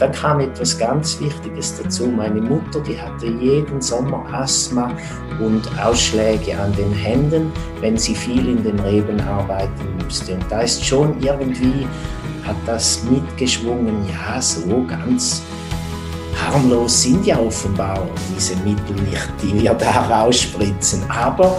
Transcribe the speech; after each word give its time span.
dann 0.00 0.12
kam 0.12 0.40
etwas 0.40 0.78
ganz 0.78 1.20
Wichtiges 1.20 1.80
dazu. 1.80 2.06
Meine 2.06 2.40
Mutter, 2.40 2.80
die 2.80 3.00
hatte 3.00 3.26
jeden 3.26 3.82
Sommer 3.82 4.24
Asthma 4.32 4.90
und 5.38 5.68
Ausschläge 5.78 6.58
an 6.58 6.72
den 6.72 6.92
Händen, 6.92 7.52
wenn 7.80 7.98
sie 7.98 8.14
viel 8.14 8.48
in 8.48 8.62
den 8.62 8.80
Reben 8.80 9.20
arbeiten 9.20 9.98
musste. 10.02 10.34
Und 10.34 10.44
da 10.48 10.62
ist 10.62 10.84
schon 10.84 11.20
irgendwie, 11.20 11.86
hat 12.46 12.56
das 12.64 13.04
mitgeschwungen, 13.04 13.96
ja, 14.08 14.40
so 14.40 14.84
ganz 14.86 15.42
harmlos 16.34 17.02
sind 17.02 17.26
ja 17.26 17.38
offenbar 17.38 18.08
diese 18.34 18.56
Mittel 18.56 18.96
nicht, 19.04 19.28
die 19.42 19.60
wir 19.60 19.74
da 19.74 19.90
rausspritzen. 19.90 21.02
Aber 21.10 21.58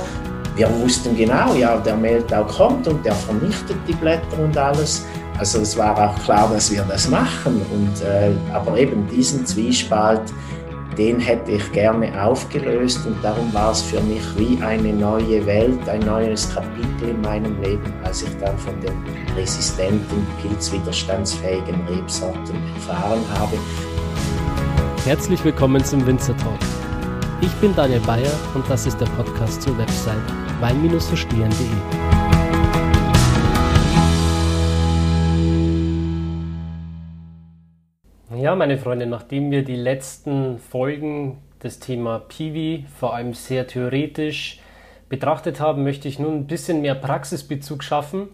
wir 0.55 0.68
wussten 0.82 1.16
genau, 1.16 1.54
ja, 1.54 1.78
der 1.78 1.96
Mehltau 1.96 2.44
kommt 2.46 2.88
und 2.88 3.05
der 3.05 3.14
vernichtet 3.14 3.78
die 3.88 3.94
Blätter 3.94 4.39
und 4.39 4.58
alles. 4.58 5.05
Also 5.42 5.62
es 5.62 5.76
war 5.76 5.98
auch 5.98 6.23
klar, 6.23 6.52
dass 6.54 6.71
wir 6.71 6.84
das 6.84 7.10
machen. 7.10 7.66
Und, 7.73 8.05
äh, 8.05 8.32
aber 8.54 8.78
eben 8.78 9.08
diesen 9.08 9.44
Zwiespalt, 9.44 10.22
den 10.99 11.20
hätte 11.20 11.54
ich 11.54 11.72
gerne 11.72 12.23
aufgelöst 12.23 13.08
und 13.08 13.23
darum 13.23 13.52
war 13.52 13.72
es 13.72 13.82
für 13.82 14.02
mich 14.02 14.22
wie 14.38 14.62
eine 14.62 14.94
neue 14.94 15.44
Welt, 15.48 15.90
ein 15.90 16.02
neues 16.02 16.54
Kapitel 16.54 17.09
in 17.09 17.22
meinem 17.22 17.59
Leben, 17.59 17.91
als 18.04 18.22
ich 18.22 18.30
dann 18.38 18.55
von 18.59 18.80
den 18.82 18.94
resistenten, 19.35 20.27
pilzwiderstandsfähigen 20.44 21.88
Rebsorten 21.88 22.62
erfahren 22.76 23.26
habe. 23.40 23.58
Herzlich 25.05 25.44
willkommen 25.44 25.84
zum 25.84 26.05
Winzer 26.05 26.38
Talk. 26.38 26.60
Ich 27.41 27.54
bin 27.54 27.76
Daniel 27.76 28.02
Bayer 28.02 28.32
und 28.54 28.70
das 28.70 28.85
ist 28.85 29.02
der 29.02 29.08
Podcast 29.08 29.63
zur 29.63 29.76
Website 29.80 30.21
wein-verstehen.de. 30.60 32.10
Ja, 38.41 38.55
meine 38.55 38.80
Freunde, 38.80 39.05
nachdem 39.05 39.52
wir 39.52 39.63
die 39.63 39.76
letzten 39.76 40.58
Folgen 40.58 41.38
des 41.62 41.80
Thema 41.80 42.18
Piwi 42.18 42.88
vor 42.98 43.13
allem 43.13 43.35
sehr 43.35 43.68
theoretisch 43.68 44.60
betrachtet 45.10 45.60
haben, 45.60 45.84
möchte 45.84 46.07
ich 46.07 46.18
nun 46.18 46.38
ein 46.38 46.48
bisschen 46.48 46.82
mehr 46.82 46.96
Praxisbezug 46.96 47.84
schaffen 47.84 48.30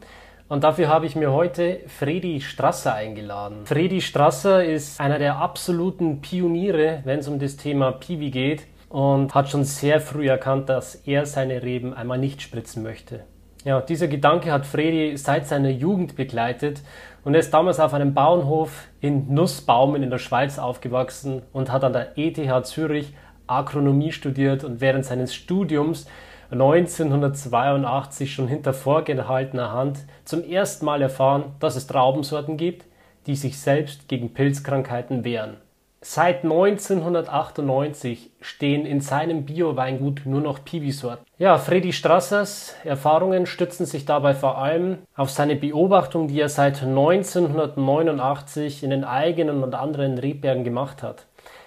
und 0.48 0.64
dafür 0.64 0.88
habe 0.88 1.08
ich 1.08 1.18
mir 1.18 1.34
heute 1.34 1.82
Fredi 1.88 2.40
Strasser 2.40 2.94
eingeladen. 2.94 3.66
Fredi 3.66 4.00
Strasser 4.00 4.64
ist 4.64 5.02
einer 5.02 5.20
der 5.20 5.40
absoluten 5.40 6.22
Pioniere, 6.22 7.02
wenn 7.04 7.20
es 7.20 7.28
um 7.28 7.38
das 7.38 7.58
Thema 7.58 7.92
Piwi 7.92 8.32
geht 8.32 8.64
und 8.88 9.36
hat 9.36 9.50
schon 9.50 9.66
sehr 9.66 10.00
früh 10.00 10.30
erkannt, 10.30 10.70
dass 10.70 10.96
er 10.96 11.26
seine 11.26 11.64
Reben 11.64 11.94
einmal 11.94 12.18
nicht 12.18 12.42
spritzen 12.42 12.82
möchte. 12.82 13.26
Ja, 13.68 13.82
dieser 13.82 14.08
Gedanke 14.08 14.54
hat 14.54 14.66
Fredi 14.66 15.18
seit 15.18 15.46
seiner 15.46 15.68
Jugend 15.68 16.16
begleitet 16.16 16.82
und 17.26 17.34
er 17.34 17.42
ist 17.42 17.54
damals 17.54 17.82
auf 17.82 17.94
einem 17.94 18.14
Bauernhof 18.14 18.88
in 19.02 19.34
Nussbaumen 19.34 20.04
in 20.04 20.10
der 20.10 20.20
Schweiz 20.20 20.58
aufgewachsen 20.58 21.42
und 21.52 21.70
hat 21.70 21.84
an 21.84 21.92
der 21.92 22.18
ETH 22.18 22.66
Zürich 22.66 23.14
Agronomie 23.46 24.14
studiert 24.14 24.64
und 24.64 24.80
während 24.80 25.04
seines 25.04 25.36
Studiums 25.36 26.08
1982 26.50 28.34
schon 28.34 28.48
hinter 28.48 28.74
vorgehaltener 28.74 29.74
Hand 29.74 30.00
zum 30.24 30.46
ersten 30.46 30.86
Mal 30.86 31.02
erfahren, 31.02 31.52
dass 31.60 31.76
es 31.76 31.88
Traubensorten 31.88 32.56
gibt, 32.56 32.86
die 33.26 33.36
sich 33.36 33.60
selbst 33.60 34.08
gegen 34.08 34.34
Pilzkrankheiten 34.34 35.26
wehren. 35.26 35.58
Seit 36.02 36.44
1998 36.44 38.30
stehen 38.40 38.86
in 38.86 39.02
seinem 39.02 39.46
Bio-Weingut 39.46 40.22
nur 40.26 40.42
noch 40.42 40.64
Piwi-Sorten. 40.64 41.26
Ja, 41.40 41.58
Freddy 41.58 41.92
Strassers 41.92 42.76
Erfahrungen 42.84 43.48
stützen 43.48 43.88
sich 43.88 44.06
dabei 44.06 44.36
vor 44.36 44.60
allem 44.60 45.00
auf 45.16 45.32
seine 45.32 45.56
Beobachtung, 45.56 46.28
die 46.28 46.40
er 46.40 46.50
seit 46.50 46.84
1989 46.84 48.84
in 48.84 48.92
den 48.92 49.04
eigenen 49.04 49.64
und 49.64 49.74
anderen 49.74 50.20
Rebbergen 50.20 50.64
gemacht 50.64 51.02
hat. 51.02 51.26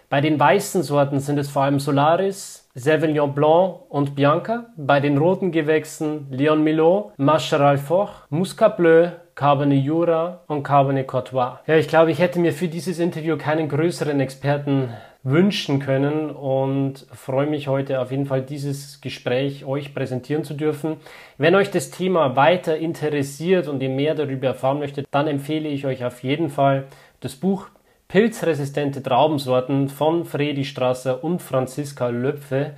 Bei 0.08 0.20
den 0.20 0.38
weißen 0.40 0.82
Sorten 0.82 1.20
sind 1.20 1.38
es 1.38 1.50
vor 1.50 1.62
allem 1.62 1.78
Solaris, 1.78 2.68
Sauvignon 2.74 3.34
Blanc 3.34 3.76
und 3.88 4.16
Bianca, 4.16 4.66
bei 4.76 4.98
den 5.00 5.18
roten 5.18 5.52
Gewächsen 5.52 6.26
Leon 6.30 6.64
Milot, 6.64 7.12
Macheral 7.16 7.78
Foch, 7.78 8.26
Muscat 8.28 8.76
Bleu, 8.76 9.10
Cabernet 9.40 9.82
Jura 9.82 10.40
und 10.48 10.62
Cabernet 10.64 11.06
Courtois. 11.08 11.60
Ja, 11.66 11.76
ich 11.76 11.88
glaube, 11.88 12.10
ich 12.10 12.18
hätte 12.18 12.38
mir 12.38 12.52
für 12.52 12.68
dieses 12.68 12.98
Interview 12.98 13.38
keinen 13.38 13.70
größeren 13.70 14.20
Experten 14.20 14.90
wünschen 15.22 15.78
können 15.78 16.28
und 16.28 17.06
freue 17.14 17.46
mich 17.46 17.66
heute 17.66 18.00
auf 18.00 18.10
jeden 18.10 18.26
Fall 18.26 18.42
dieses 18.42 19.00
Gespräch 19.00 19.64
euch 19.64 19.94
präsentieren 19.94 20.44
zu 20.44 20.52
dürfen. 20.52 20.98
Wenn 21.38 21.54
euch 21.54 21.70
das 21.70 21.90
Thema 21.90 22.36
weiter 22.36 22.76
interessiert 22.76 23.66
und 23.66 23.82
ihr 23.82 23.88
mehr 23.88 24.14
darüber 24.14 24.48
erfahren 24.48 24.78
möchtet, 24.78 25.06
dann 25.10 25.26
empfehle 25.26 25.70
ich 25.70 25.86
euch 25.86 26.04
auf 26.04 26.22
jeden 26.22 26.50
Fall 26.50 26.84
das 27.20 27.34
Buch 27.34 27.68
pilzresistente 28.08 29.02
Traubensorten 29.02 29.88
von 29.88 30.26
Fredi 30.26 30.66
Strasser 30.66 31.24
und 31.24 31.40
Franziska 31.40 32.08
Löpfe, 32.08 32.72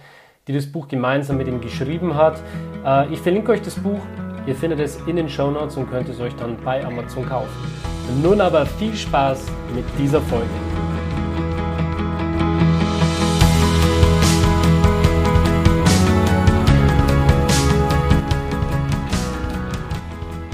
die 0.47 0.53
das 0.53 0.71
Buch 0.71 0.87
gemeinsam 0.87 1.39
mit 1.39 1.49
ihm 1.49 1.61
geschrieben 1.61 2.15
hat. 2.15 2.41
Äh, 2.87 3.13
ich 3.13 3.19
verlinke 3.19 3.51
euch 3.51 3.63
das 3.63 3.75
Buch, 3.81 3.99
ihr 4.47 4.57
findet 4.57 4.81
es 4.81 4.99
in 5.07 5.17
den 5.17 5.29
Show 5.29 5.51
Notes 5.51 5.77
und 5.77 5.89
könnt 5.91 6.09
es 6.09 6.21
euch 6.21 6.35
dann 6.37 6.57
bei 6.65 6.85
Amazon 6.85 7.25
kaufen. 7.29 7.49
nun 8.23 8.41
aber 8.41 8.67
viel 8.67 8.95
Spaß 8.95 9.47
mit 9.75 9.85
dieser 9.99 10.21
Folge. 10.21 10.47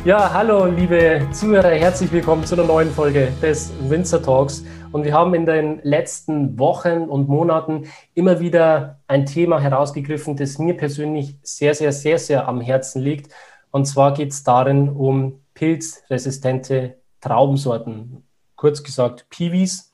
Ja, 0.04 0.32
hallo 0.32 0.66
liebe 0.66 1.26
Zuhörer, 1.32 1.70
herzlich 1.70 2.10
willkommen 2.12 2.44
zu 2.44 2.54
einer 2.54 2.64
neuen 2.64 2.90
Folge 2.90 3.28
des 3.42 3.72
Winzer 3.88 4.22
Talks. 4.22 4.64
Und 4.90 5.04
wir 5.04 5.12
haben 5.12 5.34
in 5.34 5.44
den 5.44 5.80
letzten 5.82 6.58
Wochen 6.58 7.02
und 7.02 7.28
Monaten 7.28 7.84
immer 8.14 8.40
wieder 8.40 9.00
ein 9.06 9.26
Thema 9.26 9.60
herausgegriffen, 9.60 10.34
das 10.36 10.58
mir 10.58 10.74
persönlich 10.74 11.36
sehr, 11.42 11.74
sehr, 11.74 11.92
sehr, 11.92 12.18
sehr 12.18 12.48
am 12.48 12.62
Herzen 12.62 13.02
liegt. 13.02 13.30
Und 13.70 13.86
zwar 13.86 14.14
geht 14.14 14.32
es 14.32 14.42
darin 14.42 14.88
um 14.88 15.42
pilzresistente 15.54 16.98
Traubensorten, 17.20 18.24
kurz 18.56 18.82
gesagt 18.82 19.28
Piwis. 19.30 19.92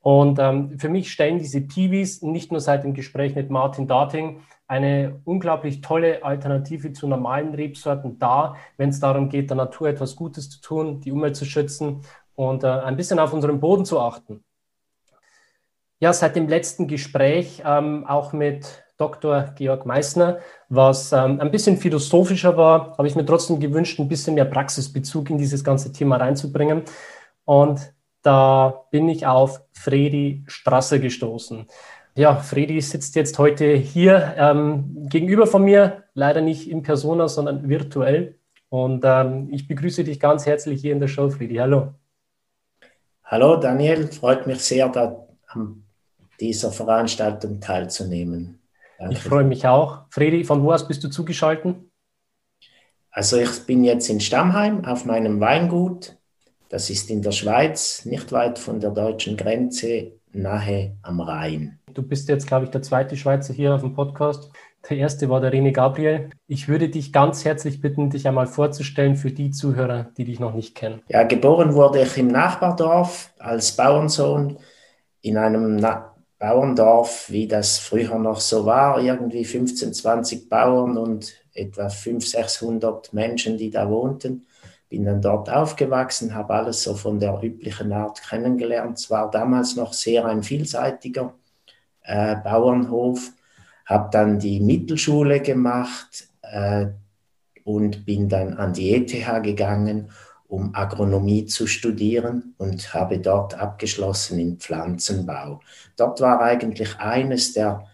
Und 0.00 0.38
ähm, 0.38 0.78
für 0.78 0.88
mich 0.88 1.10
stellen 1.10 1.38
diese 1.38 1.60
Piwis 1.60 2.22
nicht 2.22 2.52
nur 2.52 2.60
seit 2.60 2.84
dem 2.84 2.94
Gespräch 2.94 3.34
mit 3.34 3.50
Martin 3.50 3.86
Dating 3.86 4.40
eine 4.66 5.20
unglaublich 5.24 5.80
tolle 5.80 6.22
Alternative 6.22 6.92
zu 6.92 7.08
normalen 7.08 7.54
Rebsorten 7.54 8.18
dar, 8.18 8.56
wenn 8.76 8.90
es 8.90 9.00
darum 9.00 9.30
geht, 9.30 9.50
der 9.50 9.56
Natur 9.56 9.88
etwas 9.88 10.14
Gutes 10.14 10.50
zu 10.50 10.60
tun, 10.60 11.00
die 11.00 11.10
Umwelt 11.10 11.36
zu 11.36 11.46
schützen 11.46 12.02
und 12.34 12.64
äh, 12.64 12.68
ein 12.68 12.96
bisschen 12.96 13.18
auf 13.18 13.32
unseren 13.32 13.60
Boden 13.60 13.86
zu 13.86 13.98
achten. 13.98 14.44
Ja, 16.00 16.12
seit 16.12 16.36
dem 16.36 16.48
letzten 16.48 16.86
Gespräch 16.86 17.62
ähm, 17.64 18.06
auch 18.06 18.32
mit 18.32 18.84
Dr. 18.98 19.52
Georg 19.56 19.86
Meissner, 19.86 20.38
was 20.68 21.12
ähm, 21.12 21.40
ein 21.40 21.50
bisschen 21.50 21.76
philosophischer 21.76 22.56
war, 22.56 22.96
habe 22.98 23.06
ich 23.06 23.14
mir 23.14 23.24
trotzdem 23.24 23.60
gewünscht, 23.60 23.98
ein 24.00 24.08
bisschen 24.08 24.34
mehr 24.34 24.44
Praxisbezug 24.44 25.30
in 25.30 25.38
dieses 25.38 25.62
ganze 25.62 25.92
Thema 25.92 26.16
reinzubringen. 26.16 26.82
Und 27.44 27.80
da 28.22 28.84
bin 28.90 29.08
ich 29.08 29.24
auf 29.26 29.62
Fredi 29.72 30.44
Strasser 30.48 30.98
gestoßen. 30.98 31.66
Ja, 32.16 32.34
Fredi 32.34 32.80
sitzt 32.80 33.14
jetzt 33.14 33.38
heute 33.38 33.72
hier 33.74 34.34
ähm, 34.36 35.06
gegenüber 35.08 35.46
von 35.46 35.62
mir, 35.62 36.02
leider 36.14 36.40
nicht 36.40 36.68
in 36.68 36.82
Persona, 36.82 37.28
sondern 37.28 37.68
virtuell. 37.68 38.38
Und 38.68 39.04
ähm, 39.06 39.48
ich 39.52 39.68
begrüße 39.68 40.02
dich 40.02 40.18
ganz 40.18 40.44
herzlich 40.44 40.80
hier 40.80 40.92
in 40.92 41.00
der 41.00 41.06
Show, 41.06 41.30
Fredi. 41.30 41.56
Hallo. 41.56 41.94
Hallo 43.22 43.56
Daniel, 43.56 44.08
freut 44.08 44.46
mich 44.46 44.60
sehr, 44.60 44.88
da 44.88 45.24
an 45.46 45.84
dieser 46.40 46.72
Veranstaltung 46.72 47.60
teilzunehmen. 47.60 48.57
Danke. 48.98 49.14
Ich 49.14 49.20
freue 49.20 49.44
mich 49.44 49.66
auch. 49.66 50.02
Fredi, 50.10 50.44
von 50.44 50.62
wo 50.62 50.72
aus 50.72 50.86
bist 50.86 51.04
du 51.04 51.08
zugeschaltet? 51.08 51.76
Also 53.10 53.36
ich 53.36 53.64
bin 53.64 53.84
jetzt 53.84 54.10
in 54.10 54.20
Stammheim 54.20 54.84
auf 54.84 55.04
meinem 55.04 55.40
Weingut. 55.40 56.16
Das 56.68 56.90
ist 56.90 57.08
in 57.08 57.22
der 57.22 57.32
Schweiz, 57.32 58.04
nicht 58.04 58.30
weit 58.32 58.58
von 58.58 58.80
der 58.80 58.90
deutschen 58.90 59.36
Grenze, 59.36 60.12
nahe 60.32 60.96
am 61.02 61.20
Rhein. 61.20 61.78
Du 61.94 62.02
bist 62.02 62.28
jetzt, 62.28 62.46
glaube 62.46 62.66
ich, 62.66 62.70
der 62.70 62.82
zweite 62.82 63.16
Schweizer 63.16 63.54
hier 63.54 63.74
auf 63.74 63.80
dem 63.80 63.94
Podcast. 63.94 64.50
Der 64.88 64.98
erste 64.98 65.28
war 65.28 65.40
der 65.40 65.52
René 65.52 65.72
Gabriel. 65.72 66.30
Ich 66.46 66.68
würde 66.68 66.88
dich 66.88 67.12
ganz 67.12 67.44
herzlich 67.44 67.80
bitten, 67.80 68.10
dich 68.10 68.28
einmal 68.28 68.46
vorzustellen 68.46 69.16
für 69.16 69.30
die 69.30 69.50
Zuhörer, 69.50 70.10
die 70.16 70.24
dich 70.24 70.40
noch 70.40 70.54
nicht 70.54 70.74
kennen. 70.74 71.02
Ja, 71.08 71.22
geboren 71.22 71.74
wurde 71.74 72.02
ich 72.02 72.16
im 72.18 72.28
Nachbardorf 72.28 73.32
als 73.38 73.74
Bauernsohn 73.76 74.58
in 75.22 75.36
einem 75.36 75.76
Bauerndorf, 76.38 77.30
wie 77.30 77.48
das 77.48 77.78
früher 77.78 78.18
noch 78.18 78.40
so 78.40 78.64
war, 78.64 79.00
irgendwie 79.00 79.44
15, 79.44 79.92
20 79.92 80.48
Bauern 80.48 80.96
und 80.96 81.32
etwa 81.52 81.88
500, 81.88 82.22
600 82.48 83.12
Menschen, 83.12 83.58
die 83.58 83.70
da 83.70 83.90
wohnten. 83.90 84.46
Bin 84.88 85.04
dann 85.04 85.20
dort 85.20 85.50
aufgewachsen, 85.50 86.34
habe 86.34 86.54
alles 86.54 86.82
so 86.82 86.94
von 86.94 87.18
der 87.18 87.40
üblichen 87.42 87.92
Art 87.92 88.22
kennengelernt. 88.22 88.98
Es 88.98 89.10
war 89.10 89.30
damals 89.30 89.76
noch 89.76 89.92
sehr 89.92 90.24
ein 90.24 90.42
vielseitiger 90.42 91.34
äh, 92.02 92.36
Bauernhof, 92.36 93.32
habe 93.84 94.08
dann 94.12 94.38
die 94.38 94.60
Mittelschule 94.60 95.40
gemacht 95.40 96.28
äh, 96.42 96.86
und 97.64 98.06
bin 98.06 98.28
dann 98.28 98.54
an 98.54 98.72
die 98.72 98.94
ETH 98.94 99.42
gegangen 99.42 100.10
um 100.48 100.74
Agronomie 100.74 101.44
zu 101.44 101.66
studieren 101.66 102.54
und 102.56 102.94
habe 102.94 103.18
dort 103.18 103.54
abgeschlossen 103.54 104.38
in 104.38 104.56
Pflanzenbau. 104.56 105.60
Dort 105.96 106.20
war 106.20 106.40
eigentlich 106.40 106.98
eines 106.98 107.52
der 107.52 107.86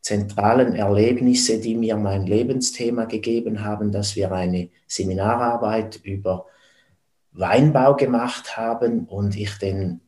zentralen 0.00 0.74
Erlebnisse, 0.74 1.60
die 1.60 1.76
mir 1.76 1.96
mein 1.96 2.26
Lebensthema 2.26 3.04
gegeben 3.04 3.62
haben, 3.62 3.92
dass 3.92 4.16
wir 4.16 4.32
eine 4.32 4.70
Seminararbeit 4.86 6.00
über 6.02 6.46
Weinbau 7.32 7.94
gemacht 7.96 8.56
haben 8.56 9.04
und 9.06 9.36
ich 9.36 9.58
den 9.58 10.00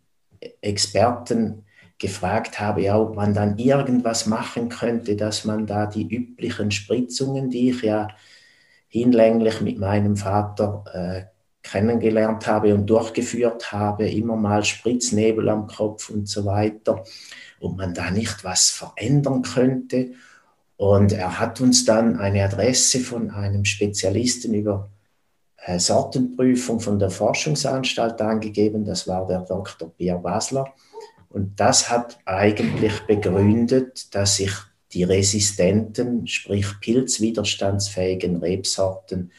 Experten 0.62 1.66
gefragt 1.98 2.58
habe, 2.58 2.82
ja, 2.82 2.98
ob 2.98 3.14
man 3.14 3.34
dann 3.34 3.58
irgendwas 3.58 4.26
machen 4.26 4.70
könnte, 4.70 5.14
dass 5.14 5.44
man 5.44 5.66
da 5.66 5.86
die 5.86 6.08
üblichen 6.08 6.70
Spritzungen, 6.70 7.50
die 7.50 7.70
ich 7.70 7.82
ja 7.82 8.08
hinlänglich 8.88 9.60
mit 9.60 9.78
meinem 9.78 10.16
Vater 10.16 10.84
äh, 10.92 11.31
kennengelernt 11.62 12.46
habe 12.46 12.74
und 12.74 12.86
durchgeführt 12.86 13.72
habe, 13.72 14.08
immer 14.08 14.36
mal 14.36 14.64
Spritznebel 14.64 15.48
am 15.48 15.66
Kopf 15.66 16.10
und 16.10 16.28
so 16.28 16.44
weiter, 16.44 17.04
ob 17.60 17.76
man 17.76 17.94
da 17.94 18.10
nicht 18.10 18.44
was 18.44 18.70
verändern 18.70 19.42
könnte. 19.42 20.12
Und 20.76 21.12
er 21.12 21.38
hat 21.38 21.60
uns 21.60 21.84
dann 21.84 22.18
eine 22.18 22.44
Adresse 22.44 22.98
von 23.00 23.30
einem 23.30 23.64
Spezialisten 23.64 24.54
über 24.54 24.90
äh, 25.64 25.78
Sortenprüfung 25.78 26.80
von 26.80 26.98
der 26.98 27.10
Forschungsanstalt 27.10 28.20
angegeben. 28.20 28.84
Das 28.84 29.06
war 29.06 29.26
der 29.26 29.40
Dr. 29.40 29.90
Pierre 29.90 30.18
Basler. 30.18 30.74
Und 31.28 31.58
das 31.60 31.88
hat 31.88 32.18
eigentlich 32.24 33.00
begründet, 33.06 34.14
dass 34.14 34.40
ich 34.40 34.52
die 34.92 35.04
resistenten, 35.04 36.26
sprich 36.26 36.66
pilzwiderstandsfähigen 36.80 38.36
Rebsorten 38.36 39.30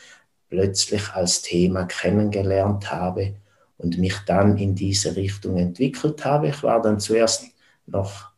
plötzlich 0.54 1.10
als 1.14 1.42
Thema 1.42 1.86
kennengelernt 1.86 2.92
habe 2.92 3.34
und 3.80 3.98
mich 3.98 4.14
dann 4.28 4.56
in 4.60 4.76
diese 4.76 5.16
Richtung 5.16 5.58
entwickelt 5.58 6.24
habe. 6.26 6.50
Ich 6.50 6.62
war 6.62 6.80
dann 6.80 7.00
zuerst 7.00 7.46
noch 7.88 8.30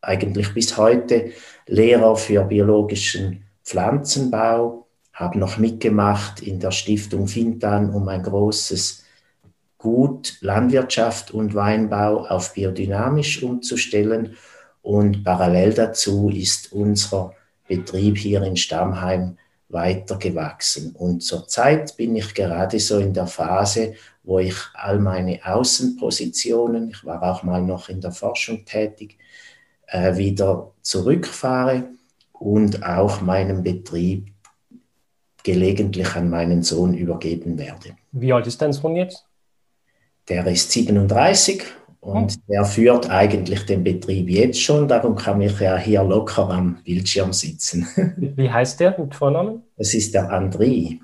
eigentlich 0.00 0.54
bis 0.54 0.78
heute 0.78 1.32
Lehrer 1.66 2.16
für 2.16 2.44
biologischen 2.44 3.44
Pflanzenbau, 3.62 4.86
habe 5.12 5.38
noch 5.38 5.58
mitgemacht 5.58 6.40
in 6.40 6.58
der 6.58 6.70
Stiftung 6.70 7.28
Fintan, 7.28 7.90
um 7.90 8.08
ein 8.08 8.22
großes 8.22 9.04
Gut 9.76 10.38
Landwirtschaft 10.40 11.32
und 11.32 11.54
Weinbau 11.54 12.26
auf 12.26 12.54
biodynamisch 12.54 13.42
umzustellen. 13.42 14.36
Und 14.80 15.22
parallel 15.22 15.74
dazu 15.74 16.30
ist 16.30 16.72
unser 16.72 17.34
Betrieb 17.68 18.16
hier 18.16 18.42
in 18.42 18.56
Stammheim 18.56 19.36
weitergewachsen. 19.68 20.94
Und 20.94 21.22
zurzeit 21.22 21.96
bin 21.96 22.16
ich 22.16 22.34
gerade 22.34 22.80
so 22.80 22.98
in 22.98 23.12
der 23.12 23.26
Phase, 23.26 23.94
wo 24.22 24.38
ich 24.38 24.56
all 24.74 24.98
meine 24.98 25.40
Außenpositionen, 25.44 26.90
ich 26.90 27.04
war 27.04 27.22
auch 27.22 27.42
mal 27.42 27.62
noch 27.62 27.88
in 27.88 28.00
der 28.00 28.12
Forschung 28.12 28.64
tätig, 28.64 29.18
äh, 29.86 30.16
wieder 30.16 30.72
zurückfahre 30.82 31.84
und 32.32 32.82
auch 32.84 33.20
meinen 33.20 33.62
Betrieb 33.62 34.32
gelegentlich 35.42 36.14
an 36.14 36.28
meinen 36.28 36.62
Sohn 36.62 36.94
übergeben 36.94 37.58
werde. 37.58 37.96
Wie 38.12 38.32
alt 38.32 38.46
ist 38.46 38.60
dein 38.60 38.72
Sohn 38.72 38.96
jetzt? 38.96 39.24
Der 40.28 40.46
ist 40.46 40.70
37 40.70 41.62
und 42.00 42.36
oh. 42.36 42.52
der 42.52 42.64
führt 42.64 43.10
eigentlich 43.10 43.66
den 43.66 43.82
Betrieb 43.84 44.30
jetzt 44.30 44.62
schon, 44.62 44.88
darum 44.88 45.16
kann 45.16 45.40
ich 45.40 45.58
ja 45.60 45.76
hier 45.76 46.02
locker 46.02 46.48
am 46.50 46.78
Bildschirm 46.84 47.32
sitzen. 47.32 47.86
Wie 48.36 48.50
heißt 48.50 48.80
der 48.80 48.98
mit 48.98 49.14
Vornamen? 49.14 49.62
Das 49.76 49.94
ist 49.94 50.14
der 50.14 50.30
André. 50.30 51.00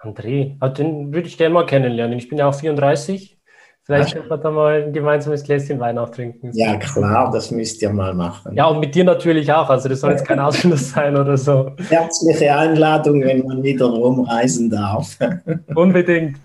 André, 0.00 0.56
ah, 0.60 0.68
den 0.68 1.12
würde 1.12 1.28
ich 1.28 1.36
gerne 1.36 1.54
mal 1.54 1.66
kennenlernen. 1.66 2.18
Ich 2.18 2.28
bin 2.28 2.38
ja 2.38 2.48
auch 2.48 2.54
34. 2.54 3.38
Vielleicht 3.82 4.12
können 4.12 4.28
wir 4.28 4.36
da 4.36 4.50
mal 4.50 4.82
ein 4.82 4.92
gemeinsames 4.92 5.42
Gläschen 5.42 5.80
Wein 5.80 5.96
auch 5.96 6.10
trinken. 6.10 6.50
Ja, 6.52 6.76
klar, 6.76 7.30
das 7.32 7.50
müsst 7.50 7.80
ihr 7.80 7.88
mal 7.88 8.12
machen. 8.12 8.54
Ja, 8.54 8.66
und 8.66 8.80
mit 8.80 8.94
dir 8.94 9.02
natürlich 9.02 9.50
auch. 9.50 9.70
Also, 9.70 9.88
das 9.88 10.00
soll 10.00 10.10
jetzt 10.10 10.26
kein 10.26 10.38
Ausschluss 10.38 10.90
sein 10.90 11.16
oder 11.16 11.38
so. 11.38 11.72
Herzliche 11.88 12.54
Einladung, 12.54 13.22
wenn 13.22 13.46
man 13.46 13.62
wieder 13.62 13.86
rumreisen 13.86 14.68
darf. 14.68 15.16
Unbedingt. 15.74 16.36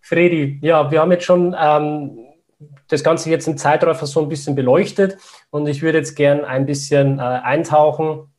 Fredi, 0.00 0.58
ja, 0.60 0.90
wir 0.90 1.00
haben 1.00 1.12
jetzt 1.12 1.24
schon 1.24 1.54
ähm, 1.56 2.18
das 2.88 3.02
Ganze 3.02 3.30
jetzt 3.30 3.48
im 3.48 3.56
Zeitraffer 3.56 4.06
so 4.06 4.20
ein 4.20 4.28
bisschen 4.28 4.54
beleuchtet 4.54 5.18
und 5.50 5.66
ich 5.66 5.82
würde 5.82 5.98
jetzt 5.98 6.14
gern 6.14 6.44
ein 6.44 6.66
bisschen 6.66 7.18
äh, 7.18 7.22
eintauchen 7.22 8.32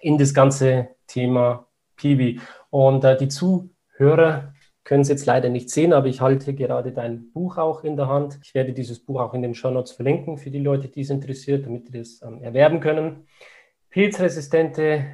in 0.00 0.18
das 0.18 0.34
ganze 0.34 0.88
Thema 1.06 1.66
Piwi. 1.96 2.40
Und 2.70 3.04
äh, 3.04 3.16
die 3.16 3.28
Zuhörer 3.28 4.52
können 4.84 5.02
es 5.02 5.08
jetzt 5.08 5.26
leider 5.26 5.50
nicht 5.50 5.70
sehen, 5.70 5.92
aber 5.92 6.06
ich 6.06 6.20
halte 6.20 6.54
gerade 6.54 6.92
dein 6.92 7.30
Buch 7.32 7.58
auch 7.58 7.84
in 7.84 7.96
der 7.96 8.08
Hand. 8.08 8.38
Ich 8.42 8.54
werde 8.54 8.72
dieses 8.72 9.04
Buch 9.04 9.20
auch 9.20 9.34
in 9.34 9.42
den 9.42 9.54
Show 9.54 9.70
Notes 9.70 9.92
verlinken 9.92 10.38
für 10.38 10.50
die 10.50 10.60
Leute, 10.60 10.88
die 10.88 11.02
es 11.02 11.10
interessiert, 11.10 11.66
damit 11.66 11.88
die 11.88 11.98
das 11.98 12.22
ähm, 12.22 12.42
erwerben 12.42 12.80
können. 12.80 13.26
Pilzresistente 13.90 15.04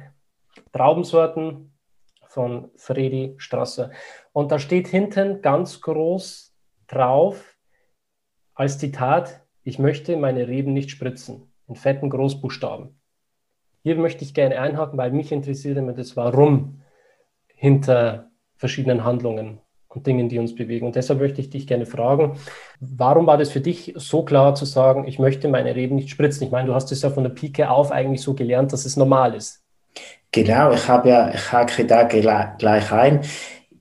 Traubensorten 0.71 1.73
von 2.27 2.69
Fredi 2.75 3.35
Strasser. 3.37 3.91
Und 4.33 4.51
da 4.51 4.59
steht 4.59 4.87
hinten 4.87 5.41
ganz 5.41 5.81
groß 5.81 6.53
drauf, 6.87 7.54
als 8.55 8.79
Zitat, 8.79 9.41
ich 9.63 9.79
möchte 9.79 10.17
meine 10.17 10.47
Reben 10.47 10.73
nicht 10.73 10.89
spritzen, 10.89 11.51
in 11.67 11.75
fetten 11.75 12.09
Großbuchstaben. 12.09 12.89
Hier 13.83 13.95
möchte 13.97 14.23
ich 14.23 14.33
gerne 14.33 14.59
einhaken, 14.59 14.97
weil 14.97 15.11
mich 15.11 15.31
interessiert 15.31 15.77
immer 15.77 15.93
das 15.93 16.17
Warum 16.17 16.81
hinter 17.47 18.31
verschiedenen 18.55 19.03
Handlungen 19.03 19.59
und 19.89 20.07
Dingen, 20.07 20.29
die 20.29 20.39
uns 20.39 20.55
bewegen. 20.55 20.87
Und 20.87 20.95
deshalb 20.95 21.19
möchte 21.19 21.41
ich 21.41 21.49
dich 21.49 21.67
gerne 21.67 21.85
fragen, 21.85 22.37
warum 22.79 23.27
war 23.27 23.37
das 23.37 23.51
für 23.51 23.61
dich 23.61 23.93
so 23.95 24.23
klar 24.23 24.55
zu 24.55 24.65
sagen, 24.65 25.07
ich 25.07 25.19
möchte 25.19 25.47
meine 25.47 25.75
Reben 25.75 25.95
nicht 25.95 26.09
spritzen? 26.09 26.45
Ich 26.45 26.51
meine, 26.51 26.67
du 26.67 26.73
hast 26.73 26.91
es 26.91 27.01
ja 27.01 27.09
von 27.09 27.23
der 27.23 27.31
Pike 27.31 27.69
auf 27.69 27.91
eigentlich 27.91 28.21
so 28.21 28.33
gelernt, 28.33 28.73
dass 28.73 28.85
es 28.85 28.97
normal 28.97 29.35
ist. 29.35 29.63
Genau, 30.31 30.71
ich 30.73 30.87
habe 30.87 31.09
ja, 31.09 31.33
ich 31.33 31.51
hake 31.51 31.85
da 31.85 32.03
gleich 32.03 32.91
ein 32.91 33.21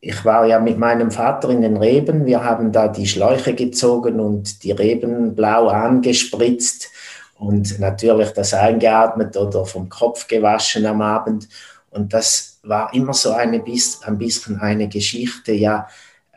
ich 0.06 0.25
war 0.25 0.47
ja 0.47 0.59
mit 0.61 0.79
meinem 0.79 1.11
Vater 1.11 1.49
in 1.49 1.62
den 1.62 1.79
Reben. 1.79 2.27
Wir 2.27 2.45
haben 2.45 2.73
da 2.73 2.89
die 2.89 3.06
Schläuche 3.06 3.55
gezogen 3.55 4.21
und 4.21 4.62
die 4.62 4.73
Reben 4.73 5.35
blau 5.35 5.69
angespritzt 5.69 6.91
und 7.39 7.79
natürlich 7.81 8.31
das 8.31 8.53
eingeatmet 8.53 9.37
oder 9.37 9.65
vom 9.65 9.89
Kopf 9.89 10.29
gewaschen 10.29 10.85
am 10.85 11.01
Abend. 11.01 11.49
Und 11.91 12.12
das 12.12 12.61
war 12.62 12.93
immer 12.93 13.15
so 13.15 13.33
eine, 13.33 13.62
ein 14.03 14.19
bisschen 14.19 14.61
eine 14.61 14.89
Geschichte, 14.89 15.53
ja, 15.53 15.89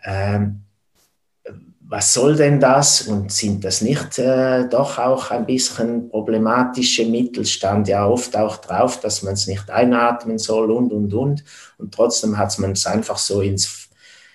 ähm, 0.06 0.62
was 1.90 2.14
soll 2.14 2.36
denn 2.36 2.60
das 2.60 3.04
und 3.04 3.32
sind 3.32 3.64
das 3.64 3.82
nicht 3.82 4.20
äh, 4.20 4.68
doch 4.68 4.98
auch 4.98 5.32
ein 5.32 5.46
bisschen 5.46 6.10
problematische 6.10 7.06
Mittel? 7.06 7.46
Stand 7.46 7.88
ja 7.88 8.06
oft 8.06 8.36
auch 8.36 8.58
drauf, 8.58 9.00
dass 9.00 9.24
man 9.24 9.34
es 9.34 9.48
nicht 9.48 9.70
einatmen 9.70 10.38
soll 10.38 10.72
und 10.72 10.92
und 10.92 11.14
und. 11.14 11.44
Und 11.78 11.94
trotzdem 11.94 12.38
hat 12.38 12.58
man 12.60 12.74
es 12.74 12.86
einfach 12.86 13.18
so 13.18 13.42
ins 13.42 13.88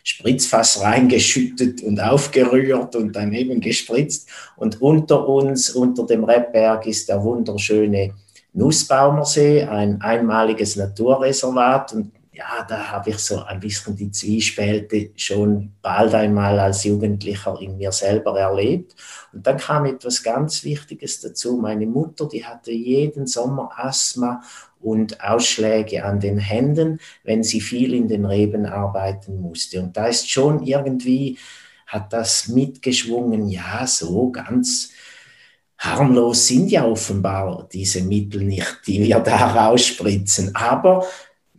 Spritzfass 0.02 0.80
reingeschüttet 0.80 1.82
und 1.82 2.00
aufgerührt 2.00 2.96
und 2.96 3.14
dann 3.14 3.34
eben 3.34 3.60
gespritzt. 3.60 4.28
Und 4.56 4.80
unter 4.80 5.28
uns, 5.28 5.70
unter 5.70 6.06
dem 6.06 6.24
Rebberg, 6.24 6.86
ist 6.86 7.08
der 7.08 7.22
wunderschöne 7.22 8.14
Nussbaumersee, 8.54 9.64
ein 9.64 10.00
einmaliges 10.00 10.76
Naturreservat. 10.76 11.92
Und 11.92 12.12
ja, 12.34 12.64
da 12.66 12.90
habe 12.90 13.10
ich 13.10 13.18
so 13.18 13.42
ein 13.42 13.60
bisschen 13.60 13.94
die 13.94 14.10
Zwiespälte 14.10 15.10
schon 15.16 15.74
bald 15.82 16.14
einmal 16.14 16.58
als 16.58 16.84
Jugendlicher 16.84 17.60
in 17.60 17.76
mir 17.76 17.92
selber 17.92 18.38
erlebt. 18.40 18.96
Und 19.34 19.46
dann 19.46 19.58
kam 19.58 19.84
etwas 19.84 20.22
ganz 20.22 20.64
Wichtiges 20.64 21.20
dazu. 21.20 21.58
Meine 21.58 21.86
Mutter, 21.86 22.26
die 22.26 22.44
hatte 22.44 22.72
jeden 22.72 23.26
Sommer 23.26 23.70
Asthma 23.76 24.42
und 24.80 25.22
Ausschläge 25.22 26.04
an 26.06 26.20
den 26.20 26.38
Händen, 26.38 27.00
wenn 27.22 27.42
sie 27.42 27.60
viel 27.60 27.92
in 27.92 28.08
den 28.08 28.24
Reben 28.24 28.64
arbeiten 28.64 29.38
musste. 29.38 29.82
Und 29.82 29.94
da 29.98 30.06
ist 30.06 30.30
schon 30.30 30.62
irgendwie, 30.62 31.38
hat 31.86 32.14
das 32.14 32.48
mitgeschwungen, 32.48 33.48
ja, 33.50 33.86
so 33.86 34.30
ganz 34.32 34.90
harmlos 35.76 36.46
sind 36.46 36.70
ja 36.70 36.86
offenbar 36.86 37.68
diese 37.70 38.02
Mittel 38.02 38.44
nicht, 38.44 38.80
die 38.86 39.02
wir 39.02 39.18
da 39.18 39.36
rausspritzen. 39.66 40.54
Aber 40.54 41.04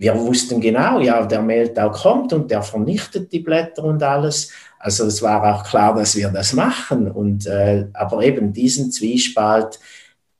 wir 0.03 0.19
wussten 0.19 0.59
genau, 0.59 0.99
ja, 0.99 1.25
der 1.25 1.41
Mehltau 1.41 1.89
kommt 1.89 2.33
und 2.33 2.51
der 2.51 2.61
vernichtet 2.61 3.31
die 3.31 3.39
Blätter 3.39 3.85
und 3.85 4.03
alles. 4.03 4.51
Also 4.77 5.05
es 5.05 5.21
war 5.21 5.41
auch 5.41 5.63
klar, 5.63 5.95
dass 5.95 6.17
wir 6.17 6.27
das 6.27 6.51
machen. 6.51 7.09
Und, 7.09 7.47
äh, 7.47 7.85
aber 7.93 8.21
eben 8.21 8.51
diesen 8.51 8.91
Zwiespalt, 8.91 9.79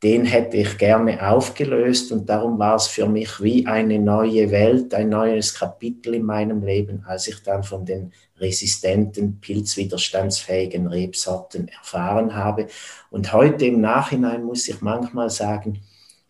den 0.04 0.26
hätte 0.26 0.58
ich 0.58 0.78
gerne 0.78 1.26
aufgelöst 1.26 2.12
und 2.12 2.28
darum 2.28 2.60
war 2.60 2.76
es 2.76 2.88
für 2.88 3.08
mich 3.08 3.42
wie 3.42 3.66
eine 3.66 4.00
neue 4.00 4.52
Welt, 4.52 4.94
ein 4.94 5.08
neues 5.08 5.54
Kapitel 5.54 6.16
in 6.16 6.24
meinem 6.24 6.62
Leben, 6.62 7.06
als 7.08 7.30
ich 7.30 7.42
dann 7.42 7.64
von 7.64 7.86
den 7.86 8.12
resistenten, 8.40 9.40
pilzwiderstandsfähigen 9.40 10.88
Rebsorten 10.88 11.70
erfahren 11.70 12.36
habe. 12.36 12.68
Und 13.10 13.32
heute 13.32 13.68
im 13.68 13.80
Nachhinein 13.80 14.44
muss 14.44 14.68
ich 14.68 14.82
manchmal 14.82 15.30
sagen, 15.30 15.80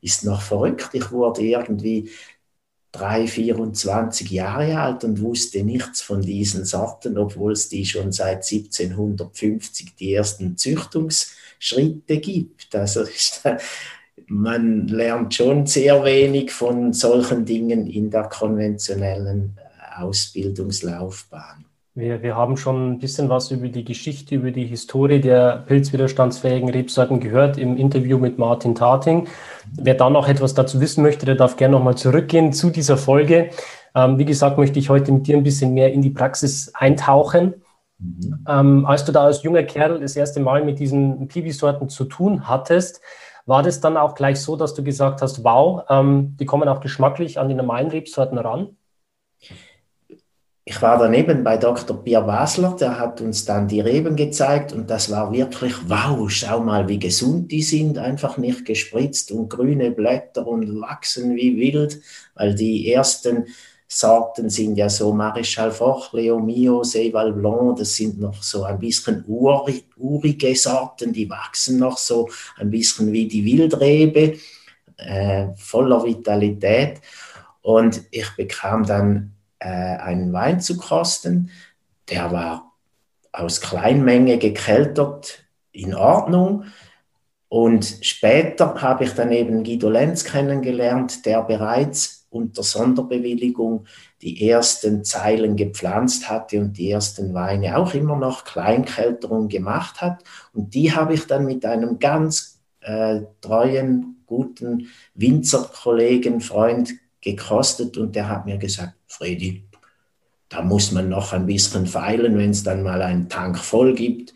ist 0.04 0.24
noch 0.24 0.42
verrückt. 0.42 0.90
Ich 0.94 1.12
wurde 1.12 1.42
irgendwie 1.42 2.12
3, 2.94 3.28
24 3.28 4.30
Jahre 4.30 4.80
alt 4.80 5.04
und 5.04 5.20
wusste 5.20 5.64
nichts 5.64 6.02
von 6.02 6.22
diesen 6.22 6.64
Sorten, 6.64 7.18
obwohl 7.18 7.54
es 7.54 7.68
die 7.68 7.86
schon 7.86 8.12
seit 8.12 8.46
1750 8.50 9.96
die 9.96 10.14
ersten 10.14 10.58
Züchtungsschritte 10.58 12.20
gibt. 12.20 12.76
Also 12.76 13.06
man 14.28 14.88
lernt 14.88 15.34
schon 15.34 15.66
sehr 15.66 16.04
wenig 16.04 16.52
von 16.52 16.94
solchen 16.94 17.46
Dingen 17.46 17.88
in 17.88 18.12
der 18.12 18.24
konventionellen 18.24 19.58
Ausbildungslaufbahn. 19.96 21.63
Wir, 21.96 22.24
wir 22.24 22.36
haben 22.36 22.58
schon 22.58 22.94
ein 22.94 23.00
bisschen 23.00 23.30
was 23.30 23.52
über 23.52 23.68
die 23.68 23.84
Geschichte, 23.84 24.34
über 24.34 24.50
die 24.50 24.66
Historie 24.66 25.22
der 25.22 25.64
pilzwiderstandsfähigen 25.68 26.70
Rebsorten 26.70 27.20
gehört 27.20 27.60
im 27.60 27.78
Interview 27.78 28.18
mit 28.18 28.40
Martin 28.40 28.74
Tating. 28.74 29.28
Wer 29.76 29.94
da 29.94 30.10
noch 30.10 30.28
etwas 30.28 30.56
dazu 30.56 30.82
wissen 30.82 31.04
möchte, 31.04 31.28
der 31.28 31.36
darf 31.36 31.56
gerne 31.56 31.76
nochmal 31.76 31.96
zurückgehen 31.96 32.52
zu 32.52 32.72
dieser 32.72 32.98
Folge. 32.98 33.52
Ähm, 33.94 34.18
wie 34.18 34.26
gesagt, 34.26 34.58
möchte 34.58 34.80
ich 34.80 34.90
heute 34.90 35.12
mit 35.12 35.28
dir 35.28 35.38
ein 35.38 35.44
bisschen 35.44 35.76
mehr 35.76 35.94
in 35.94 36.02
die 36.02 36.10
Praxis 36.10 36.74
eintauchen. 36.74 37.62
Mhm. 38.00 38.46
Ähm, 38.50 38.86
als 38.88 39.06
du 39.06 39.12
da 39.12 39.26
als 39.26 39.44
junger 39.44 39.62
Kerl 39.62 40.00
das 40.00 40.16
erste 40.16 40.40
Mal 40.40 40.66
mit 40.66 40.80
diesen 40.80 41.28
Piwi-Sorten 41.28 41.90
zu 41.90 42.06
tun 42.06 42.50
hattest, 42.50 43.02
war 43.46 43.62
das 43.62 43.82
dann 43.82 43.98
auch 43.98 44.16
gleich 44.16 44.42
so, 44.42 44.56
dass 44.56 44.74
du 44.74 44.84
gesagt 44.84 45.22
hast, 45.22 45.44
wow, 45.44 45.84
ähm, 45.90 46.38
die 46.40 46.48
kommen 46.48 46.68
auch 46.70 46.80
geschmacklich 46.80 47.40
an 47.40 47.50
die 47.50 47.56
normalen 47.56 47.90
Rebsorten 47.90 48.40
ran? 48.40 48.78
Ich 50.66 50.82
war 50.82 50.98
daneben 50.98 51.44
bei 51.44 51.58
Dr. 51.58 52.02
Pierre 52.04 52.26
Basler, 52.26 52.76
der 52.80 52.98
hat 52.98 53.20
uns 53.20 53.44
dann 53.44 53.68
die 53.68 53.82
Reben 53.82 54.16
gezeigt 54.16 54.72
und 54.72 54.90
das 54.90 55.12
war 55.12 55.34
wirklich, 55.34 55.74
wow, 55.88 56.30
schau 56.30 56.62
mal, 56.62 56.88
wie 56.88 57.00
gesund 57.00 57.52
die 57.52 57.62
sind, 57.62 57.98
einfach 57.98 58.38
nicht 58.38 58.64
gespritzt 58.64 59.32
und 59.32 59.50
grüne 59.50 59.92
Blätter 59.92 60.48
und 60.48 60.80
wachsen 60.80 61.36
wie 61.36 61.58
wild, 61.58 62.00
weil 62.36 62.56
die 62.56 62.94
ersten 62.94 63.48
Sorten 63.90 64.50
sind 64.50 64.78
ja 64.78 64.88
so 64.88 65.14
Marichal 65.14 65.72
Foch, 65.72 66.14
Leo 66.14 66.40
Mio, 66.40 66.84
Seyval 66.84 67.34
Blanc, 67.34 67.78
das 67.78 67.96
sind 67.96 68.20
noch 68.20 68.42
so 68.42 68.64
ein 68.64 68.80
bisschen 68.80 69.26
urig, 69.28 69.86
urige 69.98 70.56
Sorten, 70.56 71.12
die 71.12 71.30
wachsen 71.30 71.78
noch 71.78 71.98
so 71.98 72.30
ein 72.58 72.72
bisschen 72.72 73.12
wie 73.12 73.28
die 73.28 73.44
Wildrebe, 73.46 74.38
äh, 74.96 75.48
voller 75.56 76.04
Vitalität. 76.06 77.02
Und 77.62 78.02
ich 78.12 78.30
bekam 78.36 78.86
dann 78.86 79.33
äh, 79.64 79.98
einen 79.98 80.34
Wein 80.34 80.60
zu 80.60 80.78
kosten. 80.78 81.50
Der 82.10 82.32
war 82.32 82.74
aus 83.32 83.62
Kleinmenge 83.62 84.38
gekeltert, 84.38 85.46
in 85.72 85.96
Ordnung. 85.96 86.66
Und 87.48 87.86
später 88.02 88.82
habe 88.82 89.06
ich 89.06 89.14
dann 89.14 89.32
eben 89.32 89.64
Guido 89.64 89.90
Lenz 89.90 90.24
kennengelernt, 90.24 91.26
der 91.26 91.44
bereits 91.44 92.28
unter 92.30 92.64
Sonderbewilligung 92.64 93.86
die 94.22 94.50
ersten 94.50 95.04
Zeilen 95.04 95.56
gepflanzt 95.56 96.30
hatte 96.30 96.60
und 96.60 96.78
die 96.78 96.90
ersten 96.90 97.34
Weine 97.34 97.78
auch 97.78 97.94
immer 97.94 98.16
noch 98.16 98.44
Kleinkälterung 98.44 99.50
gemacht 99.50 100.02
hat. 100.02 100.24
Und 100.54 100.74
die 100.74 100.94
habe 100.94 101.14
ich 101.14 101.28
dann 101.28 101.46
mit 101.46 101.64
einem 101.66 102.00
ganz 102.00 102.60
äh, 102.82 103.22
treuen, 103.42 104.24
guten 104.26 104.88
Winzerkollegen, 105.14 106.42
Freund 106.42 106.94
gekostet 107.22 107.98
und 107.98 108.16
der 108.16 108.30
hat 108.30 108.46
mir 108.46 108.58
gesagt, 108.58 108.94
Freddy, 109.14 109.64
da 110.50 110.62
muss 110.62 110.92
man 110.92 111.10
noch 111.10 111.34
ein 111.34 111.46
bisschen 111.46 111.88
feilen, 111.88 112.38
wenn 112.38 112.52
es 112.52 112.64
dann 112.64 112.84
mal 112.84 113.02
einen 113.02 113.30
Tank 113.30 113.58
voll 113.58 113.94
gibt. 113.94 114.34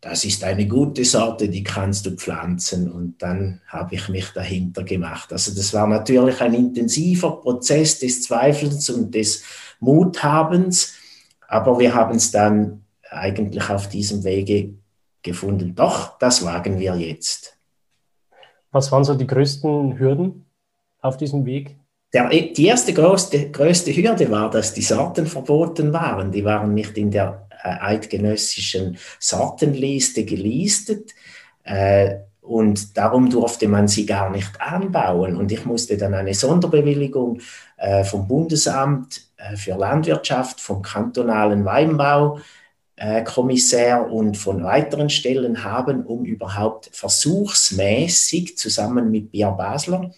Das 0.00 0.24
ist 0.24 0.42
eine 0.44 0.66
gute 0.66 1.04
Sorte, 1.04 1.48
die 1.48 1.62
kannst 1.62 2.06
du 2.06 2.12
pflanzen. 2.12 2.90
Und 2.90 3.20
dann 3.22 3.60
habe 3.66 3.94
ich 3.94 4.08
mich 4.08 4.30
dahinter 4.30 4.82
gemacht. 4.82 5.32
Also 5.32 5.54
das 5.54 5.74
war 5.74 5.86
natürlich 5.86 6.40
ein 6.40 6.54
intensiver 6.54 7.40
Prozess 7.40 7.98
des 7.98 8.22
Zweifelns 8.22 8.88
und 8.88 9.14
des 9.14 9.42
Muthabens. 9.78 10.94
Aber 11.46 11.78
wir 11.78 11.94
haben 11.94 12.16
es 12.16 12.30
dann 12.30 12.84
eigentlich 13.10 13.68
auf 13.68 13.88
diesem 13.88 14.24
Wege 14.24 14.74
gefunden. 15.22 15.74
Doch, 15.74 16.18
das 16.18 16.44
wagen 16.44 16.78
wir 16.78 16.96
jetzt. 16.96 17.56
Was 18.72 18.90
waren 18.92 19.04
so 19.04 19.14
die 19.14 19.26
größten 19.26 19.98
Hürden 19.98 20.46
auf 21.00 21.16
diesem 21.16 21.44
Weg? 21.44 21.79
Der, 22.12 22.28
die 22.28 22.66
erste 22.66 22.92
größte, 22.92 23.50
größte 23.50 23.94
Hürde 23.94 24.28
war, 24.30 24.50
dass 24.50 24.74
die 24.74 24.82
Sorten 24.82 25.26
verboten 25.26 25.92
waren. 25.92 26.32
Die 26.32 26.44
waren 26.44 26.74
nicht 26.74 26.98
in 26.98 27.12
der 27.12 27.46
äh, 27.62 27.68
eidgenössischen 27.68 28.98
Sortenliste 29.20 30.24
gelistet. 30.24 31.14
Äh, 31.62 32.16
und 32.40 32.96
darum 32.96 33.30
durfte 33.30 33.68
man 33.68 33.86
sie 33.86 34.06
gar 34.06 34.28
nicht 34.30 34.60
anbauen. 34.60 35.36
Und 35.36 35.52
ich 35.52 35.64
musste 35.64 35.96
dann 35.96 36.14
eine 36.14 36.34
Sonderbewilligung 36.34 37.40
äh, 37.76 38.02
vom 38.02 38.26
Bundesamt 38.26 39.28
für 39.56 39.74
Landwirtschaft, 39.74 40.60
vom 40.60 40.82
kantonalen 40.82 41.64
Weinbaukommissär 41.64 44.10
und 44.10 44.36
von 44.36 44.62
weiteren 44.62 45.08
Stellen 45.08 45.64
haben, 45.64 46.04
um 46.04 46.26
überhaupt 46.26 46.90
versuchsmäßig 46.92 48.58
zusammen 48.58 49.10
mit 49.10 49.30
Bier 49.30 49.52
Basler 49.52 50.10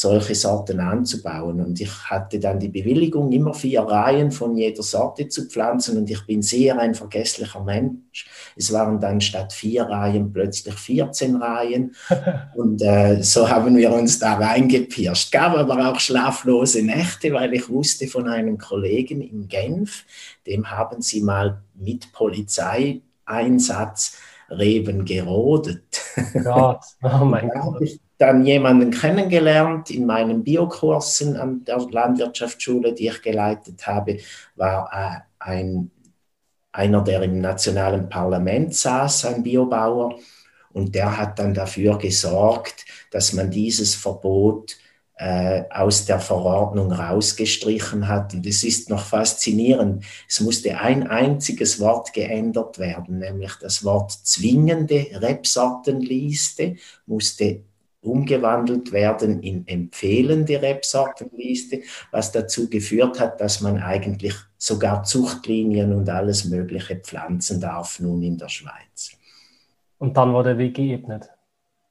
solche 0.00 0.36
Sorten 0.36 0.78
anzubauen. 0.78 1.60
Und 1.60 1.80
ich 1.80 1.90
hatte 2.04 2.38
dann 2.38 2.60
die 2.60 2.68
Bewilligung, 2.68 3.32
immer 3.32 3.52
vier 3.52 3.80
Reihen 3.80 4.30
von 4.30 4.56
jeder 4.56 4.84
Sorte 4.84 5.28
zu 5.28 5.48
pflanzen. 5.48 5.98
Und 5.98 6.08
ich 6.08 6.24
bin 6.24 6.40
sehr 6.40 6.78
ein 6.78 6.94
vergesslicher 6.94 7.64
Mensch. 7.64 8.28
Es 8.54 8.72
waren 8.72 9.00
dann 9.00 9.20
statt 9.20 9.52
vier 9.52 9.86
Reihen 9.86 10.32
plötzlich 10.32 10.74
14 10.74 11.42
Reihen. 11.42 11.96
Und 12.54 12.80
äh, 12.80 13.20
so 13.24 13.50
haben 13.50 13.76
wir 13.76 13.92
uns 13.92 14.20
da 14.20 14.34
reingepirscht. 14.34 15.32
Gab 15.32 15.56
aber 15.56 15.90
auch 15.90 15.98
schlaflose 15.98 16.84
Nächte, 16.84 17.32
weil 17.32 17.52
ich 17.54 17.68
wusste 17.68 18.06
von 18.06 18.28
einem 18.28 18.56
Kollegen 18.56 19.20
in 19.20 19.48
Genf, 19.48 20.04
dem 20.46 20.70
haben 20.70 21.02
sie 21.02 21.22
mal 21.22 21.60
mit 21.74 22.12
Polizeieinsatz 22.12 24.16
Reben 24.48 25.04
gerodet. 25.04 25.82
Gott, 26.44 26.84
oh 27.02 27.24
mein 27.24 27.50
Gott 27.50 27.98
dann 28.18 28.44
jemanden 28.44 28.90
kennengelernt 28.90 29.90
in 29.90 30.04
meinen 30.04 30.42
Biokursen 30.42 31.36
an 31.36 31.64
der 31.64 31.78
Landwirtschaftsschule, 31.78 32.92
die 32.92 33.08
ich 33.08 33.22
geleitet 33.22 33.86
habe, 33.86 34.18
war 34.56 34.90
äh, 34.92 35.20
ein, 35.38 35.90
einer, 36.72 37.02
der 37.02 37.22
im 37.22 37.40
nationalen 37.40 38.08
Parlament 38.08 38.74
saß, 38.74 39.24
ein 39.26 39.42
Biobauer, 39.42 40.18
und 40.70 40.94
der 40.94 41.16
hat 41.16 41.38
dann 41.38 41.54
dafür 41.54 41.98
gesorgt, 41.98 42.84
dass 43.10 43.32
man 43.32 43.50
dieses 43.50 43.94
Verbot 43.94 44.76
äh, 45.16 45.64
aus 45.70 46.04
der 46.04 46.20
Verordnung 46.20 46.92
rausgestrichen 46.92 48.06
hat. 48.06 48.34
Und 48.34 48.46
es 48.46 48.62
ist 48.62 48.88
noch 48.88 49.04
faszinierend. 49.04 50.04
Es 50.28 50.40
musste 50.40 50.78
ein 50.78 51.08
einziges 51.08 51.80
Wort 51.80 52.12
geändert 52.12 52.78
werden, 52.78 53.18
nämlich 53.18 53.54
das 53.60 53.82
Wort 53.82 54.12
zwingende 54.12 55.06
Rebsortenliste 55.14 56.76
musste 57.06 57.64
umgewandelt 58.00 58.92
werden 58.92 59.42
in 59.42 59.66
empfehlende 59.66 60.60
Rebsortenliste, 60.62 61.82
was 62.10 62.32
dazu 62.32 62.70
geführt 62.70 63.18
hat, 63.18 63.40
dass 63.40 63.60
man 63.60 63.78
eigentlich 63.78 64.34
sogar 64.56 65.02
Zuchtlinien 65.02 65.92
und 65.92 66.08
alles 66.08 66.44
Mögliche 66.44 66.96
pflanzen 66.96 67.60
darf 67.60 68.00
nun 68.00 68.22
in 68.22 68.38
der 68.38 68.48
Schweiz. 68.48 69.12
Und 69.98 70.16
dann 70.16 70.32
war 70.32 70.44
der 70.44 70.58
Weg 70.58 70.74
geebnet. 70.74 71.28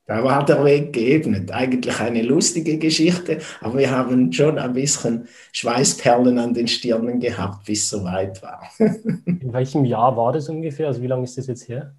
Da 0.06 0.24
war 0.24 0.46
der 0.46 0.64
Weg 0.64 0.94
geebnet. 0.94 1.52
Eigentlich 1.52 2.00
eine 2.00 2.22
lustige 2.22 2.78
Geschichte, 2.78 3.40
aber 3.60 3.78
wir 3.78 3.92
haben 3.92 4.32
schon 4.32 4.58
ein 4.58 4.72
bisschen 4.72 5.28
Schweißperlen 5.52 6.40
an 6.40 6.54
den 6.54 6.70
Stirnen 6.70 7.20
gehabt, 7.20 7.66
bis 7.66 7.84
es 7.84 7.90
soweit 7.90 8.42
war. 8.42 8.64
in 8.80 9.52
welchem 9.52 9.84
Jahr 9.84 10.16
war 10.16 10.32
das 10.32 10.48
ungefähr? 10.48 10.88
Also 10.88 11.02
wie 11.02 11.08
lange 11.08 11.26
ist 11.26 11.38
das 11.38 11.48
jetzt 11.48 11.68
her? 11.68 11.94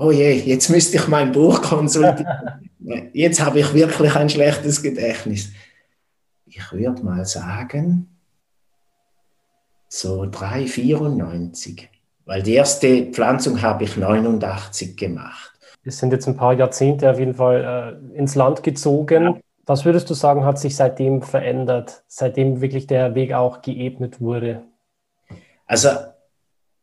Oh 0.00 0.10
je, 0.10 0.32
jetzt 0.32 0.70
müsste 0.70 0.96
ich 0.96 1.08
mein 1.08 1.30
Buch 1.30 1.60
konsultieren. 1.62 2.26
jetzt 3.12 3.44
habe 3.44 3.60
ich 3.60 3.72
wirklich 3.74 4.16
ein 4.16 4.30
schlechtes 4.30 4.82
Gedächtnis. 4.82 5.50
Ich 6.46 6.72
würde 6.72 7.04
mal 7.04 7.24
sagen, 7.24 8.08
so 9.88 10.22
3,94. 10.22 11.82
Weil 12.24 12.42
die 12.42 12.54
erste 12.54 13.06
Pflanzung 13.06 13.60
habe 13.60 13.84
ich 13.84 13.96
89 13.96 14.96
gemacht. 14.96 15.52
Es 15.84 15.98
sind 15.98 16.12
jetzt 16.12 16.26
ein 16.28 16.36
paar 16.36 16.54
Jahrzehnte 16.54 17.10
auf 17.10 17.18
jeden 17.18 17.34
Fall 17.34 18.00
äh, 18.14 18.16
ins 18.16 18.34
Land 18.34 18.62
gezogen. 18.62 19.24
Ja. 19.24 19.36
Was 19.66 19.84
würdest 19.84 20.08
du 20.10 20.14
sagen, 20.14 20.44
hat 20.44 20.58
sich 20.58 20.76
seitdem 20.76 21.22
verändert, 21.22 22.04
seitdem 22.08 22.60
wirklich 22.60 22.86
der 22.86 23.14
Weg 23.14 23.32
auch 23.32 23.62
geebnet 23.62 24.20
wurde? 24.20 24.62
Also 25.66 25.90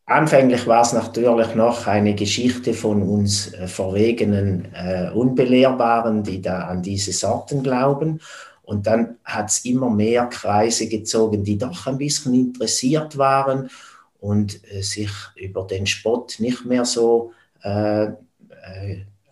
Anfänglich 0.09 0.65
war 0.67 0.83
es 0.83 0.93
natürlich 0.93 1.53
noch 1.53 1.85
eine 1.85 2.15
Geschichte 2.15 2.73
von 2.73 3.03
uns 3.03 3.53
äh, 3.53 3.67
verwegenen 3.67 4.73
äh, 4.73 5.11
Unbelehrbaren, 5.13 6.23
die 6.23 6.41
da 6.41 6.61
an 6.61 6.81
diese 6.81 7.11
Sorten 7.11 7.61
glauben. 7.61 8.21
Und 8.63 8.87
dann 8.87 9.17
hat 9.25 9.49
es 9.49 9.65
immer 9.65 9.89
mehr 9.89 10.27
Kreise 10.27 10.87
gezogen, 10.87 11.43
die 11.43 11.57
doch 11.57 11.87
ein 11.87 11.97
bisschen 11.97 12.33
interessiert 12.33 13.17
waren 13.17 13.69
und 14.21 14.61
äh, 14.71 14.81
sich 14.81 15.11
über 15.35 15.67
den 15.67 15.85
Spott 15.85 16.37
nicht 16.39 16.63
mehr 16.63 16.85
so 16.85 17.33
äh, 17.61 18.05
äh, 18.05 18.13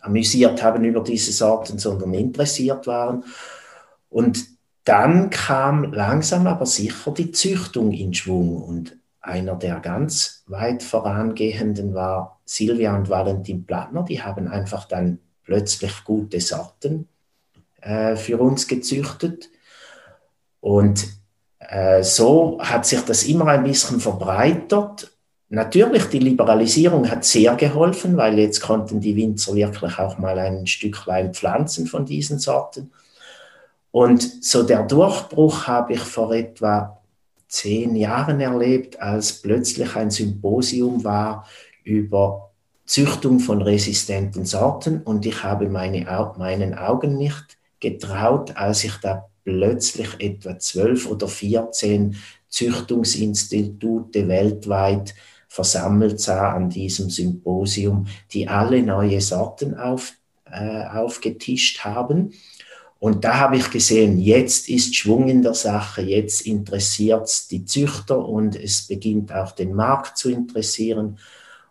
amüsiert 0.02 0.62
haben 0.62 0.84
über 0.84 1.00
diese 1.00 1.32
Sorten, 1.32 1.78
sondern 1.78 2.12
interessiert 2.12 2.86
waren. 2.86 3.24
Und 4.10 4.44
dann 4.84 5.30
kam 5.30 5.94
langsam 5.94 6.46
aber 6.46 6.66
sicher 6.66 7.12
die 7.12 7.32
Züchtung 7.32 7.92
in 7.92 8.12
Schwung 8.12 8.62
und 8.62 8.98
einer 9.26 9.56
der 9.56 9.80
ganz 9.80 10.44
weit 10.46 10.82
vorangehenden 10.82 11.94
war 11.94 12.40
Silvia 12.44 12.96
und 12.96 13.10
Valentin 13.10 13.66
Plattner. 13.66 14.04
Die 14.04 14.22
haben 14.22 14.48
einfach 14.48 14.86
dann 14.86 15.18
plötzlich 15.44 16.04
gute 16.04 16.40
Sorten 16.40 17.08
äh, 17.80 18.16
für 18.16 18.38
uns 18.38 18.68
gezüchtet. 18.68 19.50
Und 20.60 21.06
äh, 21.58 22.02
so 22.02 22.58
hat 22.60 22.86
sich 22.86 23.00
das 23.00 23.24
immer 23.24 23.48
ein 23.48 23.64
bisschen 23.64 24.00
verbreitert. 24.00 25.12
Natürlich, 25.48 26.04
die 26.06 26.18
Liberalisierung 26.18 27.10
hat 27.10 27.24
sehr 27.24 27.54
geholfen, 27.54 28.16
weil 28.16 28.38
jetzt 28.38 28.60
konnten 28.60 29.00
die 29.00 29.16
Winzer 29.16 29.54
wirklich 29.54 29.98
auch 29.98 30.18
mal 30.18 30.38
ein 30.38 30.66
Stücklein 30.66 31.34
pflanzen 31.34 31.86
von 31.86 32.04
diesen 32.04 32.38
Sorten. 32.38 32.92
Und 33.90 34.44
so 34.44 34.62
der 34.62 34.82
Durchbruch 34.82 35.66
habe 35.66 35.94
ich 35.94 36.00
vor 36.00 36.32
etwa 36.32 37.00
zehn 37.48 37.96
Jahren 37.96 38.40
erlebt, 38.40 39.00
als 39.00 39.40
plötzlich 39.40 39.94
ein 39.96 40.10
Symposium 40.10 41.04
war 41.04 41.46
über 41.84 42.50
Züchtung 42.84 43.40
von 43.40 43.62
resistenten 43.62 44.44
Sorten 44.44 45.02
und 45.02 45.26
ich 45.26 45.42
habe 45.42 45.68
meine, 45.68 46.06
meinen 46.38 46.74
Augen 46.74 47.16
nicht 47.16 47.58
getraut, 47.80 48.56
als 48.56 48.84
ich 48.84 48.96
da 48.96 49.28
plötzlich 49.44 50.08
etwa 50.18 50.58
zwölf 50.58 51.08
oder 51.08 51.28
vierzehn 51.28 52.16
Züchtungsinstitute 52.48 54.28
weltweit 54.28 55.14
versammelt 55.48 56.20
sah 56.20 56.52
an 56.52 56.68
diesem 56.68 57.10
Symposium, 57.10 58.06
die 58.32 58.48
alle 58.48 58.82
neue 58.82 59.20
Sorten 59.20 59.74
auf, 59.74 60.12
äh, 60.44 60.84
aufgetischt 60.86 61.84
haben. 61.84 62.32
Und 62.98 63.24
da 63.24 63.38
habe 63.38 63.56
ich 63.56 63.70
gesehen, 63.70 64.18
jetzt 64.18 64.68
ist 64.68 64.96
Schwung 64.96 65.28
in 65.28 65.42
der 65.42 65.54
Sache, 65.54 66.00
jetzt 66.02 66.40
interessiert 66.42 67.24
es 67.24 67.46
die 67.46 67.64
Züchter 67.64 68.26
und 68.26 68.56
es 68.56 68.86
beginnt 68.86 69.32
auch 69.32 69.52
den 69.52 69.74
Markt 69.74 70.16
zu 70.16 70.30
interessieren. 70.30 71.18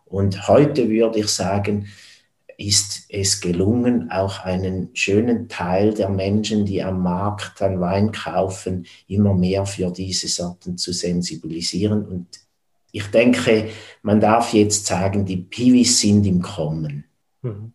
Und 0.06 0.48
heute 0.48 0.88
würde 0.88 1.20
ich 1.20 1.28
sagen, 1.28 1.88
ist 2.58 3.06
es 3.10 3.42
gelungen, 3.42 4.12
auch 4.12 4.40
einen 4.46 4.92
schönen 4.94 5.50
Teil 5.50 5.94
der 5.94 6.10
Menschen, 6.10 6.64
die 6.66 6.82
am 6.84 7.02
Markt 7.02 7.60
dann 7.60 7.82
Wein 7.82 8.12
kaufen, 8.12 8.86
immer 9.08 9.34
mehr 9.34 9.66
für 9.66 9.92
diese 9.92 10.28
Sorten 10.28 10.78
zu 10.78 10.94
sensibilisieren. 10.94 12.06
Und 12.06 12.28
ich 12.92 13.08
denke, 13.08 13.70
man 14.04 14.22
darf 14.22 14.54
jetzt 14.54 14.86
sagen, 14.86 15.26
die 15.26 15.38
Piwis 15.38 16.00
sind 16.00 16.26
im 16.26 16.42
Kommen. 16.42 17.04
Mhm 17.42 17.75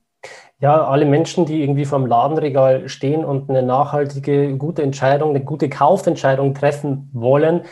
ja, 0.60 0.84
alle 0.84 1.06
Menschen, 1.06 1.46
die 1.46 1.62
irgendwie 1.62 1.86
vor 1.86 1.98
dem 1.98 2.06
Ladenregal 2.06 2.88
stehen 2.88 3.24
und 3.24 3.48
eine 3.48 3.62
nachhaltige, 3.62 4.56
gute 4.56 4.82
Entscheidung, 4.82 5.30
eine 5.30 5.42
gute 5.42 5.70
Kaufentscheidung 5.70 6.54
treffen 6.54 7.08
wollen, 7.14 7.62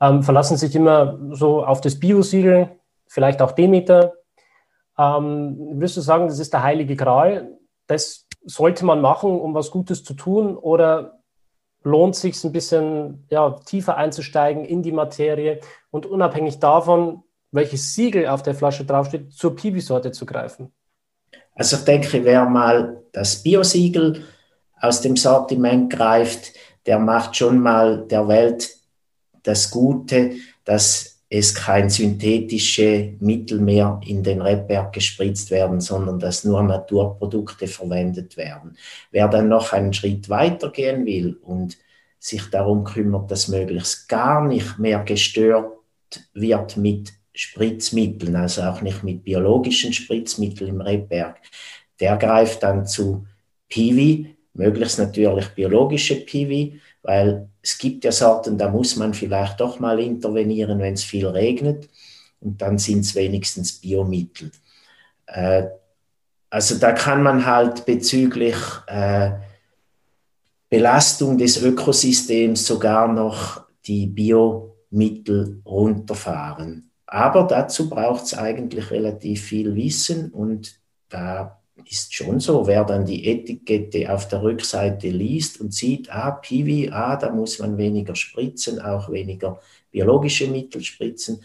ähm, 0.00 0.22
verlassen 0.22 0.58
sich 0.58 0.76
immer 0.76 1.18
so 1.30 1.64
auf 1.64 1.80
das 1.80 1.98
Bio-Siegel, 1.98 2.70
vielleicht 3.06 3.40
auch 3.40 3.52
Demeter. 3.52 4.12
Ähm, 4.98 5.56
würdest 5.72 5.96
du 5.96 6.02
sagen, 6.02 6.28
das 6.28 6.38
ist 6.38 6.52
der 6.52 6.62
heilige 6.62 6.96
Gral? 6.96 7.56
Das 7.86 8.26
sollte 8.44 8.84
man 8.84 9.00
machen, 9.00 9.40
um 9.40 9.54
was 9.54 9.70
Gutes 9.70 10.04
zu 10.04 10.12
tun? 10.12 10.56
Oder 10.56 11.20
lohnt 11.82 12.14
sich 12.14 12.42
ein 12.44 12.52
bisschen 12.52 13.26
ja, 13.30 13.50
tiefer 13.64 13.96
einzusteigen 13.96 14.66
in 14.66 14.82
die 14.82 14.92
Materie 14.92 15.60
und 15.90 16.04
unabhängig 16.04 16.58
davon, 16.58 17.22
welches 17.52 17.94
Siegel 17.94 18.26
auf 18.28 18.42
der 18.42 18.54
Flasche 18.54 18.84
draufsteht, 18.84 19.32
zur 19.32 19.56
Piwi-Sorte 19.56 20.12
zu 20.12 20.26
greifen? 20.26 20.74
Also 21.54 21.76
ich 21.76 21.84
denke, 21.84 22.24
wer 22.24 22.44
mal 22.46 23.02
das 23.12 23.42
Biosiegel 23.42 24.24
aus 24.80 25.00
dem 25.00 25.16
Sortiment 25.16 25.90
greift, 25.90 26.52
der 26.86 26.98
macht 26.98 27.36
schon 27.36 27.58
mal 27.58 28.06
der 28.06 28.28
Welt 28.28 28.70
das 29.42 29.70
Gute, 29.70 30.32
dass 30.64 31.14
es 31.28 31.54
kein 31.54 31.90
synthetische 31.90 33.14
Mittel 33.20 33.60
mehr 33.60 34.00
in 34.06 34.22
den 34.22 34.40
Rebberg 34.40 34.92
gespritzt 34.92 35.50
werden, 35.50 35.80
sondern 35.80 36.18
dass 36.18 36.44
nur 36.44 36.62
Naturprodukte 36.62 37.66
verwendet 37.66 38.36
werden. 38.36 38.76
Wer 39.10 39.28
dann 39.28 39.48
noch 39.48 39.72
einen 39.72 39.92
Schritt 39.92 40.28
weiter 40.28 40.70
gehen 40.70 41.06
will 41.06 41.38
und 41.42 41.76
sich 42.18 42.48
darum 42.50 42.84
kümmert, 42.84 43.30
dass 43.30 43.48
möglichst 43.48 44.08
gar 44.08 44.46
nicht 44.46 44.78
mehr 44.78 45.02
gestört 45.02 45.72
wird 46.34 46.76
mit 46.76 47.12
Spritzmitteln, 47.34 48.36
also 48.36 48.62
auch 48.62 48.80
nicht 48.80 49.02
mit 49.02 49.24
biologischen 49.24 49.92
Spritzmitteln 49.92 50.70
im 50.70 50.80
Rebberg, 50.80 51.40
der 52.00 52.16
greift 52.16 52.62
dann 52.62 52.86
zu 52.86 53.26
Piwi, 53.68 54.36
möglichst 54.54 54.98
natürlich 54.98 55.48
biologische 55.48 56.16
Piwi, 56.16 56.80
weil 57.02 57.48
es 57.60 57.76
gibt 57.76 58.04
ja 58.04 58.12
Sorten, 58.12 58.56
da 58.56 58.68
muss 58.68 58.96
man 58.96 59.14
vielleicht 59.14 59.60
doch 59.60 59.80
mal 59.80 59.98
intervenieren, 59.98 60.78
wenn 60.78 60.94
es 60.94 61.02
viel 61.02 61.26
regnet 61.26 61.88
und 62.40 62.60
dann 62.62 62.78
sind 62.78 63.00
es 63.00 63.14
wenigstens 63.14 63.72
Biomittel. 63.72 64.50
Äh, 65.26 65.64
also 66.50 66.76
da 66.76 66.92
kann 66.92 67.22
man 67.22 67.44
halt 67.44 67.84
bezüglich 67.84 68.56
äh, 68.86 69.32
Belastung 70.68 71.36
des 71.36 71.60
Ökosystems 71.60 72.66
sogar 72.66 73.08
noch 73.08 73.64
die 73.86 74.06
Biomittel 74.06 75.60
runterfahren. 75.64 76.90
Aber 77.14 77.44
dazu 77.44 77.88
braucht 77.88 78.24
es 78.24 78.34
eigentlich 78.34 78.90
relativ 78.90 79.44
viel 79.44 79.76
Wissen 79.76 80.32
und 80.32 80.80
da 81.10 81.62
ist 81.88 82.12
schon 82.12 82.40
so, 82.40 82.66
wer 82.66 82.82
dann 82.84 83.06
die 83.06 83.28
Etikette 83.28 84.12
auf 84.12 84.26
der 84.26 84.42
Rückseite 84.42 85.10
liest 85.10 85.60
und 85.60 85.72
sieht, 85.72 86.10
ah, 86.10 86.32
Piwi, 86.32 86.90
ah, 86.90 87.14
da 87.14 87.30
muss 87.30 87.60
man 87.60 87.78
weniger 87.78 88.16
spritzen, 88.16 88.80
auch 88.80 89.12
weniger 89.12 89.60
biologische 89.92 90.48
Mittel 90.48 90.82
spritzen, 90.82 91.40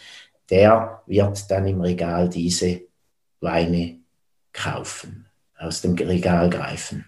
der 0.50 1.04
wird 1.06 1.52
dann 1.52 1.68
im 1.68 1.82
Regal 1.82 2.30
diese 2.30 2.82
Weine 3.40 4.00
kaufen, 4.52 5.28
aus 5.56 5.82
dem 5.82 5.94
Regal 5.94 6.50
greifen. 6.50 7.06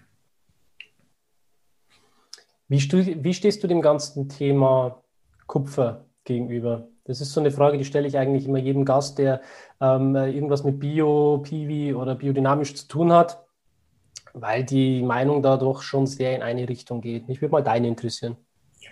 Wie, 2.68 2.78
wie 2.78 3.34
stehst 3.34 3.64
du 3.64 3.66
dem 3.66 3.82
ganzen 3.82 4.28
Thema 4.28 5.02
Kupfer 5.48 6.06
gegenüber? 6.22 6.91
Das 7.04 7.20
ist 7.20 7.32
so 7.32 7.40
eine 7.40 7.50
Frage, 7.50 7.78
die 7.78 7.84
stelle 7.84 8.06
ich 8.06 8.16
eigentlich 8.16 8.46
immer 8.46 8.58
jedem 8.58 8.84
Gast, 8.84 9.18
der 9.18 9.40
ähm, 9.80 10.14
irgendwas 10.14 10.62
mit 10.62 10.78
Bio, 10.78 11.38
Piwi 11.38 11.94
oder 11.94 12.14
biodynamisch 12.14 12.74
zu 12.74 12.86
tun 12.86 13.12
hat, 13.12 13.44
weil 14.34 14.64
die 14.64 15.02
Meinung 15.02 15.42
da 15.42 15.56
doch 15.56 15.82
schon 15.82 16.06
sehr 16.06 16.36
in 16.36 16.42
eine 16.42 16.68
Richtung 16.68 17.00
geht. 17.00 17.28
Mich 17.28 17.40
würde 17.42 17.52
mal 17.52 17.62
deine 17.62 17.88
interessieren. 17.88 18.36
Ja, 18.80 18.90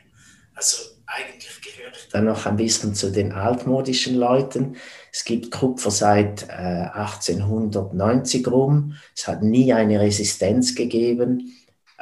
also 0.54 0.76
eigentlich 1.06 1.60
gehöre 1.62 1.92
ich 1.92 2.08
da 2.08 2.20
noch 2.20 2.46
ein 2.46 2.56
bisschen 2.56 2.94
zu 2.94 3.12
den 3.12 3.32
altmodischen 3.32 4.16
Leuten. 4.16 4.76
Es 5.12 5.24
gibt 5.24 5.52
Kupfer 5.52 5.90
seit 5.90 6.48
äh, 6.48 6.88
1890 6.92 8.46
rum. 8.48 8.94
Es 9.16 9.28
hat 9.28 9.42
nie 9.42 9.72
eine 9.72 10.00
Resistenz 10.00 10.74
gegeben. 10.74 11.52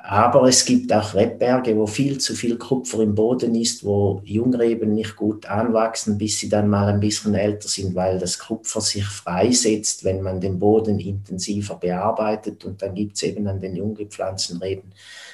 Aber 0.02 0.44
es 0.44 0.64
gibt 0.64 0.92
auch 0.92 1.14
Rebberge, 1.14 1.76
wo 1.76 1.86
viel 1.86 2.18
zu 2.18 2.34
viel 2.34 2.56
Kupfer 2.56 3.00
im 3.00 3.14
Boden 3.14 3.54
ist, 3.54 3.84
wo 3.84 4.22
Jungreben 4.24 4.94
nicht 4.94 5.16
gut 5.16 5.46
anwachsen, 5.46 6.16
bis 6.16 6.38
sie 6.38 6.48
dann 6.48 6.68
mal 6.68 6.88
ein 6.88 7.00
bisschen 7.00 7.34
älter 7.34 7.68
sind, 7.68 7.94
weil 7.94 8.18
das 8.18 8.38
Kupfer 8.38 8.80
sich 8.80 9.04
freisetzt, 9.04 10.04
wenn 10.04 10.22
man 10.22 10.40
den 10.40 10.58
Boden 10.58 11.00
intensiver 11.00 11.74
bearbeitet. 11.74 12.64
Und 12.64 12.80
dann 12.80 12.94
gibt 12.94 13.16
es 13.16 13.24
eben 13.24 13.46
an 13.48 13.60
den 13.60 13.76
junggepflanzten 13.76 14.58
Reben 14.58 14.92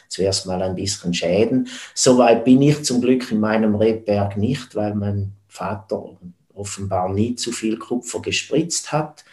zuerst 0.08 0.46
mal 0.46 0.62
ein 0.62 0.74
bisschen 0.74 1.12
Schäden. 1.12 1.68
Soweit 1.94 2.44
bin 2.44 2.62
ich 2.62 2.84
zum 2.84 3.00
Glück 3.00 3.30
in 3.30 3.40
meinem 3.40 3.74
Rebberg 3.74 4.36
nicht, 4.36 4.74
weil 4.74 4.94
mein 4.94 5.32
Vater 5.46 6.16
offenbar 6.54 7.12
nie 7.12 7.34
zu 7.34 7.52
viel 7.52 7.78
Kupfer 7.78 8.20
gespritzt 8.22 8.92
hat. 8.92 9.24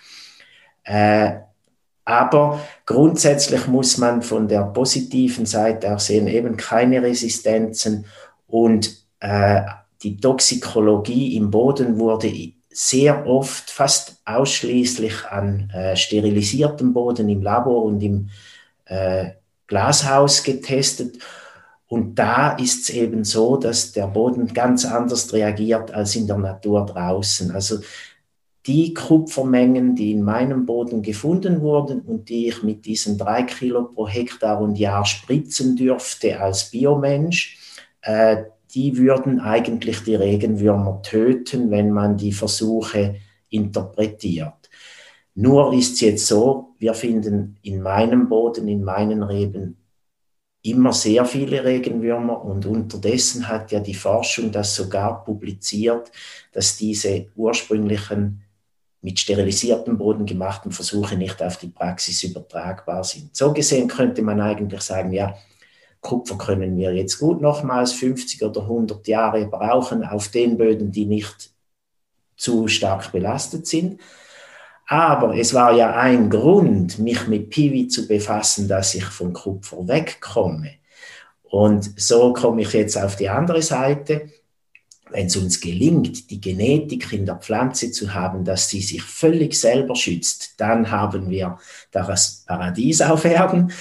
Äh, 0.83 1.39
aber 2.05 2.59
grundsätzlich 2.85 3.67
muss 3.67 3.97
man 3.97 4.21
von 4.21 4.47
der 4.47 4.63
positiven 4.63 5.45
Seite 5.45 5.93
auch 5.93 5.99
sehen, 5.99 6.27
eben 6.27 6.57
keine 6.57 7.01
Resistenzen 7.01 8.05
und 8.47 8.91
äh, 9.19 9.61
die 10.03 10.17
Toxikologie 10.17 11.35
im 11.35 11.51
Boden 11.51 11.99
wurde 11.99 12.31
sehr 12.69 13.27
oft, 13.27 13.69
fast 13.69 14.17
ausschließlich 14.25 15.25
an 15.29 15.69
äh, 15.71 15.95
sterilisiertem 15.95 16.93
Boden 16.93 17.29
im 17.29 17.41
Labor 17.41 17.83
und 17.83 18.01
im 18.01 18.29
äh, 18.85 19.31
Glashaus 19.67 20.43
getestet. 20.43 21.17
Und 21.87 22.15
da 22.15 22.51
ist 22.51 22.83
es 22.83 22.89
eben 22.89 23.25
so, 23.25 23.57
dass 23.57 23.91
der 23.91 24.07
Boden 24.07 24.53
ganz 24.53 24.85
anders 24.85 25.33
reagiert 25.33 25.91
als 25.93 26.15
in 26.15 26.25
der 26.25 26.37
Natur 26.37 26.85
draußen. 26.85 27.51
Also 27.51 27.79
die 28.67 28.93
Kupfermengen, 28.93 29.95
die 29.95 30.11
in 30.11 30.21
meinem 30.21 30.65
Boden 30.65 31.01
gefunden 31.01 31.61
wurden 31.61 32.01
und 32.01 32.29
die 32.29 32.47
ich 32.47 32.61
mit 32.61 32.85
diesen 32.85 33.17
drei 33.17 33.43
Kilo 33.43 33.85
pro 33.85 34.07
Hektar 34.07 34.61
und 34.61 34.77
Jahr 34.77 35.05
spritzen 35.05 35.75
dürfte 35.75 36.39
als 36.39 36.69
Biomensch, 36.69 37.57
äh, 38.01 38.43
die 38.73 38.97
würden 38.97 39.39
eigentlich 39.39 40.03
die 40.03 40.15
Regenwürmer 40.15 41.01
töten, 41.01 41.71
wenn 41.71 41.91
man 41.91 42.17
die 42.17 42.31
Versuche 42.31 43.15
interpretiert. 43.49 44.69
Nur 45.33 45.73
ist 45.73 45.93
es 45.93 46.01
jetzt 46.01 46.27
so, 46.27 46.75
wir 46.77 46.93
finden 46.93 47.57
in 47.63 47.81
meinem 47.81 48.29
Boden, 48.29 48.67
in 48.67 48.83
meinen 48.83 49.23
Reben 49.23 49.77
immer 50.63 50.93
sehr 50.93 51.25
viele 51.25 51.63
Regenwürmer 51.63 52.43
und 52.43 52.65
unterdessen 52.65 53.47
hat 53.47 53.71
ja 53.71 53.79
die 53.79 53.95
Forschung 53.95 54.51
das 54.51 54.75
sogar 54.75 55.23
publiziert, 55.23 56.11
dass 56.51 56.77
diese 56.77 57.27
ursprünglichen 57.35 58.43
mit 59.01 59.19
sterilisiertem 59.19 59.97
Boden 59.97 60.25
gemachten 60.25 60.71
Versuche 60.71 61.15
nicht 61.15 61.41
auf 61.41 61.57
die 61.57 61.69
Praxis 61.69 62.23
übertragbar 62.23 63.03
sind. 63.03 63.35
So 63.35 63.51
gesehen 63.51 63.87
könnte 63.87 64.21
man 64.21 64.39
eigentlich 64.39 64.81
sagen, 64.81 65.11
ja, 65.11 65.35
Kupfer 66.01 66.37
können 66.37 66.77
wir 66.77 66.93
jetzt 66.93 67.19
gut 67.19 67.41
nochmals 67.41 67.93
50 67.93 68.43
oder 68.43 68.61
100 68.61 69.07
Jahre 69.07 69.45
brauchen 69.45 70.03
auf 70.03 70.29
den 70.29 70.57
Böden, 70.57 70.91
die 70.91 71.05
nicht 71.05 71.51
zu 72.35 72.67
stark 72.67 73.11
belastet 73.11 73.67
sind. 73.67 73.99
Aber 74.87 75.37
es 75.37 75.53
war 75.53 75.73
ja 75.73 75.95
ein 75.95 76.29
Grund, 76.29 76.99
mich 76.99 77.27
mit 77.27 77.49
Piwi 77.49 77.87
zu 77.87 78.07
befassen, 78.07 78.67
dass 78.67 78.95
ich 78.95 79.05
von 79.05 79.31
Kupfer 79.31 79.87
wegkomme. 79.87 80.71
Und 81.43 81.99
so 81.99 82.33
komme 82.33 82.63
ich 82.63 82.73
jetzt 82.73 82.97
auf 82.97 83.15
die 83.15 83.29
andere 83.29 83.61
Seite. 83.61 84.29
Wenn 85.11 85.27
es 85.27 85.35
uns 85.35 85.59
gelingt, 85.59 86.29
die 86.29 86.39
Genetik 86.39 87.11
in 87.11 87.25
der 87.25 87.35
Pflanze 87.35 87.91
zu 87.91 88.13
haben, 88.13 88.45
dass 88.45 88.69
sie 88.69 88.81
sich 88.81 89.01
völlig 89.01 89.53
selber 89.53 89.95
schützt, 89.95 90.53
dann 90.57 90.89
haben 90.89 91.29
wir 91.29 91.57
das 91.91 92.43
Paradies 92.47 93.01
auf 93.01 93.25
Erden. 93.25 93.71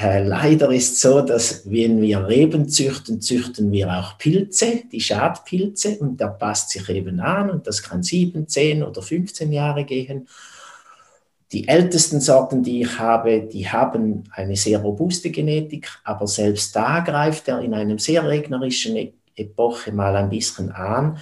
Äh, 0.00 0.22
leider 0.22 0.70
ist 0.70 0.92
es 0.92 1.00
so, 1.00 1.22
dass 1.22 1.68
wenn 1.68 2.00
wir 2.00 2.28
Reben 2.28 2.68
züchten, 2.68 3.20
züchten 3.20 3.72
wir 3.72 3.92
auch 3.92 4.16
Pilze, 4.16 4.84
die 4.92 5.00
Schadpilze, 5.00 5.98
und 5.98 6.20
der 6.20 6.28
passt 6.28 6.70
sich 6.70 6.88
eben 6.88 7.18
an 7.18 7.50
und 7.50 7.66
das 7.66 7.82
kann 7.82 8.04
sieben, 8.04 8.46
zehn 8.46 8.84
oder 8.84 9.02
15 9.02 9.52
Jahre 9.52 9.84
gehen. 9.84 10.28
Die 11.50 11.66
ältesten 11.66 12.20
Sorten, 12.20 12.62
die 12.62 12.82
ich 12.82 12.98
habe, 12.98 13.40
die 13.40 13.68
haben 13.68 14.24
eine 14.30 14.54
sehr 14.54 14.78
robuste 14.78 15.30
Genetik, 15.30 15.88
aber 16.04 16.28
selbst 16.28 16.76
da 16.76 17.00
greift 17.00 17.48
er 17.48 17.60
in 17.60 17.74
einem 17.74 17.98
sehr 17.98 18.28
regnerischen 18.28 18.96
Epoche 19.38 19.92
mal 19.92 20.16
ein 20.16 20.28
bisschen 20.28 20.72
an 20.72 21.18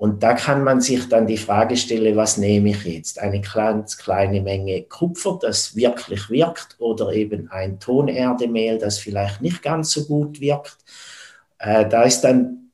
und 0.00 0.22
da 0.22 0.32
kann 0.32 0.64
man 0.64 0.80
sich 0.80 1.10
dann 1.10 1.26
die 1.26 1.36
Frage 1.36 1.76
stellen, 1.76 2.16
was 2.16 2.38
nehme 2.38 2.70
ich 2.70 2.84
jetzt? 2.84 3.18
Eine 3.18 3.42
ganz 3.42 3.98
kleine 3.98 4.40
Menge 4.40 4.80
Kupfer, 4.84 5.38
das 5.38 5.76
wirklich 5.76 6.30
wirkt, 6.30 6.76
oder 6.78 7.12
eben 7.12 7.50
ein 7.50 7.78
Tonerdemehl, 7.78 8.78
das 8.78 8.98
vielleicht 8.98 9.42
nicht 9.42 9.62
ganz 9.62 9.90
so 9.90 10.06
gut 10.06 10.40
wirkt. 10.40 10.78
Äh, 11.58 11.86
da 11.86 12.04
ist 12.04 12.22
dann 12.22 12.70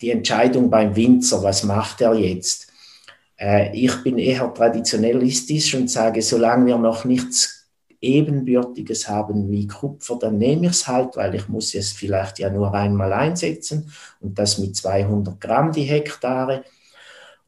die 0.00 0.10
Entscheidung 0.10 0.70
beim 0.70 0.96
Winzer, 0.96 1.40
was 1.44 1.62
macht 1.62 2.00
er 2.00 2.14
jetzt? 2.14 2.66
Äh, 3.36 3.70
ich 3.72 4.02
bin 4.02 4.18
eher 4.18 4.52
traditionalistisch 4.52 5.76
und 5.76 5.88
sage, 5.88 6.20
solange 6.20 6.66
wir 6.66 6.78
noch 6.78 7.04
nichts 7.04 7.63
ebenbürtiges 8.04 9.08
haben 9.08 9.50
wie 9.50 9.66
Kupfer, 9.66 10.16
dann 10.20 10.38
nehme 10.38 10.66
ich 10.66 10.72
es 10.72 10.88
halt, 10.88 11.16
weil 11.16 11.34
ich 11.34 11.48
muss 11.48 11.74
es 11.74 11.92
vielleicht 11.92 12.38
ja 12.38 12.50
nur 12.50 12.72
einmal 12.74 13.12
einsetzen 13.12 13.90
und 14.20 14.38
das 14.38 14.58
mit 14.58 14.76
200 14.76 15.40
Gramm 15.40 15.72
die 15.72 15.82
Hektare. 15.82 16.64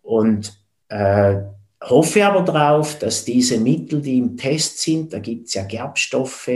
Und 0.03 0.59
äh, 0.89 1.37
hoffe 1.83 2.27
aber 2.27 2.43
darauf, 2.43 2.99
dass 2.99 3.25
diese 3.25 3.59
Mittel, 3.59 4.01
die 4.01 4.19
im 4.19 4.37
Test 4.37 4.81
sind, 4.81 5.13
da 5.13 5.19
gibt 5.19 5.49
es 5.49 5.55
ja 5.55 5.65
Gerbstoffe 5.65 6.51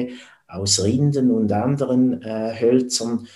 aus 0.49 0.83
Rinden 0.83 1.31
und 1.31 1.53
anderen 1.53 2.23
äh, 2.23 2.55
Hölzern, 2.59 3.27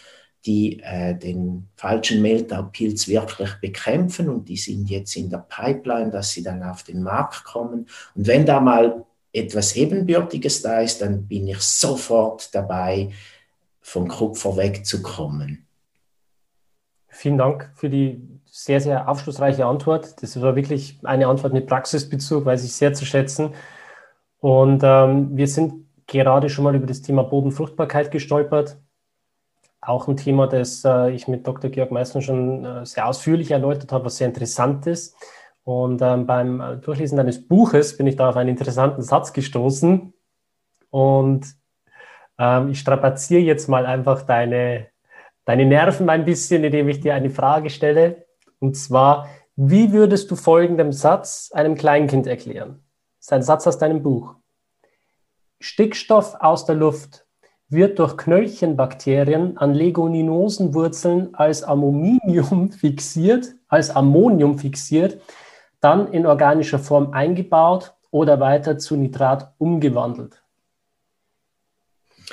die 0.47 0.81
äh, 0.81 1.15
den 1.15 1.69
falschen 1.77 2.21
Mehltaupilz 2.21 3.09
wirklich 3.09 3.55
bekämpfen 3.61 4.29
und 4.29 4.49
die 4.49 4.57
sind 4.57 4.91
jetzt 4.91 5.17
in 5.17 5.31
der 5.31 5.47
Pipeline, 5.49 6.11
dass 6.11 6.33
sie 6.33 6.43
dann 6.43 6.63
auf 6.63 6.83
den 6.83 7.03
Markt 7.03 7.45
kommen. 7.45 7.87
Und 8.15 8.27
wenn 8.27 8.45
da 8.45 8.61
mal 8.61 9.05
etwas 9.35 9.77
Ebenbürtiges 9.77 10.63
da 10.63 10.81
ist, 10.81 11.03
dann 11.03 11.27
bin 11.27 11.49
ich 11.49 11.59
sofort 11.59 12.55
dabei, 12.55 13.11
vom 13.81 14.09
Kupfer 14.09 14.57
wegzukommen. 14.57 15.67
Vielen 17.09 17.37
Dank 17.37 17.71
für 17.75 17.91
die 17.91 18.27
sehr, 18.47 18.81
sehr 18.81 19.09
aufschlussreiche 19.09 19.67
Antwort. 19.67 20.23
Das 20.23 20.41
war 20.41 20.57
wirklich 20.57 20.99
eine 21.03 21.27
Antwort 21.27 21.53
mit 21.53 21.67
Praxisbezug, 21.67 22.45
weiß 22.45 22.65
ich 22.65 22.73
sehr 22.73 22.95
zu 22.95 23.05
schätzen. 23.05 23.53
Und 24.39 24.83
ähm, 24.85 25.37
wir 25.37 25.49
sind 25.49 25.87
gerade 26.07 26.49
schon 26.49 26.65
mal 26.65 26.75
über 26.75 26.87
das 26.87 27.03
Thema 27.03 27.25
Bodenfruchtbarkeit 27.25 28.11
gestolpert. 28.11 28.79
Auch 29.81 30.09
ein 30.09 30.17
Thema, 30.17 30.47
das 30.47 30.85
äh, 30.85 31.11
ich 31.11 31.29
mit 31.29 31.47
Dr. 31.47 31.71
Georg 31.71 31.91
Meißner 31.91 32.23
schon 32.23 32.65
äh, 32.65 32.87
sehr 32.87 33.07
ausführlich 33.07 33.51
erläutert 33.51 33.93
habe, 33.93 34.07
was 34.07 34.17
sehr 34.17 34.29
interessant 34.29 34.87
ist. 34.87 35.17
Und 35.65 36.03
ähm, 36.03 36.27
beim 36.27 36.61
äh, 36.61 36.77
Durchlesen 36.77 37.17
deines 37.17 37.49
Buches 37.49 37.97
bin 37.97 38.07
ich 38.07 38.17
da 38.17 38.29
auf 38.29 38.37
einen 38.37 38.51
interessanten 38.51 39.03
Satz 39.03 39.33
gestoßen. 39.33 40.13
Und 40.91 41.47
ähm, 42.39 42.69
ich 42.69 42.81
strapaziere 42.81 43.41
jetzt 43.41 43.69
mal 43.69 43.87
einfach 43.87 44.23
deine, 44.23 44.89
deine 45.47 45.65
Nerven 45.65 46.11
ein 46.11 46.27
bisschen, 46.27 46.65
indem 46.65 46.89
ich 46.89 47.01
dir 47.01 47.15
eine 47.15 47.31
Frage 47.31 47.71
stelle. 47.71 48.27
Und 48.61 48.77
zwar, 48.77 49.29
wie 49.57 49.93
würdest 49.93 50.31
du 50.31 50.37
folgendem 50.37 50.93
Satz 50.93 51.51
einem 51.53 51.75
Kleinkind 51.77 52.27
erklären? 52.27 52.85
Das 53.19 53.27
ist 53.27 53.33
ein 53.33 53.43
Satz 53.43 53.67
aus 53.67 53.79
deinem 53.79 54.03
Buch. 54.03 54.35
Stickstoff 55.61 56.37
aus 56.41 56.67
der 56.67 56.75
Luft 56.75 57.27
wird 57.69 57.99
durch 57.99 58.19
Knöllchenbakterien 58.19 59.57
an 59.57 59.73
Leguminosenwurzeln 59.73 61.35
als 61.35 61.63
Ammonium 61.63 62.71
fixiert, 62.79 63.55
als 63.69 63.91
Ammonium 63.91 64.59
fixiert, 64.59 65.21
dann 65.85 66.13
in 66.13 66.27
organischer 66.27 66.79
Form 66.79 67.13
eingebaut 67.13 67.93
oder 68.11 68.41
weiter 68.41 68.79
zu 68.79 68.97
Nitrat 68.97 69.53
umgewandelt? 69.59 70.43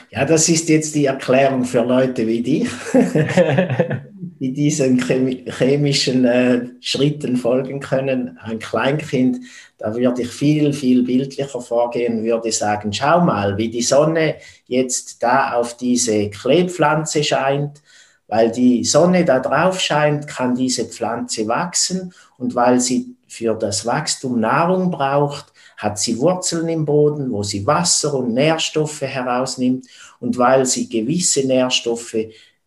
Ja, 0.10 0.26
das 0.26 0.48
ist 0.48 0.70
jetzt 0.70 0.96
die 0.96 1.06
Erklärung 1.06 1.66
für 1.66 1.84
Leute 1.84 2.26
wie 2.26 2.42
dich, 2.42 2.70
die 4.40 4.54
diesen 4.54 5.02
chemischen 5.02 6.26
äh, 6.26 6.68
Schritten 6.80 7.36
folgen 7.36 7.80
können. 7.80 8.38
Ein 8.42 8.60
Kleinkind, 8.60 9.40
da 9.78 9.94
würde 9.96 10.22
ich 10.22 10.30
viel, 10.30 10.72
viel 10.72 11.04
bildlicher 11.04 11.60
vorgehen, 11.60 12.24
würde 12.24 12.52
sagen, 12.52 12.94
schau 12.94 13.22
mal, 13.22 13.58
wie 13.58 13.70
die 13.70 13.82
Sonne 13.82 14.36
jetzt 14.68 15.22
da 15.22 15.54
auf 15.54 15.76
diese 15.76 16.30
Klebpflanze 16.30 17.24
scheint. 17.24 17.82
Weil 18.28 18.50
die 18.50 18.86
Sonne 18.86 19.26
da 19.26 19.40
drauf 19.40 19.82
scheint, 19.82 20.26
kann 20.26 20.56
diese 20.56 20.86
Pflanze 20.86 21.50
wachsen 21.50 22.14
und 22.38 22.56
weil 22.56 22.80
sie 22.80 23.18
für 23.32 23.54
das 23.54 23.86
Wachstum 23.86 24.42
Nahrung 24.42 24.92
braucht, 24.92 25.54
hat 25.78 25.98
sie 25.98 26.20
Wurzeln 26.20 26.68
im 26.68 26.84
Boden, 26.84 27.32
wo 27.32 27.44
sie 27.44 27.66
Wasser 27.66 28.14
und 28.14 28.34
Nährstoffe 28.34 29.02
herausnimmt. 29.02 29.88
Und 30.20 30.38
weil 30.38 30.66
sie 30.66 30.90
gewisse 30.90 31.48
Nährstoffe 31.48 32.18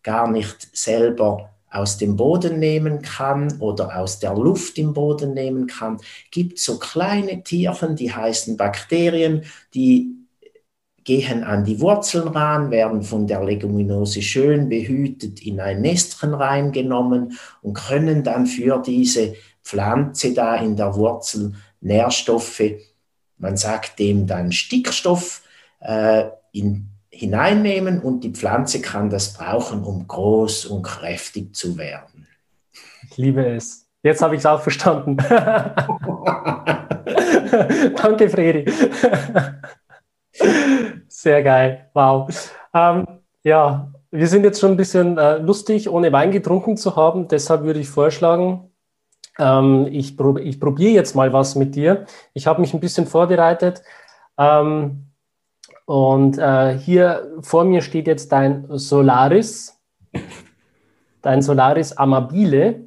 gar 0.03 0.31
nicht 0.31 0.75
selber 0.75 1.51
aus 1.71 1.99
dem 1.99 2.17
Boden 2.17 2.59
nehmen 2.61 3.03
kann 3.03 3.61
oder 3.61 3.99
aus 3.99 4.21
der 4.21 4.35
Luft 4.35 4.79
im 4.79 4.95
Boden 4.95 5.35
nehmen 5.35 5.67
kann, 5.67 5.99
gibt 6.31 6.59
es 6.59 6.65
so 6.65 6.79
kleine 6.79 7.43
Tierchen, 7.43 7.95
die 7.95 8.15
heißen 8.15 8.57
Bakterien, 8.57 9.43
die 9.75 10.15
gehen 11.05 11.45
an 11.45 11.65
die 11.65 11.79
Wurzeln 11.81 12.29
ran, 12.29 12.71
werden 12.71 13.03
von 13.03 13.27
der 13.27 13.45
Leguminose 13.45 14.23
schön 14.23 14.71
behütet 14.71 15.45
in 15.45 15.61
ein 15.61 15.83
Nestchen 15.83 16.33
reingenommen 16.33 17.39
und 17.61 17.75
können 17.75 18.25
dann 18.25 18.47
für 18.47 18.79
diese 18.79 19.35
Pflanze 19.65 20.35
da 20.35 20.57
in 20.57 20.77
der 20.77 20.95
Wurzel 20.95 21.55
Nährstoffe, 21.81 22.63
man 23.39 23.57
sagt 23.57 23.99
dem 23.99 24.27
dann 24.27 24.53
Stickstoff, 24.53 25.43
äh, 25.81 26.25
in, 26.53 26.89
hineinnehmen 27.11 28.01
und 28.01 28.21
die 28.25 28.31
Pflanze 28.33 28.81
kann 28.81 29.11
das 29.11 29.35
brauchen, 29.35 29.83
um 29.85 30.07
groß 30.07 30.67
und 30.67 30.83
kräftig 30.83 31.55
zu 31.55 31.77
werden. 31.79 32.27
Ich 33.11 33.17
liebe 33.17 33.45
es. 33.47 33.89
Jetzt 34.03 34.23
habe 34.23 34.35
ich 34.35 34.41
es 34.41 34.47
auch 34.47 34.61
verstanden. 34.61 35.17
Danke, 37.97 38.29
Fredi. 38.29 38.71
Sehr 41.09 41.43
geil. 41.43 41.89
Wow. 41.95 42.29
Ähm, 42.75 43.07
ja, 43.43 43.93
wir 44.11 44.29
sind 44.29 44.45
jetzt 44.45 44.61
schon 44.61 44.73
ein 44.73 44.77
bisschen 44.77 45.17
äh, 45.17 45.39
lustig, 45.39 45.89
ohne 45.89 46.13
Wein 46.13 46.31
getrunken 46.33 46.77
zu 46.77 46.97
haben. 46.97 47.29
Deshalb 47.29 47.63
würde 47.63 47.81
ich 47.81 47.89
vorschlagen, 47.89 48.71
ähm, 49.39 49.89
ich, 49.91 50.17
prob 50.17 50.39
ich 50.39 50.61
probiere 50.61 50.93
jetzt 50.93 51.15
mal 51.15 51.33
was 51.33 51.55
mit 51.55 51.75
dir. 51.75 52.07
Ich 52.33 52.47
habe 52.47 52.61
mich 52.61 52.75
ein 52.75 52.81
bisschen 52.81 53.07
vorbereitet. 53.07 53.83
Ähm, 54.39 55.07
und 55.87 56.39
äh, 56.39 56.79
hier 56.79 57.37
vor 57.41 57.65
mir 57.65 57.83
steht 57.83 58.07
jetzt 58.07 58.33
dein 58.33 58.67
Solaris, 58.71 59.79
dein 61.23 61.43
Solaris 61.43 61.93
Amabile 61.93 62.85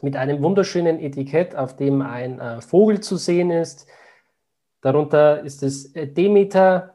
mit 0.00 0.16
einem 0.16 0.42
wunderschönen 0.42 0.98
Etikett, 0.98 1.54
auf 1.54 1.76
dem 1.76 2.02
ein 2.02 2.40
äh, 2.40 2.60
Vogel 2.60 2.98
zu 3.00 3.16
sehen 3.16 3.52
ist. 3.52 3.86
Darunter 4.80 5.42
ist 5.44 5.62
das 5.62 5.92
Demeter-Logo 5.92 6.88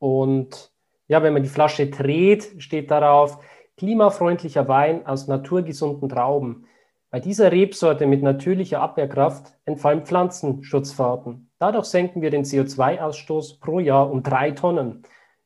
und 0.00 0.72
ja, 1.06 1.22
wenn 1.22 1.32
man 1.32 1.44
die 1.44 1.48
Flasche 1.48 1.86
dreht, 1.86 2.60
steht 2.60 2.90
darauf 2.90 3.38
Klimafreundlicher 3.78 4.66
Wein 4.66 5.06
aus 5.06 5.28
naturgesunden 5.28 6.08
Trauben. 6.08 6.66
Bei 7.10 7.20
dieser 7.20 7.52
Rebsorte 7.52 8.06
mit 8.06 8.22
natürlicher 8.22 8.80
Abwehrkraft 8.82 9.56
entfallen 9.64 10.04
Pflanzenschutzfahrten. 10.04 11.48
Dadurch 11.60 11.86
senken 11.86 12.20
wir 12.20 12.30
den 12.30 12.44
CO2-Ausstoß 12.44 13.60
pro 13.60 13.78
Jahr 13.78 14.10
um 14.10 14.24
drei 14.24 14.50
Tonnen. 14.50 15.04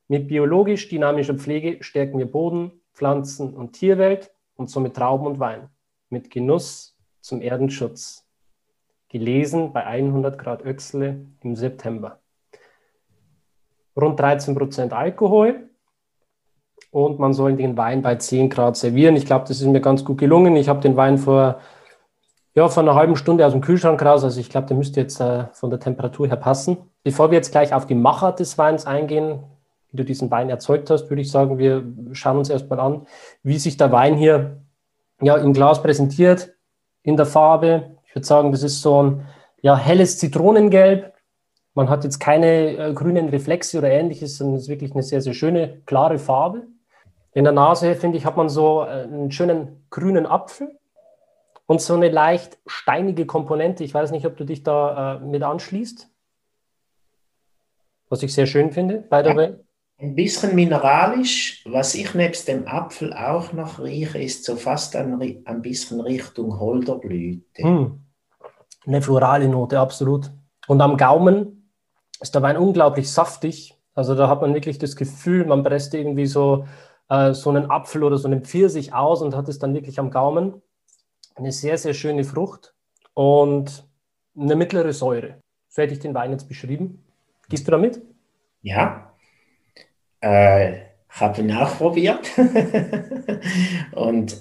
Mit 0.08 0.28
biologisch 0.28 0.88
dynamischer 0.88 1.34
Pflege 1.34 1.84
stärken 1.84 2.18
wir 2.18 2.30
Boden, 2.30 2.72
Pflanzen 2.94 3.54
und 3.54 3.74
Tierwelt 3.74 4.32
und 4.56 4.70
somit 4.70 4.94
Trauben 4.94 5.26
und 5.26 5.38
Wein. 5.38 5.68
Mit 6.08 6.30
Genuss 6.30 6.96
zum 7.20 7.42
Erdenschutz. 7.42 8.26
Gelesen 9.10 9.74
bei 9.74 9.84
100 9.84 10.38
Grad 10.38 10.64
Öxle 10.64 11.26
im 11.42 11.54
September. 11.54 12.18
Rund 13.94 14.18
13 14.18 14.54
Prozent 14.54 14.94
Alkohol 14.94 15.68
und 16.92 17.18
man 17.18 17.32
soll 17.32 17.56
den 17.56 17.76
Wein 17.76 18.02
bei 18.02 18.16
10 18.16 18.50
Grad 18.50 18.76
servieren. 18.76 19.16
Ich 19.16 19.24
glaube, 19.24 19.46
das 19.48 19.60
ist 19.60 19.66
mir 19.66 19.80
ganz 19.80 20.04
gut 20.04 20.18
gelungen. 20.18 20.54
Ich 20.56 20.68
habe 20.68 20.80
den 20.80 20.94
Wein 20.94 21.16
vor, 21.16 21.58
ja, 22.54 22.68
vor 22.68 22.82
einer 22.82 22.94
halben 22.94 23.16
Stunde 23.16 23.46
aus 23.46 23.52
dem 23.52 23.62
Kühlschrank 23.62 24.00
raus. 24.04 24.22
Also 24.22 24.38
ich 24.38 24.50
glaube, 24.50 24.66
der 24.66 24.76
müsste 24.76 25.00
jetzt 25.00 25.18
äh, 25.18 25.46
von 25.52 25.70
der 25.70 25.80
Temperatur 25.80 26.28
her 26.28 26.36
passen. 26.36 26.76
Bevor 27.02 27.30
wir 27.30 27.38
jetzt 27.38 27.50
gleich 27.50 27.72
auf 27.72 27.86
die 27.86 27.94
Macher 27.94 28.32
des 28.32 28.58
Weins 28.58 28.86
eingehen, 28.86 29.42
wie 29.90 29.96
du 29.96 30.04
diesen 30.04 30.30
Wein 30.30 30.50
erzeugt 30.50 30.90
hast, 30.90 31.08
würde 31.08 31.22
ich 31.22 31.30
sagen, 31.30 31.56
wir 31.56 31.82
schauen 32.12 32.36
uns 32.36 32.50
erstmal 32.50 32.78
an, 32.78 33.06
wie 33.42 33.58
sich 33.58 33.78
der 33.78 33.90
Wein 33.90 34.14
hier 34.14 34.58
ja, 35.22 35.36
im 35.36 35.54
Glas 35.54 35.82
präsentiert, 35.82 36.52
in 37.02 37.16
der 37.16 37.26
Farbe. 37.26 37.96
Ich 38.06 38.14
würde 38.14 38.26
sagen, 38.26 38.52
das 38.52 38.62
ist 38.62 38.82
so 38.82 39.02
ein 39.02 39.26
ja, 39.62 39.78
helles 39.78 40.18
Zitronengelb. 40.18 41.14
Man 41.72 41.88
hat 41.88 42.04
jetzt 42.04 42.20
keine 42.20 42.76
äh, 42.76 42.92
grünen 42.92 43.30
Reflexe 43.30 43.78
oder 43.78 43.88
ähnliches, 43.88 44.36
sondern 44.36 44.56
es 44.56 44.64
ist 44.64 44.68
wirklich 44.68 44.92
eine 44.92 45.02
sehr, 45.02 45.22
sehr 45.22 45.32
schöne, 45.32 45.80
klare 45.86 46.18
Farbe. 46.18 46.66
In 47.34 47.44
der 47.44 47.52
Nase, 47.52 47.94
finde 47.94 48.18
ich, 48.18 48.26
hat 48.26 48.36
man 48.36 48.48
so 48.48 48.82
äh, 48.82 49.02
einen 49.02 49.30
schönen 49.30 49.86
grünen 49.90 50.26
Apfel 50.26 50.78
und 51.66 51.80
so 51.80 51.94
eine 51.94 52.10
leicht 52.10 52.58
steinige 52.66 53.26
Komponente. 53.26 53.84
Ich 53.84 53.94
weiß 53.94 54.10
nicht, 54.10 54.26
ob 54.26 54.36
du 54.36 54.44
dich 54.44 54.62
da 54.62 55.16
äh, 55.16 55.20
mit 55.20 55.42
anschließt. 55.42 56.08
Was 58.10 58.22
ich 58.22 58.34
sehr 58.34 58.46
schön 58.46 58.72
finde, 58.72 58.98
by 58.98 59.22
the 59.24 59.34
way. 59.34 59.54
Ein 59.98 60.14
bisschen 60.14 60.54
mineralisch. 60.54 61.64
Was 61.64 61.94
ich 61.94 62.12
nebst 62.14 62.48
dem 62.48 62.66
Apfel 62.66 63.14
auch 63.14 63.52
noch 63.52 63.78
rieche, 63.78 64.18
ist 64.18 64.44
so 64.44 64.56
fast 64.56 64.96
ein, 64.96 65.42
ein 65.44 65.62
bisschen 65.62 66.00
Richtung 66.00 66.58
Holderblüte. 66.58 67.62
Hm. 67.62 68.00
Eine 68.84 69.00
florale 69.00 69.48
Note, 69.48 69.78
absolut. 69.78 70.30
Und 70.66 70.80
am 70.80 70.96
Gaumen 70.96 71.70
ist 72.20 72.34
der 72.34 72.42
Wein 72.42 72.56
unglaublich 72.56 73.10
saftig. 73.10 73.78
Also 73.94 74.14
da 74.14 74.28
hat 74.28 74.40
man 74.40 74.54
wirklich 74.54 74.78
das 74.78 74.96
Gefühl, 74.96 75.46
man 75.46 75.62
presst 75.62 75.94
irgendwie 75.94 76.26
so 76.26 76.66
äh, 77.08 77.34
so 77.34 77.50
einen 77.50 77.70
Apfel 77.70 78.04
oder 78.04 78.18
so 78.18 78.28
einen 78.28 78.44
Pfirsich 78.44 78.92
aus 78.92 79.22
und 79.22 79.36
hat 79.36 79.48
es 79.48 79.58
dann 79.58 79.74
wirklich 79.74 79.98
am 79.98 80.10
Gaumen. 80.10 80.62
Eine 81.34 81.52
sehr, 81.52 81.78
sehr 81.78 81.94
schöne 81.94 82.24
Frucht 82.24 82.74
und 83.14 83.86
eine 84.36 84.56
mittlere 84.56 84.92
Säure. 84.92 85.40
So 85.68 85.82
hätte 85.82 85.94
ich 85.94 86.00
den 86.00 86.14
Wein 86.14 86.32
jetzt 86.32 86.48
beschrieben. 86.48 87.04
Gehst 87.48 87.66
du 87.66 87.70
damit? 87.70 88.02
Ja. 88.62 89.12
Äh, 90.20 90.80
habe 91.08 91.40
ihn 91.40 91.52
auch 91.52 91.76
probiert. 91.76 92.30
und 93.92 94.40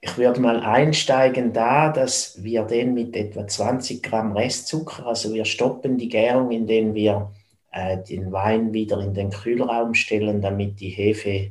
ich 0.00 0.18
würde 0.18 0.40
mal 0.40 0.60
einsteigen 0.60 1.52
da, 1.54 1.90
dass 1.90 2.42
wir 2.42 2.64
den 2.64 2.92
mit 2.92 3.16
etwa 3.16 3.46
20 3.46 4.02
Gramm 4.02 4.32
Restzucker, 4.32 5.06
also 5.06 5.32
wir 5.32 5.46
stoppen 5.46 5.96
die 5.96 6.08
Gärung, 6.08 6.50
indem 6.50 6.94
wir 6.94 7.32
äh, 7.74 7.98
den 8.02 8.30
Wein 8.30 8.72
wieder 8.72 9.00
in 9.00 9.14
den 9.14 9.30
Kühlraum 9.30 9.94
stellen, 9.94 10.40
damit 10.40 10.78
die 10.78 10.90
Hefe 10.90 11.50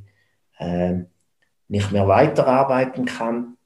äh, 0.58 0.94
nicht 1.68 1.92
mehr 1.92 2.08
weiterarbeiten 2.08 3.06
kann. 3.06 3.58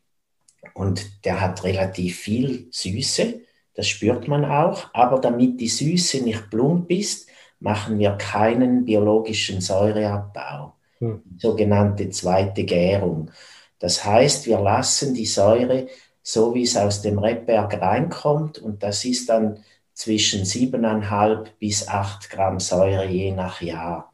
Und 0.73 1.23
der 1.25 1.39
hat 1.39 1.63
relativ 1.63 2.17
viel 2.17 2.67
Süße, 2.71 3.41
das 3.75 3.87
spürt 3.87 4.27
man 4.27 4.43
auch. 4.43 4.89
Aber 4.93 5.19
damit 5.19 5.61
die 5.61 5.67
Süße 5.67 6.23
nicht 6.23 6.49
plump 6.49 6.89
ist, 6.89 7.29
machen 7.59 7.99
wir 7.99 8.11
keinen 8.11 8.85
biologischen 8.85 9.61
Säureabbau, 9.61 10.73
hm. 10.97 11.21
sogenannte 11.37 12.09
zweite 12.09 12.63
Gärung. 12.63 13.29
Das 13.77 14.03
heißt, 14.03 14.47
wir 14.47 14.59
lassen 14.59 15.13
die 15.13 15.27
Säure 15.27 15.87
so, 16.23 16.55
wie 16.55 16.63
es 16.63 16.75
aus 16.75 17.01
dem 17.03 17.19
Rebberg 17.19 17.79
reinkommt, 17.79 18.57
und 18.59 18.83
das 18.83 19.05
ist 19.05 19.29
dann 19.29 19.59
zwischen 19.97 20.43
7,5 20.43 21.47
bis 21.57 21.87
8 21.87 22.29
Gramm 22.29 22.59
Säure 22.59 23.07
je 23.07 23.31
nach 23.31 23.61
Jahr. 23.61 24.13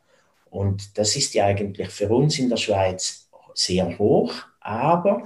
Und 0.49 0.97
das 0.97 1.17
ist 1.17 1.33
ja 1.33 1.45
eigentlich 1.45 1.89
für 1.89 2.07
uns 2.07 2.39
in 2.39 2.47
der 2.47 2.55
Schweiz 2.55 3.29
sehr 3.53 3.99
hoch, 3.99 4.33
aber 4.61 5.23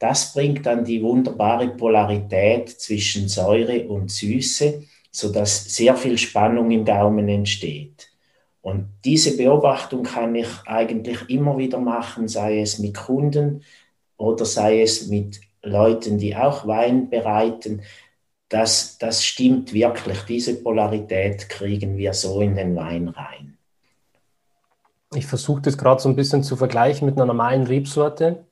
das 0.00 0.32
bringt 0.32 0.66
dann 0.66 0.84
die 0.84 1.00
wunderbare 1.00 1.68
Polarität 1.68 2.68
zwischen 2.70 3.28
Säure 3.28 3.86
und 3.86 4.10
Süße, 4.10 4.82
sodass 5.12 5.76
sehr 5.76 5.94
viel 5.94 6.18
Spannung 6.18 6.72
im 6.72 6.84
Gaumen 6.84 7.28
entsteht. 7.28 8.08
Und 8.62 8.88
diese 9.04 9.36
Beobachtung 9.36 10.02
kann 10.02 10.34
ich 10.34 10.48
eigentlich 10.66 11.30
immer 11.30 11.56
wieder 11.56 11.78
machen, 11.78 12.26
sei 12.26 12.60
es 12.60 12.80
mit 12.80 12.96
Kunden 12.96 13.62
oder 14.16 14.44
sei 14.44 14.82
es 14.82 15.06
mit 15.06 15.40
Leuten, 15.62 16.18
die 16.18 16.34
auch 16.34 16.66
Wein 16.66 17.10
bereiten, 17.10 17.82
das, 18.50 18.98
das 18.98 19.24
stimmt 19.24 19.72
wirklich. 19.72 20.22
Diese 20.24 20.60
Polarität 20.62 21.48
kriegen 21.48 21.96
wir 21.96 22.12
so 22.12 22.40
in 22.40 22.56
den 22.56 22.76
Wein 22.76 23.08
rein. 23.08 23.56
Ich 25.14 25.26
versuche 25.26 25.62
das 25.62 25.78
gerade 25.78 26.02
so 26.02 26.08
ein 26.08 26.16
bisschen 26.16 26.42
zu 26.42 26.56
vergleichen 26.56 27.06
mit 27.06 27.16
einer 27.16 27.26
normalen 27.26 27.66
Rebsorte. 27.66 28.44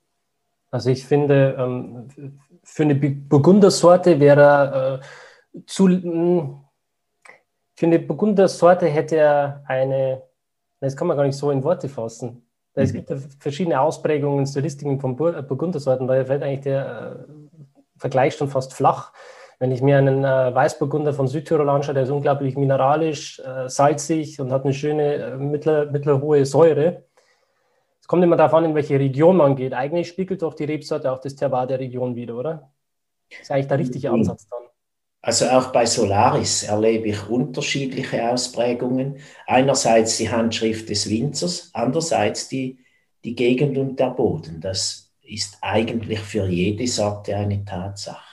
Also 0.70 0.90
ich 0.90 1.04
finde, 1.04 1.56
ähm, 1.58 2.40
für 2.62 2.84
eine 2.84 2.94
Burgundersorte 2.94 4.20
wäre 4.20 5.02
äh, 5.54 5.60
zu, 5.66 5.88
hm, 5.88 6.60
für 7.74 7.86
eine 7.86 7.98
Burgundersorte 7.98 8.86
hätte 8.86 9.16
er 9.16 9.64
eine, 9.66 10.22
das 10.80 10.96
kann 10.96 11.08
man 11.08 11.16
gar 11.16 11.24
nicht 11.24 11.36
so 11.36 11.50
in 11.50 11.64
Worte 11.64 11.88
fassen. 11.88 12.46
Es 12.74 12.92
mhm. 12.92 13.04
gibt 13.04 13.12
verschiedene 13.40 13.80
Ausprägungen, 13.80 14.46
Stilistiken 14.46 15.00
von 15.00 15.16
Burgundersorten, 15.16 16.06
daher 16.06 16.26
fällt 16.26 16.44
eigentlich 16.44 16.60
der 16.60 17.26
äh, 17.28 17.98
Vergleich 17.98 18.36
schon 18.36 18.48
fast 18.48 18.74
flach. 18.74 19.12
Wenn 19.58 19.72
ich 19.72 19.82
mir 19.82 19.98
einen 19.98 20.24
äh, 20.24 20.54
Weißburgunder 20.54 21.12
von 21.12 21.26
Südtirol 21.26 21.68
anschaue, 21.68 21.94
der 21.94 22.04
ist 22.04 22.10
unglaublich 22.10 22.56
mineralisch, 22.56 23.40
äh, 23.40 23.68
salzig 23.68 24.40
und 24.40 24.52
hat 24.52 24.64
eine 24.64 24.72
schöne 24.72 25.14
äh, 25.14 25.36
mittler, 25.36 25.90
mittelhohe 25.90 26.46
Säure. 26.46 27.04
Es 28.00 28.06
kommt 28.06 28.22
immer 28.22 28.36
darauf 28.36 28.54
an, 28.54 28.64
in 28.64 28.74
welche 28.74 28.98
Region 28.98 29.36
man 29.36 29.56
geht. 29.56 29.74
Eigentlich 29.74 30.08
spiegelt 30.08 30.42
doch 30.42 30.54
die 30.54 30.64
Rebsorte 30.64 31.10
auch 31.10 31.20
das 31.20 31.34
Terroir 31.34 31.66
der 31.66 31.80
Region 31.80 32.14
wieder, 32.14 32.36
oder? 32.36 32.70
Das 33.30 33.40
ist 33.40 33.50
eigentlich 33.50 33.68
der 33.68 33.78
richtige. 33.78 34.10
Ansatz 34.10 34.46
dann. 34.48 34.68
Also 35.20 35.46
auch 35.46 35.72
bei 35.72 35.84
Solaris 35.84 36.62
erlebe 36.62 37.08
ich 37.08 37.28
unterschiedliche 37.28 38.30
Ausprägungen. 38.30 39.18
Einerseits 39.46 40.16
die 40.16 40.30
Handschrift 40.30 40.88
des 40.88 41.10
Winzers, 41.10 41.70
andererseits 41.72 42.48
die, 42.48 42.78
die 43.24 43.34
Gegend 43.34 43.76
und 43.76 43.98
der 43.98 44.10
Boden. 44.10 44.60
Das 44.60 45.12
ist 45.22 45.58
eigentlich 45.60 46.20
für 46.20 46.46
jede 46.46 46.86
Sorte 46.86 47.36
eine 47.36 47.64
Tatsache. 47.64 48.27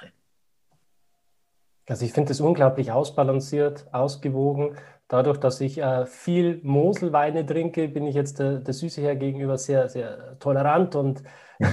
Also 1.87 2.05
ich 2.05 2.13
finde 2.13 2.31
es 2.31 2.41
unglaublich 2.41 2.91
ausbalanciert, 2.91 3.87
ausgewogen. 3.91 4.77
Dadurch, 5.07 5.37
dass 5.37 5.61
ich 5.61 5.77
äh, 5.77 6.05
viel 6.07 6.59
Moselweine 6.63 7.45
trinke, 7.45 7.87
bin 7.87 8.07
ich 8.07 8.15
jetzt 8.15 8.39
der, 8.39 8.59
der 8.59 8.73
Süße 8.73 9.01
her 9.01 9.15
gegenüber 9.15 9.57
sehr, 9.57 9.87
sehr 9.87 10.39
tolerant 10.39 10.95
und 10.95 11.21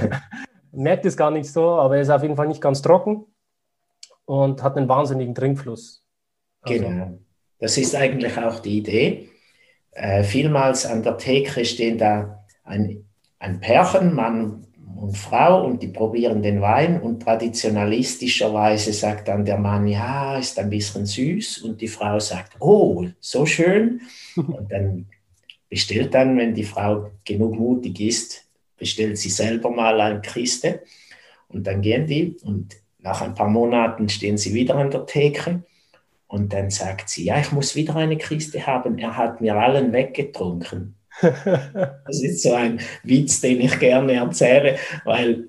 merkt 0.72 1.06
es 1.06 1.16
gar 1.16 1.30
nicht 1.30 1.50
so, 1.50 1.70
aber 1.78 1.96
er 1.96 2.02
ist 2.02 2.10
auf 2.10 2.22
jeden 2.22 2.36
Fall 2.36 2.48
nicht 2.48 2.60
ganz 2.60 2.82
trocken 2.82 3.24
und 4.26 4.62
hat 4.62 4.76
einen 4.76 4.88
wahnsinnigen 4.88 5.34
Trinkfluss. 5.34 6.04
Also, 6.60 6.78
genau. 6.78 7.18
Das 7.58 7.78
ist 7.78 7.94
eigentlich 7.94 8.36
auch 8.38 8.60
die 8.60 8.78
Idee. 8.78 9.30
Äh, 9.92 10.24
vielmals 10.24 10.84
an 10.84 11.02
der 11.02 11.16
Theke 11.16 11.64
stehen 11.64 11.96
da 11.96 12.44
ein, 12.64 13.08
ein 13.38 13.60
Pärchen, 13.60 14.14
Mann 14.14 14.66
und 15.02 15.16
Frau 15.18 15.64
und 15.66 15.82
die 15.82 15.88
probieren 15.88 16.42
den 16.42 16.60
Wein 16.60 17.00
und 17.00 17.24
traditionalistischerweise 17.24 18.92
sagt 18.92 19.26
dann 19.26 19.44
der 19.44 19.58
Mann, 19.58 19.88
ja, 19.88 20.38
ist 20.38 20.60
ein 20.60 20.70
bisschen 20.70 21.06
süß 21.06 21.62
und 21.62 21.80
die 21.80 21.88
Frau 21.88 22.20
sagt, 22.20 22.52
oh, 22.60 23.08
so 23.18 23.44
schön. 23.44 24.00
Und 24.36 24.70
dann 24.70 25.06
bestellt 25.68 26.14
dann, 26.14 26.38
wenn 26.38 26.54
die 26.54 26.62
Frau 26.62 27.10
genug 27.24 27.58
mutig 27.58 28.00
ist, 28.00 28.44
bestellt 28.76 29.18
sie 29.18 29.30
selber 29.30 29.70
mal 29.70 30.00
eine 30.00 30.20
Kiste 30.20 30.84
und 31.48 31.66
dann 31.66 31.82
gehen 31.82 32.06
die 32.06 32.36
und 32.44 32.76
nach 33.00 33.22
ein 33.22 33.34
paar 33.34 33.48
Monaten 33.48 34.08
stehen 34.08 34.38
sie 34.38 34.54
wieder 34.54 34.76
an 34.76 34.92
der 34.92 35.04
Theke 35.06 35.64
und 36.28 36.52
dann 36.52 36.70
sagt 36.70 37.08
sie, 37.08 37.24
ja, 37.24 37.40
ich 37.40 37.50
muss 37.50 37.74
wieder 37.74 37.96
eine 37.96 38.18
Kiste 38.18 38.66
haben, 38.68 38.98
er 38.98 39.16
hat 39.16 39.40
mir 39.40 39.56
allen 39.56 39.92
weggetrunken. 39.92 40.94
Das 41.20 42.22
ist 42.22 42.42
so 42.42 42.54
ein 42.54 42.80
Witz, 43.02 43.40
den 43.40 43.60
ich 43.60 43.78
gerne 43.78 44.14
erzähle, 44.14 44.76
weil 45.04 45.48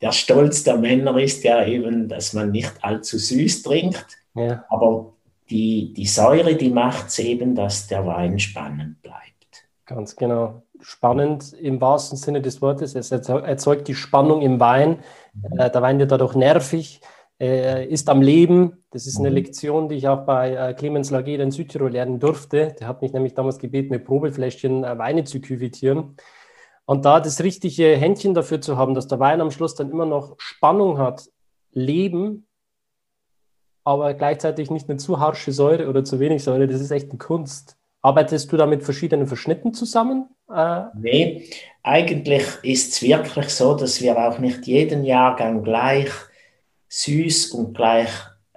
der 0.00 0.12
Stolz 0.12 0.62
der 0.64 0.76
Männer 0.76 1.18
ist 1.18 1.44
ja 1.44 1.64
eben, 1.64 2.08
dass 2.08 2.32
man 2.32 2.50
nicht 2.50 2.72
allzu 2.82 3.18
süß 3.18 3.62
trinkt, 3.62 4.06
ja. 4.34 4.64
aber 4.68 5.12
die, 5.50 5.92
die 5.92 6.06
Säure, 6.06 6.54
die 6.54 6.70
macht 6.70 7.08
es 7.08 7.18
eben, 7.18 7.54
dass 7.54 7.88
der 7.88 8.06
Wein 8.06 8.38
spannend 8.38 9.02
bleibt. 9.02 9.66
Ganz 9.84 10.16
genau. 10.16 10.62
Spannend 10.80 11.52
im 11.54 11.80
wahrsten 11.80 12.16
Sinne 12.16 12.40
des 12.40 12.62
Wortes. 12.62 12.94
Es 12.94 13.10
erzeugt 13.10 13.88
die 13.88 13.94
Spannung 13.94 14.40
im 14.40 14.60
Wein. 14.60 15.00
Mhm. 15.34 15.58
Äh, 15.58 15.70
der 15.70 15.82
Wein 15.82 15.98
wird 15.98 16.12
dadurch 16.12 16.34
nervig. 16.34 17.00
Äh, 17.40 17.86
ist 17.86 18.08
am 18.08 18.20
Leben. 18.20 18.84
Das 18.90 19.06
ist 19.06 19.18
eine 19.18 19.30
mhm. 19.30 19.36
Lektion, 19.36 19.88
die 19.88 19.96
ich 19.96 20.08
auch 20.08 20.26
bei 20.26 20.54
äh, 20.54 20.74
Clemens 20.74 21.10
Lager 21.10 21.42
in 21.42 21.50
Südtirol 21.50 21.90
lernen 21.90 22.20
durfte. 22.20 22.74
Der 22.78 22.86
hat 22.86 23.02
mich 23.02 23.12
nämlich 23.12 23.34
damals 23.34 23.58
gebeten, 23.58 23.90
mit 23.90 24.04
Probefläschchen 24.04 24.84
äh, 24.84 24.98
Weine 24.98 25.24
zu 25.24 25.40
küvitieren. 25.40 26.16
Und 26.84 27.04
da 27.04 27.20
das 27.20 27.42
richtige 27.42 27.96
Händchen 27.96 28.34
dafür 28.34 28.60
zu 28.60 28.76
haben, 28.76 28.94
dass 28.94 29.06
der 29.06 29.20
Wein 29.20 29.40
am 29.40 29.50
Schluss 29.50 29.74
dann 29.74 29.90
immer 29.90 30.06
noch 30.06 30.34
Spannung 30.38 30.98
hat, 30.98 31.24
Leben, 31.72 32.46
aber 33.84 34.12
gleichzeitig 34.14 34.70
nicht 34.70 34.88
eine 34.88 34.98
zu 34.98 35.20
harsche 35.20 35.52
Säure 35.52 35.88
oder 35.88 36.04
zu 36.04 36.20
wenig 36.20 36.42
Säure, 36.42 36.66
das 36.66 36.80
ist 36.80 36.90
echt 36.90 37.10
eine 37.10 37.18
Kunst. 37.18 37.76
Arbeitest 38.02 38.50
du 38.50 38.56
da 38.56 38.66
mit 38.66 38.82
verschiedenen 38.82 39.26
Verschnitten 39.26 39.72
zusammen? 39.72 40.30
Äh, 40.52 40.84
nee, 40.94 41.50
eigentlich 41.82 42.44
ist 42.62 42.94
es 42.94 43.02
wirklich 43.02 43.50
so, 43.50 43.74
dass 43.74 44.00
wir 44.00 44.18
auch 44.18 44.38
nicht 44.38 44.66
jeden 44.66 45.04
Jahrgang 45.04 45.62
gleich 45.62 46.10
süß 46.90 47.52
und 47.52 47.74
gleich, 47.74 48.10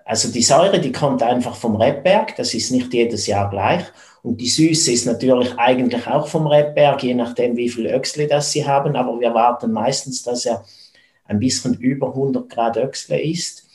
also 0.03 0.29
die 0.29 0.41
Säure, 0.41 0.81
die 0.81 0.91
kommt 0.91 1.23
einfach 1.23 1.55
vom 1.55 1.75
Rebberg, 1.75 2.35
das 2.35 2.53
ist 2.53 2.71
nicht 2.71 2.93
jedes 2.93 3.27
Jahr 3.27 3.49
gleich. 3.49 3.83
Und 4.23 4.41
die 4.41 4.49
Süße 4.49 4.91
ist 4.91 5.05
natürlich 5.05 5.53
eigentlich 5.57 6.07
auch 6.07 6.27
vom 6.27 6.47
Rebberg, 6.47 7.03
je 7.03 7.13
nachdem, 7.13 7.55
wie 7.55 7.69
viel 7.69 7.87
Öxle 7.87 8.27
das 8.27 8.51
sie 8.51 8.65
haben. 8.65 8.95
Aber 8.95 9.19
wir 9.19 9.33
warten 9.33 9.71
meistens, 9.71 10.23
dass 10.23 10.45
er 10.45 10.63
ein 11.25 11.39
bisschen 11.39 11.75
über 11.75 12.07
100 12.09 12.49
Grad 12.49 12.77
Öxle 12.77 13.21
ist. 13.21 13.65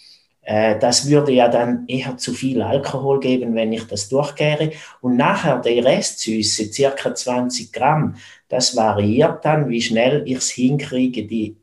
Äh, 0.43 0.79
das 0.79 1.07
würde 1.07 1.33
ja 1.33 1.49
dann 1.49 1.87
eher 1.87 2.17
zu 2.17 2.33
viel 2.33 2.63
Alkohol 2.63 3.21
geben, 3.21 3.55
wenn 3.55 3.73
ich 3.73 3.87
das 3.87 4.09
durchkehre. 4.09 4.73
Und 5.03 5.17
nachher 5.17 5.59
die 5.59 5.81
Restsüße, 5.81 6.73
circa 6.73 7.15
20 7.15 7.71
Gramm, 7.71 8.17
das 8.49 8.75
variiert 8.75 9.45
dann, 9.45 9.69
wie 9.69 9.83
schnell 9.83 10.23
ich 10.25 10.39
es 10.39 10.49
hinkriege, 10.49 11.27
die, 11.27 11.57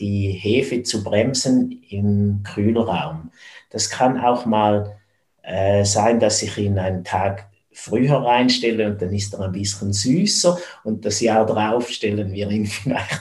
die 0.00 0.30
Hefe 0.30 0.82
zu 0.82 1.02
bremsen 1.02 1.82
im 1.90 2.42
Kühlraum. 2.44 3.30
Das 3.70 3.90
kann 3.90 4.18
auch 4.20 4.46
mal 4.46 4.96
äh, 5.42 5.84
sein, 5.84 6.20
dass 6.20 6.42
ich 6.42 6.56
in 6.58 6.78
einen 6.78 7.04
Tag 7.04 7.48
früher 7.72 8.16
reinstelle 8.16 8.86
und 8.88 9.00
dann 9.00 9.12
ist 9.12 9.34
er 9.34 9.40
ein 9.40 9.52
bisschen 9.52 9.92
süßer 9.92 10.58
und 10.84 11.04
das 11.04 11.20
Jahr 11.20 11.46
drauf 11.46 11.88
stellen 11.90 12.32
wir 12.32 12.50
ihn 12.50 12.66
vielleicht 12.66 13.20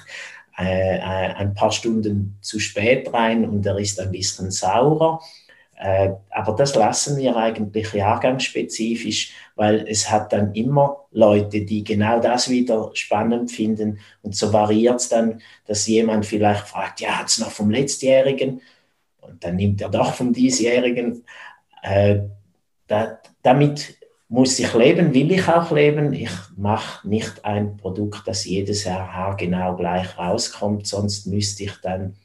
äh, 0.57 0.97
äh, 0.97 1.01
ein 1.01 1.53
paar 1.53 1.71
Stunden 1.71 2.37
zu 2.41 2.59
spät 2.59 3.13
rein 3.13 3.47
und 3.47 3.65
er 3.65 3.77
ist 3.77 3.99
ein 3.99 4.11
bisschen 4.11 4.49
saurer. 4.49 5.21
Äh, 5.77 6.13
aber 6.31 6.53
das 6.53 6.73
lassen 6.73 7.17
wir 7.17 7.35
eigentlich 7.35 7.93
jahrgangsspezifisch, 7.93 9.33
weil 9.55 9.85
es 9.87 10.09
hat 10.09 10.33
dann 10.33 10.53
immer 10.55 11.05
Leute, 11.11 11.61
die 11.61 11.83
genau 11.83 12.19
das 12.19 12.49
wieder 12.49 12.89
spannend 12.93 13.51
finden. 13.51 13.99
Und 14.23 14.35
so 14.35 14.51
variiert 14.51 14.99
es 14.99 15.09
dann, 15.09 15.41
dass 15.67 15.85
jemand 15.87 16.25
vielleicht 16.25 16.67
fragt, 16.67 16.99
ja, 16.99 17.19
hat 17.19 17.27
es 17.27 17.37
noch 17.37 17.51
vom 17.51 17.69
letztjährigen? 17.69 18.61
Und 19.21 19.43
dann 19.43 19.55
nimmt 19.55 19.79
er 19.81 19.89
doch 19.89 20.15
vom 20.15 20.33
diesjährigen. 20.33 21.23
Äh, 21.83 22.21
da, 22.87 23.19
damit 23.43 23.97
muss 24.29 24.57
ich 24.57 24.73
leben, 24.73 25.13
will 25.13 25.31
ich 25.31 25.47
auch 25.47 25.71
leben. 25.71 26.11
Ich 26.13 26.31
mache 26.55 27.07
nicht 27.07 27.45
ein 27.45 27.77
Produkt, 27.77 28.23
das 28.25 28.45
jedes 28.45 28.83
Jahr 28.83 29.35
genau 29.37 29.75
gleich 29.75 30.17
rauskommt, 30.17 30.87
sonst 30.87 31.27
müsste 31.27 31.63
ich 31.63 31.73
dann 31.81 32.15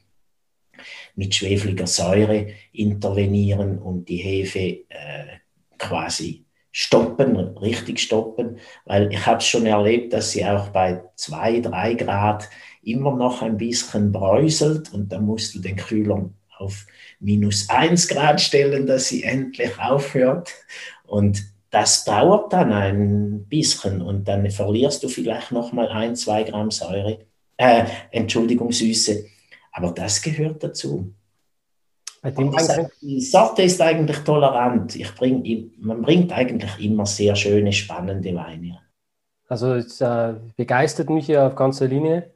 mit 1.15 1.35
schwefliger 1.35 1.87
Säure 1.87 2.47
intervenieren 2.71 3.79
und 3.79 4.09
die 4.09 4.17
Hefe 4.17 4.59
äh, 4.59 5.39
quasi 5.77 6.45
stoppen, 6.71 7.37
richtig 7.57 7.99
stoppen, 7.99 8.57
weil 8.85 9.11
ich 9.11 9.25
habe 9.25 9.41
schon 9.41 9.65
erlebt, 9.67 10.11
dass 10.11 10.31
sie 10.31 10.43
auch 10.45 10.69
bei 10.69 11.03
zwei, 11.15 11.59
drei 11.59 11.93
Grad 11.93 12.49
immer 12.81 13.15
noch 13.15 13.41
ein 13.41 13.57
bisschen 13.57 14.11
bräuselt 14.11 14.91
und 14.91 15.11
dann 15.11 15.25
musst 15.25 15.53
du 15.53 15.59
den 15.59 15.75
Kühler 15.75 16.29
auf 16.57 16.85
minus 17.19 17.69
eins 17.69 18.07
Grad 18.07 18.41
stellen, 18.41 18.87
dass 18.87 19.07
sie 19.07 19.23
endlich 19.23 19.79
aufhört. 19.79 20.51
Und 21.05 21.43
das 21.69 22.05
dauert 22.05 22.53
dann 22.53 22.71
ein 22.71 23.45
bisschen 23.45 24.01
und 24.01 24.27
dann 24.27 24.49
verlierst 24.51 25.03
du 25.03 25.09
vielleicht 25.09 25.51
noch 25.51 25.73
mal 25.73 25.87
ein, 25.89 26.15
zwei 26.15 26.43
Gramm 26.43 26.71
Säure, 26.71 27.19
äh, 27.57 27.85
Entschuldigung, 28.11 28.71
Süße. 28.71 29.25
Aber 29.73 29.91
das 29.91 30.21
gehört 30.21 30.63
dazu. 30.63 31.13
die 33.01 33.19
Sorte 33.19 33.63
ist 33.63 33.81
eigentlich 33.81 34.19
tolerant. 34.19 34.95
Ich 34.95 35.13
bring, 35.13 35.71
man 35.79 36.01
bringt 36.01 36.31
eigentlich 36.31 36.79
immer 36.79 37.05
sehr 37.05 37.35
schöne, 37.35 37.73
spannende 37.73 38.33
Weine. 38.33 38.79
Also 39.49 39.73
es 39.73 39.99
äh, 39.99 40.35
begeistert 40.55 41.09
mich 41.09 41.25
hier 41.25 41.45
auf 41.45 41.55
ganzer 41.55 41.87
Linie. 41.87 42.31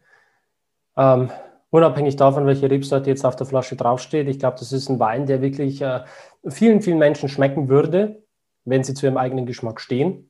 Ähm, 0.97 1.29
unabhängig 1.69 2.17
davon, 2.17 2.45
welche 2.45 2.69
Rebsorte 2.69 3.09
jetzt 3.09 3.25
auf 3.25 3.37
der 3.37 3.47
Flasche 3.47 3.77
draufsteht. 3.77 4.27
Ich 4.27 4.39
glaube, 4.39 4.57
das 4.59 4.73
ist 4.73 4.89
ein 4.89 4.99
Wein, 4.99 5.25
der 5.25 5.41
wirklich 5.41 5.81
äh, 5.81 6.01
vielen, 6.49 6.81
vielen 6.81 6.97
Menschen 6.97 7.29
schmecken 7.29 7.69
würde 7.69 8.21
wenn 8.67 8.83
sie 8.83 8.93
zu 8.93 9.05
ihrem 9.05 9.17
eigenen 9.17 9.45
Geschmack 9.45 9.81
stehen. 9.81 10.29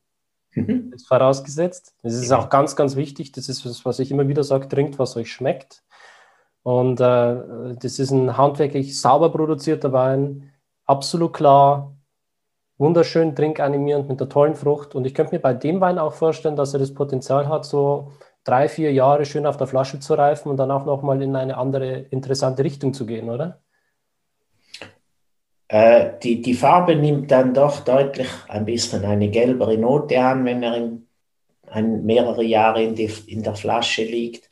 Mhm. 0.54 0.94
Ist 0.96 1.08
vorausgesetzt. 1.08 1.96
Das 2.04 2.14
ist 2.14 2.32
auch 2.32 2.50
ganz, 2.50 2.76
ganz 2.76 2.96
wichtig. 2.96 3.32
Das 3.32 3.50
ist 3.50 3.66
was, 3.66 3.84
was 3.84 4.00
ich 4.00 4.12
immer 4.12 4.28
wieder 4.28 4.44
sage: 4.44 4.68
trinkt, 4.68 4.98
was 5.00 5.18
euch 5.18 5.32
schmeckt. 5.32 5.84
Und 6.68 7.00
äh, 7.00 7.76
das 7.80 7.98
ist 7.98 8.12
ein 8.12 8.36
handwerklich 8.36 9.00
sauber 9.00 9.32
produzierter 9.32 9.94
Wein, 9.94 10.52
absolut 10.84 11.32
klar, 11.32 11.96
wunderschön 12.78 13.34
trinkanimierend 13.34 14.10
mit 14.10 14.20
der 14.20 14.28
tollen 14.28 14.54
Frucht. 14.54 14.94
Und 14.94 15.06
ich 15.06 15.14
könnte 15.14 15.34
mir 15.34 15.40
bei 15.40 15.54
dem 15.54 15.80
Wein 15.80 15.98
auch 15.98 16.12
vorstellen, 16.12 16.58
dass 16.58 16.74
er 16.74 16.82
das 16.82 16.94
Potenzial 16.94 17.48
hat, 17.48 17.64
so 17.64 18.12
drei, 18.44 18.68
vier 18.68 18.92
Jahre 18.92 19.24
schön 19.24 19.46
auf 19.46 19.56
der 19.56 19.68
Flasche 19.68 20.02
zu 20.02 20.16
reifen 20.16 20.50
und 20.50 20.58
dann 20.58 20.70
auch 20.70 20.84
nochmal 20.84 21.22
in 21.22 21.38
eine 21.38 21.56
andere 21.56 22.00
interessante 22.10 22.66
Richtung 22.66 22.94
zu 22.94 23.06
gehen, 23.06 23.30
oder? 23.30 23.62
Äh, 25.70 26.20
die, 26.22 26.42
die 26.42 26.54
Farbe 26.54 26.98
nimmt 26.98 27.32
dann 27.32 27.54
doch 27.54 27.80
deutlich 27.80 28.28
ein 28.50 28.66
bisschen 28.66 29.06
eine 29.06 29.30
gelbere 29.30 29.78
Note 29.78 30.20
an, 30.20 30.44
wenn 30.44 30.62
er 30.64 30.76
in, 30.76 31.08
ein, 31.68 32.06
mehrere 32.06 32.44
Jahre 32.44 32.84
in, 32.84 32.94
die, 32.94 33.10
in 33.28 33.42
der 33.42 33.56
Flasche 33.56 34.04
liegt, 34.04 34.47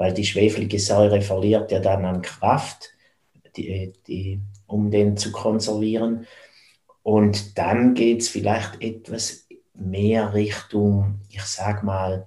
weil 0.00 0.14
die 0.14 0.24
schwefelige 0.24 0.78
Säure 0.78 1.20
verliert 1.20 1.70
ja 1.70 1.78
dann 1.78 2.06
an 2.06 2.22
Kraft, 2.22 2.88
die, 3.54 3.92
die, 4.06 4.40
um 4.66 4.90
den 4.90 5.18
zu 5.18 5.30
konservieren. 5.30 6.26
Und 7.02 7.58
dann 7.58 7.92
geht 7.92 8.22
es 8.22 8.30
vielleicht 8.30 8.80
etwas 8.80 9.46
mehr 9.74 10.32
Richtung, 10.32 11.20
ich 11.28 11.42
sag 11.42 11.82
mal, 11.84 12.26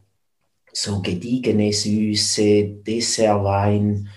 so 0.72 1.02
gediegene 1.02 1.74
Süße, 1.74 2.64
Dessertwein, 2.86 4.08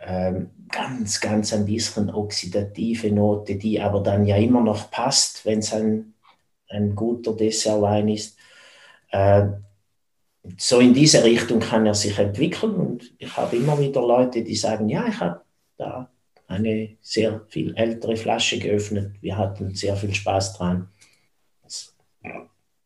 ähm, 0.00 0.50
ganz, 0.70 1.20
ganz 1.20 1.52
ein 1.52 1.66
bisschen 1.66 2.10
oxidative 2.10 3.10
Note, 3.10 3.56
die 3.56 3.80
aber 3.80 4.04
dann 4.04 4.24
ja 4.24 4.36
immer 4.36 4.60
noch 4.60 4.88
passt, 4.88 5.44
wenn 5.44 5.58
es 5.58 5.74
ein, 5.74 6.14
ein 6.68 6.94
guter 6.94 7.34
Dessertwein 7.34 8.06
ist. 8.06 8.38
Äh, 9.10 9.48
so 10.56 10.80
in 10.80 10.94
diese 10.94 11.22
Richtung 11.22 11.60
kann 11.60 11.86
er 11.86 11.94
sich 11.94 12.18
entwickeln 12.18 12.74
und 12.74 13.12
ich 13.18 13.36
habe 13.36 13.56
immer 13.56 13.78
wieder 13.78 14.00
Leute, 14.00 14.42
die 14.42 14.56
sagen, 14.56 14.88
ja, 14.88 15.06
ich 15.06 15.20
habe 15.20 15.42
da 15.76 16.10
eine 16.46 16.96
sehr 17.00 17.42
viel 17.48 17.74
ältere 17.76 18.16
Flasche 18.16 18.58
geöffnet, 18.58 19.14
wir 19.20 19.36
hatten 19.36 19.74
sehr 19.74 19.96
viel 19.96 20.14
Spaß 20.14 20.54
dran. 20.54 20.88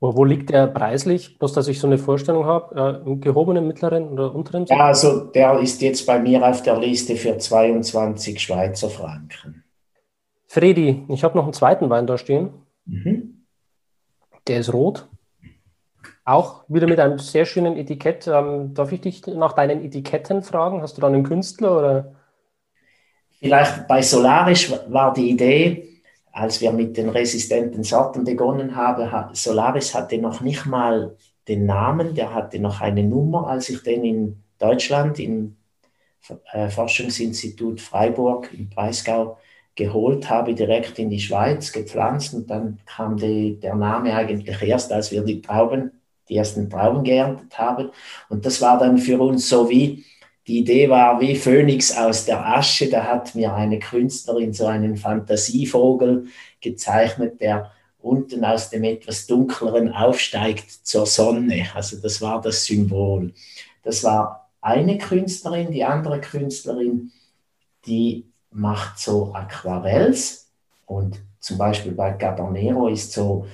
Wo, 0.01 0.14
wo, 0.17 0.25
liegt 0.25 0.51
der 0.51 0.67
preislich? 0.67 1.38
Bloß, 1.38 1.55
dass 1.55 1.67
ich 1.67 1.81
so 1.81 1.87
eine 1.87 1.97
Vorstellung 1.97 2.45
habe, 2.45 3.03
äh, 3.05 3.09
im 3.09 3.23
gehobenen, 3.23 3.67
mittleren 3.67 4.09
oder 4.09 4.35
unteren? 4.35 4.67
Ja, 4.67 4.88
also 4.88 5.21
der 5.27 5.59
ist 5.61 5.81
jetzt 5.81 6.05
bei 6.07 6.19
mir 6.19 6.47
auf 6.47 6.62
der 6.62 6.79
Liste 6.79 7.17
für 7.17 7.38
22 7.38 8.38
Schweizer 8.38 8.90
Franken. 8.90 9.64
Fredi, 10.47 11.05
ich 11.09 11.25
habe 11.25 11.38
noch 11.38 11.45
einen 11.45 11.55
zweiten 11.55 11.88
Wein 11.88 12.07
da 12.07 12.19
stehen. 12.19 12.51
Mhm. 12.85 13.47
Der 14.47 14.59
ist 14.59 14.75
rot. 14.75 15.09
Auch 16.25 16.65
wieder 16.69 16.87
mit 16.87 16.99
einem 17.01 17.19
sehr 17.19 17.45
schönen 17.45 17.77
Etikett. 17.77 18.27
Ähm, 18.27 18.73
darf 18.75 18.93
ich 18.93 19.01
dich 19.01 19.27
nach 19.27 19.53
deinen 19.53 19.85
Etiketten 19.85 20.43
fragen? 20.43 20.81
Hast 20.81 20.97
du 20.97 21.01
da 21.01 21.09
einen 21.09 21.23
Künstler 21.23 21.79
oder? 21.79 22.15
Vielleicht 23.41 23.87
bei 23.89 24.01
Solaris 24.01 24.73
war 24.89 25.13
die 25.13 25.31
Idee, 25.31 25.95
als 26.33 26.61
wir 26.61 26.73
mit 26.73 26.97
den 26.97 27.11
resistenten 27.11 27.85
Sorten 27.85 28.25
begonnen 28.25 28.75
haben, 28.75 29.35
Solaris 29.35 29.95
hatte 29.95 30.19
noch 30.19 30.41
nicht 30.41 30.67
mal 30.67 31.17
den 31.47 31.67
Namen, 31.67 32.15
der 32.15 32.35
hatte 32.35 32.59
noch 32.59 32.81
eine 32.81 33.05
Nummer, 33.05 33.49
als 33.49 33.69
ich 33.69 33.83
den 33.83 34.05
in 34.05 34.43
Deutschland 34.59 35.19
im 35.19 35.57
äh, 36.53 36.71
Forschungsinstitut 36.71 37.81
Freiburg 37.81 38.51
im 38.53 38.68
Breisgau 38.70 39.39
geholt 39.77 40.31
habe, 40.31 40.55
direkt 40.55 40.99
in 40.99 41.11
die 41.11 41.20
Schweiz 41.20 41.70
gepflanzt 41.70 42.35
und 42.35 42.49
dann 42.49 42.81
kam 42.87 43.16
die, 43.16 43.61
der 43.61 43.75
Name 43.75 44.14
eigentlich 44.14 44.61
erst, 44.62 44.93
als 44.93 45.12
wir 45.12 45.22
die 45.22 45.43
Trauben, 45.43 45.93
die 46.29 46.37
ersten 46.37 46.70
Trauben 46.70 47.05
geerntet 47.05 47.59
haben. 47.59 47.91
Und 48.29 48.47
das 48.47 48.61
war 48.61 48.79
dann 48.79 48.99
für 48.99 49.20
uns 49.20 49.49
so 49.49 49.68
wie, 49.68 50.05
die 50.47 50.59
Idee 50.59 50.91
war 50.91 51.20
wie 51.20 51.37
Phönix 51.37 51.97
aus 51.97 52.27
der 52.27 52.47
Asche. 52.47 52.89
Da 52.89 53.05
hat 53.05 53.35
mir 53.35 53.55
eine 53.55 53.79
Künstlerin 53.79 54.53
so 54.53 54.66
einen 54.66 54.97
Fantasievogel 54.97 56.27
gezeichnet, 56.61 57.41
der 57.41 57.70
unten 57.99 58.45
aus 58.45 58.68
dem 58.68 58.85
etwas 58.85 59.27
dunkleren 59.27 59.93
aufsteigt 59.93 60.70
zur 60.70 61.07
Sonne. 61.07 61.66
Also 61.75 61.97
das 61.97 62.20
war 62.20 62.41
das 62.41 62.64
Symbol. 62.66 63.33
Das 63.83 64.05
war 64.05 64.51
eine 64.61 64.99
Künstlerin, 64.99 65.70
die 65.70 65.85
andere 65.85 66.20
Künstlerin, 66.20 67.12
die 67.87 68.27
macht 68.51 68.99
so 68.99 69.35
Aquarells 69.35 70.51
und 70.87 71.20
zum 71.41 71.59
Beispiel 71.59 71.93
bei 71.93 72.12
Cabanero 72.12 72.89
ist 72.89 73.12
so 73.12 73.47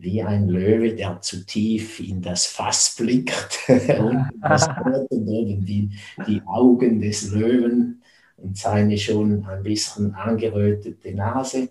wie 0.00 0.22
ein 0.22 0.48
Löwe, 0.48 0.94
der 0.94 1.20
zu 1.20 1.44
tief 1.44 2.00
in 2.00 2.22
das 2.22 2.46
Fass 2.46 2.94
blickt 2.96 3.58
und 3.68 4.28
das 4.40 4.68
oben 4.80 5.64
die, 5.64 5.90
die 6.26 6.40
Augen 6.46 7.00
des 7.00 7.32
Löwen 7.32 8.02
und 8.36 8.56
seine 8.56 8.96
schon 8.96 9.44
ein 9.44 9.62
bisschen 9.62 10.14
angerötete 10.14 11.12
Nase. 11.14 11.70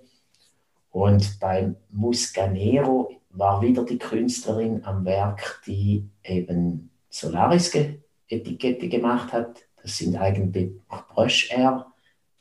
Und 0.91 1.39
beim 1.39 1.77
Muscanero 1.89 3.21
war 3.29 3.61
wieder 3.61 3.85
die 3.85 3.99
Künstlerin 3.99 4.83
am 4.83 5.05
Werk, 5.05 5.61
die 5.65 6.09
eben 6.23 6.89
Solaris-Etikette 7.09 8.89
gemacht 8.89 9.31
hat. 9.31 9.63
Das 9.81 9.97
sind 9.97 10.17
eigentlich 10.17 10.71
Brösch-R 10.89 11.93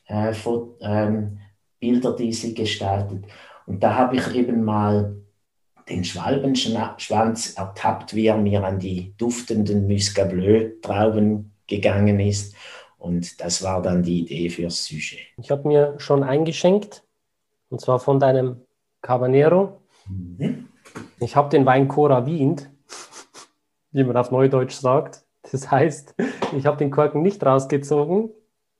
äh, 0.07 0.33
ähm, 0.81 1.37
Bilder, 1.79 2.15
die 2.15 2.33
sie 2.33 2.53
gestaltet. 2.53 3.25
Und 3.65 3.83
da 3.83 3.95
habe 3.95 4.17
ich 4.17 4.33
eben 4.33 4.63
mal 4.63 5.15
den 5.89 6.03
Schwalbenschwanz 6.03 7.53
ertappt, 7.55 8.13
wie 8.13 8.27
er 8.27 8.37
mir 8.37 8.63
an 8.63 8.79
die 8.79 9.13
duftenden 9.17 9.87
Muscat 9.87 10.29
Bleu 10.29 10.71
Trauben 10.81 11.53
gegangen 11.67 12.19
ist. 12.19 12.55
Und 12.97 13.41
das 13.41 13.63
war 13.63 13.81
dann 13.81 14.03
die 14.03 14.21
Idee 14.21 14.49
fürs 14.49 14.85
Sujet. 14.85 15.19
Ich 15.37 15.51
habe 15.51 15.67
mir 15.67 15.95
schon 15.97 16.23
eingeschenkt, 16.23 17.03
und 17.69 17.79
zwar 17.79 17.99
von 17.99 18.19
deinem 18.19 18.61
Cabanero. 19.01 19.81
Mhm. 20.07 20.67
Ich 21.19 21.35
habe 21.35 21.49
den 21.49 21.65
Wein 21.65 21.87
Cora 21.87 22.25
Wient, 22.25 22.69
wie 23.91 24.03
man 24.03 24.17
auf 24.17 24.31
Neudeutsch 24.31 24.73
sagt. 24.73 25.23
Das 25.51 25.69
heißt, 25.71 26.15
ich 26.57 26.65
habe 26.65 26.77
den 26.77 26.91
Korken 26.91 27.21
nicht 27.21 27.45
rausgezogen, 27.45 28.31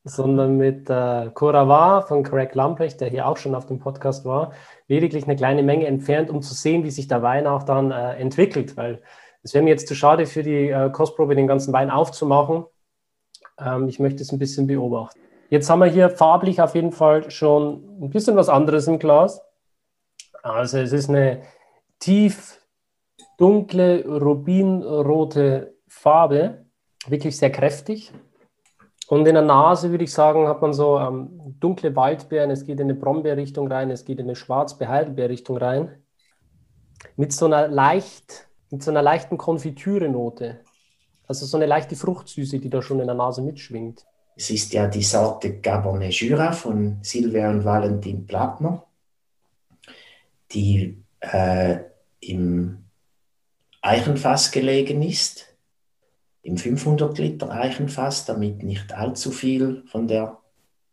sondern 0.03 0.57
mit 0.57 0.89
äh, 0.89 1.29
Cora 1.33 2.01
von 2.01 2.23
Craig 2.23 2.55
Lamprecht, 2.55 2.99
der 3.01 3.09
hier 3.09 3.27
auch 3.27 3.37
schon 3.37 3.55
auf 3.55 3.67
dem 3.67 3.79
Podcast 3.79 4.25
war, 4.25 4.51
lediglich 4.87 5.25
eine 5.25 5.35
kleine 5.35 5.63
Menge 5.63 5.85
entfernt, 5.87 6.29
um 6.29 6.41
zu 6.41 6.53
sehen, 6.53 6.83
wie 6.83 6.91
sich 6.91 7.07
der 7.07 7.21
Wein 7.21 7.47
auch 7.47 7.63
dann 7.63 7.91
äh, 7.91 8.15
entwickelt. 8.15 8.77
Weil 8.77 9.01
es 9.43 9.53
wäre 9.53 9.63
mir 9.63 9.71
jetzt 9.71 9.87
zu 9.87 9.95
schade 9.95 10.25
für 10.25 10.43
die 10.43 10.69
äh, 10.69 10.89
Kostprobe, 10.91 11.35
den 11.35 11.47
ganzen 11.47 11.73
Wein 11.73 11.89
aufzumachen. 11.89 12.65
Ähm, 13.59 13.87
ich 13.87 13.99
möchte 13.99 14.23
es 14.23 14.31
ein 14.31 14.39
bisschen 14.39 14.67
beobachten. 14.67 15.19
Jetzt 15.49 15.69
haben 15.69 15.79
wir 15.79 15.87
hier 15.87 16.09
farblich 16.09 16.61
auf 16.61 16.75
jeden 16.75 16.91
Fall 16.91 17.31
schon 17.31 18.01
ein 18.01 18.09
bisschen 18.09 18.35
was 18.35 18.49
anderes 18.49 18.87
im 18.87 18.99
Glas. 18.99 19.41
Also 20.43 20.77
es 20.79 20.91
ist 20.91 21.09
eine 21.09 21.41
tief 21.99 22.61
dunkle, 23.37 24.05
rubinrote 24.05 25.75
Farbe, 25.87 26.65
wirklich 27.07 27.37
sehr 27.37 27.51
kräftig. 27.51 28.11
Und 29.07 29.25
in 29.25 29.35
der 29.35 29.43
Nase 29.43 29.89
würde 29.89 30.03
ich 30.03 30.11
sagen, 30.11 30.47
hat 30.47 30.61
man 30.61 30.73
so 30.73 30.99
ähm, 30.99 31.55
dunkle 31.59 31.95
Waldbeeren, 31.95 32.51
es 32.51 32.65
geht 32.65 32.79
in 32.79 32.89
eine 32.89 32.93
Brombeerrichtung 32.93 33.71
rein, 33.71 33.89
es 33.89 34.03
geht 34.03 34.19
in 34.19 34.25
eine 34.25 34.35
Schwarzbeer-Heidelbeerrichtung 34.35 35.57
rein. 35.57 36.03
Mit 37.15 37.31
so 37.31 37.45
einer 37.45 37.69
leicht, 37.69 38.47
mit 38.69 38.83
so 38.83 38.91
einer 38.91 39.01
leichten 39.01 39.37
Konfitüre-Note. 39.37 40.59
Also 41.25 41.45
so 41.45 41.57
eine 41.57 41.67
leichte 41.67 41.95
Fruchtsüße, 41.95 42.59
die 42.59 42.69
da 42.69 42.81
schon 42.81 42.99
in 42.99 43.07
der 43.07 43.15
Nase 43.15 43.41
mitschwingt. 43.41 44.05
Es 44.35 44.49
ist 44.49 44.73
ja 44.73 44.87
die 44.87 45.03
Sorte 45.03 45.61
Cabernet 45.61 46.13
Jura 46.13 46.51
von 46.51 46.99
Silvia 47.01 47.49
und 47.49 47.63
Valentin 47.63 48.27
Plattner, 48.27 48.83
die 50.51 51.01
äh, 51.21 51.79
im 52.19 52.83
Eichenfass 53.81 54.51
gelegen 54.51 55.01
ist 55.01 55.56
im 56.47 56.55
500 56.55 57.17
Liter 57.17 57.51
Eichenfass, 57.51 58.23
damit 58.23 58.63
nicht 58.63 58.93
allzu 58.93 59.31
viel 59.31 59.83
von 59.87 60.07
der 60.07 60.37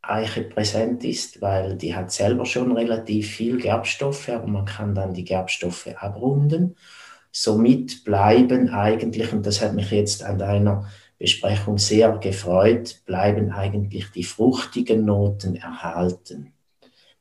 Eiche 0.02 0.42
präsent 0.42 1.04
ist, 1.04 1.40
weil 1.40 1.76
die 1.76 1.94
hat 1.94 2.10
selber 2.10 2.44
schon 2.44 2.72
relativ 2.72 3.30
viel 3.30 3.58
Gerbstoffe, 3.58 4.28
aber 4.30 4.48
man 4.48 4.64
kann 4.64 4.96
dann 4.96 5.14
die 5.14 5.24
Gerbstoffe 5.24 5.86
abrunden. 5.96 6.74
Somit 7.30 8.02
bleiben 8.02 8.68
eigentlich, 8.70 9.32
und 9.32 9.46
das 9.46 9.60
hat 9.60 9.74
mich 9.74 9.92
jetzt 9.92 10.24
an 10.24 10.38
deiner 10.38 10.90
Besprechung 11.20 11.78
sehr 11.78 12.18
gefreut, 12.18 13.02
bleiben 13.06 13.52
eigentlich 13.52 14.10
die 14.10 14.24
fruchtigen 14.24 15.04
Noten 15.04 15.54
erhalten. 15.54 16.52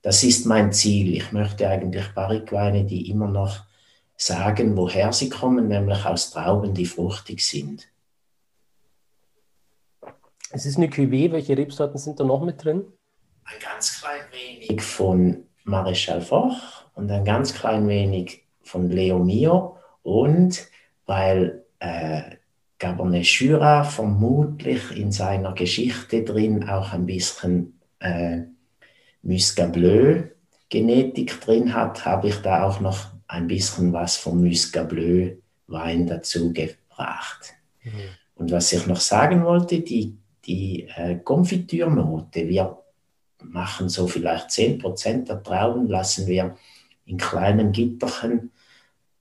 Das 0.01 0.23
ist 0.23 0.47
mein 0.47 0.73
Ziel. 0.73 1.15
Ich 1.15 1.31
möchte 1.31 1.69
eigentlich 1.69 2.07
Barrikweine, 2.15 2.84
die 2.84 3.11
immer 3.11 3.27
noch 3.27 3.59
sagen, 4.17 4.75
woher 4.75 5.13
sie 5.13 5.29
kommen, 5.29 5.67
nämlich 5.67 6.03
aus 6.03 6.31
Trauben, 6.31 6.73
die 6.73 6.88
fruchtig 6.88 7.45
sind. 7.45 7.92
Es 10.55 10.67
ist 10.67 10.77
eine 10.77 10.87
Cuvée. 10.87 11.31
Welche 11.31 11.57
Rebsorten 11.57 11.97
sind 11.97 12.19
da 12.19 12.23
noch 12.23 12.43
mit 12.45 12.63
drin? 12.63 12.83
Ein 13.43 13.55
ganz 13.59 13.99
klein 13.99 14.21
wenig 14.31 14.83
von 14.83 15.47
Maréchal 15.65 16.21
Foch 16.21 16.85
und 16.93 17.09
ein 17.09 17.25
ganz 17.25 17.55
klein 17.55 17.87
wenig 17.87 18.45
von 18.61 18.87
Leo 18.91 19.17
Mio. 19.17 19.77
Und 20.03 20.67
weil 21.07 21.65
äh, 21.79 22.35
Cabernet 22.77 23.25
Jura 23.25 23.83
vermutlich 23.83 24.95
in 24.95 25.11
seiner 25.11 25.53
Geschichte 25.53 26.23
drin 26.23 26.69
auch 26.69 26.93
ein 26.93 27.07
bisschen 27.07 27.79
äh, 27.99 28.41
Muscat 29.23 29.73
Bleu 29.73 30.21
Genetik 30.69 31.41
drin 31.41 31.73
hat, 31.73 32.05
habe 32.05 32.27
ich 32.27 32.37
da 32.43 32.63
auch 32.63 32.79
noch 32.79 33.07
ein 33.27 33.47
bisschen 33.47 33.91
was 33.91 34.17
vom 34.17 34.43
Muscat 34.43 34.87
Bleu 34.87 35.35
Wein 35.65 36.05
dazu 36.05 36.53
gebracht. 36.53 37.55
Mhm. 37.81 37.91
Und 38.35 38.51
was 38.51 38.71
ich 38.71 38.85
noch 38.85 38.99
sagen 38.99 39.45
wollte, 39.45 39.79
die 39.79 40.17
die 40.45 40.87
äh, 40.95 41.15
Konfitürnote. 41.17 42.47
Wir 42.47 42.77
machen 43.43 43.89
so 43.89 44.07
vielleicht 44.07 44.49
10% 44.49 45.25
der 45.25 45.43
Trauben, 45.43 45.87
lassen 45.87 46.27
wir 46.27 46.55
in 47.05 47.17
kleinen 47.17 47.71
Gitterchen 47.71 48.51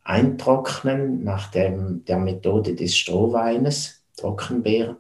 eintrocknen 0.04 1.22
nach 1.24 1.50
dem, 1.50 2.04
der 2.04 2.18
Methode 2.18 2.74
des 2.74 2.96
Strohweines, 2.96 4.02
Trockenbeer. 4.16 4.96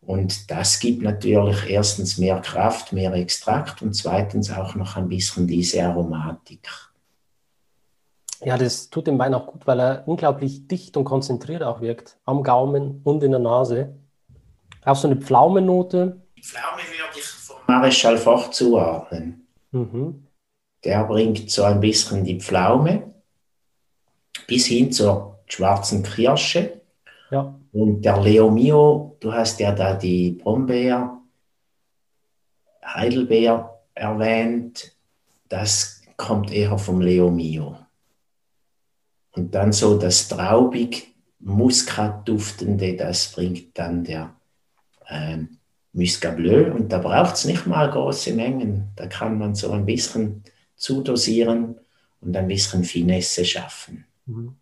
Und 0.00 0.50
das 0.50 0.80
gibt 0.80 1.02
natürlich 1.02 1.68
erstens 1.68 2.18
mehr 2.18 2.40
Kraft, 2.40 2.92
mehr 2.92 3.12
Extrakt 3.14 3.80
und 3.80 3.94
zweitens 3.94 4.50
auch 4.50 4.74
noch 4.74 4.96
ein 4.96 5.08
bisschen 5.08 5.46
diese 5.46 5.82
Aromatik. 5.82 6.68
Ja, 8.44 8.58
das 8.58 8.90
tut 8.90 9.06
dem 9.06 9.18
Wein 9.18 9.32
auch 9.32 9.46
gut, 9.46 9.66
weil 9.66 9.80
er 9.80 10.02
unglaublich 10.06 10.68
dicht 10.68 10.96
und 10.98 11.04
konzentriert 11.04 11.62
auch 11.62 11.80
wirkt, 11.80 12.18
am 12.26 12.42
Gaumen 12.42 13.00
und 13.02 13.22
in 13.22 13.30
der 13.30 13.40
Nase. 13.40 13.94
Auch 14.84 14.96
so 14.96 15.08
eine 15.08 15.16
Pflaumennote? 15.16 16.20
Pflaume 16.40 16.82
würde 16.82 17.18
ich 17.18 17.24
vom 17.24 17.56
Marischal 17.66 18.18
Foch 18.18 18.50
zuordnen. 18.50 19.46
Mhm. 19.70 20.26
Der 20.84 21.04
bringt 21.04 21.50
so 21.50 21.64
ein 21.64 21.80
bisschen 21.80 22.24
die 22.24 22.38
Pflaume 22.38 23.14
bis 24.46 24.66
hin 24.66 24.92
zur 24.92 25.38
schwarzen 25.46 26.02
Kirsche. 26.02 26.80
Ja. 27.30 27.58
Und 27.72 28.02
der 28.02 28.20
Leo 28.20 28.50
Mio, 28.50 29.16
du 29.20 29.32
hast 29.32 29.58
ja 29.60 29.72
da 29.72 29.94
die 29.94 30.32
Brombeer, 30.32 31.18
Heidelbeer 32.84 33.80
erwähnt, 33.94 34.92
das 35.48 36.02
kommt 36.16 36.52
eher 36.52 36.76
vom 36.78 37.00
Leo 37.00 37.30
Mio. 37.30 37.78
Und 39.32 39.54
dann 39.54 39.72
so 39.72 39.98
das 39.98 40.28
traubig 40.28 41.14
Muskatduftende, 41.40 42.96
das 42.96 43.32
bringt 43.32 43.76
dann 43.76 44.04
der 44.04 44.34
ähm, 45.08 45.58
Muscat 45.92 46.36
Bleu 46.36 46.72
und 46.72 46.92
da 46.92 46.98
braucht 46.98 47.36
es 47.36 47.44
nicht 47.44 47.66
mal 47.66 47.90
große 47.90 48.32
Mengen. 48.34 48.88
Da 48.96 49.06
kann 49.06 49.38
man 49.38 49.54
so 49.54 49.70
ein 49.70 49.86
bisschen 49.86 50.42
zudosieren 50.76 51.76
und 52.20 52.36
ein 52.36 52.48
bisschen 52.48 52.84
Finesse 52.84 53.44
schaffen. 53.44 54.04
Mhm. 54.26 54.56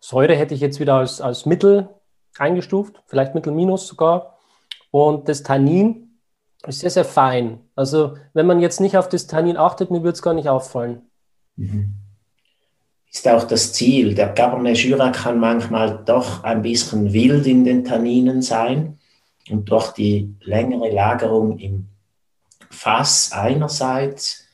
Säure 0.00 0.34
hätte 0.34 0.54
ich 0.54 0.60
jetzt 0.60 0.80
wieder 0.80 0.94
als, 0.94 1.20
als 1.20 1.46
Mittel 1.46 1.88
eingestuft, 2.38 3.02
vielleicht 3.06 3.34
Mittel 3.34 3.52
minus 3.52 3.86
sogar. 3.86 4.38
Und 4.90 5.28
das 5.28 5.42
Tannin 5.42 6.18
ist 6.66 6.80
sehr, 6.80 6.90
sehr 6.90 7.04
fein. 7.04 7.60
Also 7.76 8.16
wenn 8.32 8.46
man 8.46 8.60
jetzt 8.60 8.80
nicht 8.80 8.96
auf 8.96 9.08
das 9.08 9.26
Tannin 9.26 9.56
achtet, 9.56 9.90
mir 9.90 10.02
würde 10.02 10.14
es 10.14 10.22
gar 10.22 10.34
nicht 10.34 10.48
auffallen. 10.48 11.02
Mhm. 11.56 11.94
Ist 13.12 13.28
auch 13.28 13.44
das 13.44 13.74
Ziel. 13.74 14.14
Der 14.14 14.32
Cabernet 14.32 14.78
Jura 14.78 15.10
kann 15.10 15.38
manchmal 15.38 16.02
doch 16.04 16.44
ein 16.44 16.62
bisschen 16.62 17.12
wild 17.12 17.46
in 17.46 17.64
den 17.64 17.84
Tanninen 17.84 18.40
sein. 18.40 18.98
Und 19.52 19.70
durch 19.70 19.92
die 19.92 20.34
längere 20.40 20.90
Lagerung 20.90 21.58
im 21.58 21.88
Fass 22.70 23.32
einerseits, 23.32 24.46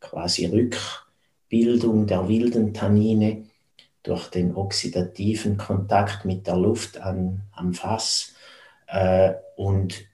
quasi 0.00 0.44
Rückbildung 0.46 2.06
der 2.06 2.28
wilden 2.28 2.74
Tannine 2.74 3.46
durch 4.02 4.28
den 4.28 4.54
oxidativen 4.54 5.56
Kontakt 5.56 6.26
mit 6.26 6.46
der 6.46 6.56
Luft 6.56 7.00
an, 7.00 7.40
am 7.52 7.72
Fass 7.72 8.34
äh, 8.86 9.32
und 9.56 10.04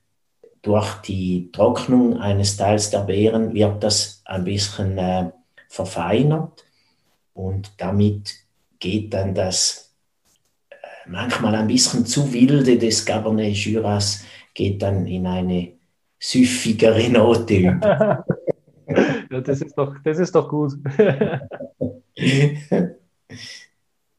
durch 0.63 0.95
die 1.03 1.51
Trocknung 1.51 2.19
eines 2.19 2.57
Teils 2.57 2.91
der 2.91 3.01
Beeren 3.01 3.53
wird 3.53 3.83
das 3.83 4.23
ein 4.27 4.45
bisschen 4.45 4.97
äh, 4.97 5.33
verfeinert. 5.69 6.65
Und 7.35 7.73
damit 7.79 8.35
geht 8.79 9.13
dann 9.13 9.35
das 9.35 9.90
manchmal 11.07 11.55
ein 11.55 11.67
bisschen 11.67 12.07
zu 12.07 12.33
wilde 12.33 12.79
des 12.79 13.05
Cabernet 13.05 13.55
Juras 13.55 14.25
geht 14.55 14.83
dann 14.83 15.07
in 15.07 15.27
eine 15.27 15.73
süffigere 16.19 17.09
Note 17.09 17.55
übt. 17.55 17.87
ja, 19.31 19.41
das 19.41 19.61
ist 19.63 19.77
doch, 19.77 19.95
das 20.05 20.19
ist 20.19 20.35
doch 20.35 20.49
gut. 20.49 20.73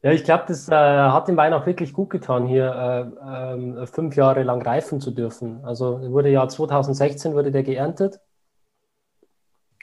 Ja, 0.04 0.10
ich 0.10 0.24
glaube, 0.24 0.44
das 0.48 0.68
äh, 0.68 0.74
hat 0.74 1.28
dem 1.28 1.36
Wein 1.36 1.52
auch 1.52 1.64
wirklich 1.64 1.92
gut 1.92 2.10
getan, 2.10 2.48
hier 2.48 3.12
äh, 3.22 3.82
äh, 3.82 3.86
fünf 3.86 4.16
Jahre 4.16 4.42
lang 4.42 4.60
reifen 4.60 5.00
zu 5.00 5.12
dürfen. 5.12 5.64
Also 5.64 6.00
wurde 6.10 6.28
ja 6.28 6.48
2016 6.48 7.34
wurde 7.34 7.52
der 7.52 7.62
geerntet. 7.62 8.18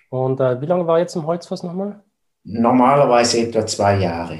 Und 0.09 0.41
äh, 0.41 0.59
wie 0.59 0.65
lange 0.65 0.87
war 0.87 0.99
jetzt 0.99 1.15
im 1.15 1.25
Holzfass 1.25 1.63
nochmal? 1.63 2.03
Normalerweise 2.43 3.39
etwa 3.39 3.65
zwei 3.65 3.99
Jahre. 3.99 4.39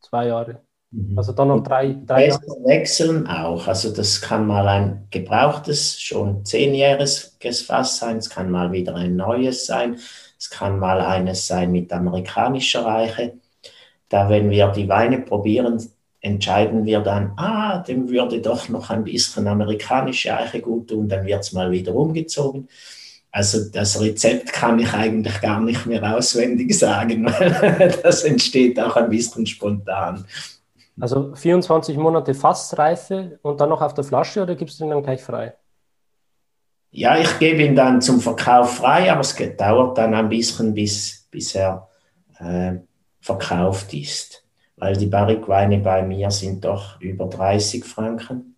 Zwei 0.00 0.28
Jahre. 0.28 0.60
Mhm. 0.90 1.18
Also 1.18 1.32
dann 1.32 1.48
noch 1.48 1.62
drei, 1.62 1.96
drei 2.06 2.28
Jahre. 2.28 2.40
wechseln 2.64 3.26
auch. 3.26 3.66
Also 3.66 3.92
das 3.92 4.20
kann 4.20 4.46
mal 4.46 4.66
ein 4.68 5.06
gebrauchtes, 5.10 6.00
schon 6.00 6.44
zehnjähriges 6.44 7.36
Fass 7.66 7.98
sein. 7.98 8.18
Es 8.18 8.30
kann 8.30 8.50
mal 8.50 8.72
wieder 8.72 8.94
ein 8.94 9.16
neues 9.16 9.66
sein. 9.66 9.98
Es 10.38 10.50
kann 10.50 10.78
mal 10.78 11.00
eines 11.00 11.46
sein 11.46 11.72
mit 11.72 11.92
amerikanischer 11.92 12.84
Reiche 12.84 13.34
da, 14.08 14.28
wenn 14.28 14.50
wir 14.50 14.68
die 14.68 14.88
Weine 14.88 15.20
probieren, 15.20 15.82
entscheiden 16.20 16.84
wir 16.84 17.00
dann, 17.00 17.32
ah, 17.36 17.78
dem 17.78 18.08
würde 18.08 18.40
doch 18.40 18.68
noch 18.68 18.90
ein 18.90 19.04
bisschen 19.04 19.46
amerikanische 19.46 20.36
Eiche 20.36 20.60
gut 20.60 20.88
tun, 20.88 21.08
dann 21.08 21.26
wird 21.26 21.40
es 21.40 21.52
mal 21.52 21.70
wieder 21.70 21.94
umgezogen. 21.94 22.68
Also 23.30 23.70
das 23.70 24.00
Rezept 24.00 24.52
kann 24.52 24.78
ich 24.78 24.92
eigentlich 24.94 25.40
gar 25.40 25.60
nicht 25.60 25.86
mehr 25.86 26.16
auswendig 26.16 26.76
sagen, 26.76 27.26
weil 27.38 27.94
das 28.02 28.24
entsteht 28.24 28.80
auch 28.80 28.96
ein 28.96 29.10
bisschen 29.10 29.46
spontan. 29.46 30.24
Also 31.00 31.34
24 31.34 31.96
Monate 31.96 32.34
Fassreife 32.34 33.38
und 33.42 33.60
dann 33.60 33.68
noch 33.68 33.82
auf 33.82 33.94
der 33.94 34.04
Flasche 34.04 34.42
oder 34.42 34.54
gibst 34.54 34.80
du 34.80 34.84
ihn 34.84 34.90
dann 34.90 35.02
gleich 35.02 35.22
frei? 35.22 35.54
Ja, 36.90 37.18
ich 37.18 37.38
gebe 37.38 37.62
ihn 37.62 37.76
dann 37.76 38.00
zum 38.00 38.20
Verkauf 38.20 38.78
frei, 38.78 39.12
aber 39.12 39.20
es 39.20 39.36
dauert 39.56 39.98
dann 39.98 40.14
ein 40.14 40.28
bisschen, 40.28 40.74
bis, 40.74 41.28
bis 41.30 41.54
er 41.54 41.88
äh, 42.38 42.76
verkauft 43.20 43.92
ist. 43.92 44.44
Weil 44.76 44.96
die 44.96 45.06
Barrique-Weine 45.06 45.78
bei 45.78 46.02
mir 46.02 46.30
sind 46.30 46.64
doch 46.64 47.00
über 47.00 47.26
30 47.26 47.84
Franken. 47.84 48.56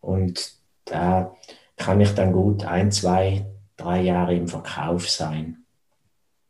Und 0.00 0.54
da 0.84 1.34
kann 1.76 2.00
ich 2.00 2.14
dann 2.14 2.32
gut 2.32 2.64
ein, 2.64 2.90
zwei, 2.92 3.46
drei 3.76 4.02
Jahre 4.02 4.34
im 4.34 4.48
Verkauf 4.48 5.08
sein. 5.10 5.63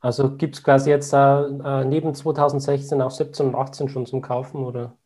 Also 0.05 0.37
gibt 0.37 0.57
es 0.57 0.63
quasi 0.63 0.91
jetzt 0.91 1.15
äh, 1.15 1.85
neben 1.87 2.15
2016 2.15 3.01
auch 3.01 3.11
17 3.11 3.47
und 3.47 3.55
18 3.55 3.89
schon 3.89 4.05
zum 4.05 4.21
Kaufen, 4.21 4.63
oder? 4.63 4.99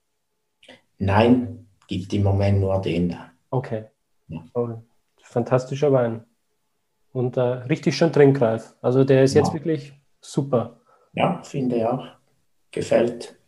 Nein, 0.99 1.69
gibt 1.87 2.13
im 2.13 2.25
Moment 2.25 2.59
nur 2.59 2.81
den 2.81 3.11
da. 3.11 3.31
Okay. 3.51 3.85
Ja. 4.27 4.45
Oh, 4.55 4.71
fantastischer 5.23 5.93
Wein. 5.93 6.25
Und 7.13 7.37
äh, 7.37 7.41
richtig 7.41 7.97
schön 7.97 8.13
trinkreif. 8.13 8.75
Also 8.83 9.05
der 9.05 9.23
ist 9.23 9.35
ja. 9.35 9.43
jetzt 9.43 9.55
wirklich 9.55 9.93
super. 10.21 10.81
Ja, 11.13 11.45
finde 11.45 11.77
ich 11.77 11.85
auch. 11.85 12.05
Gefällt. 12.73 13.39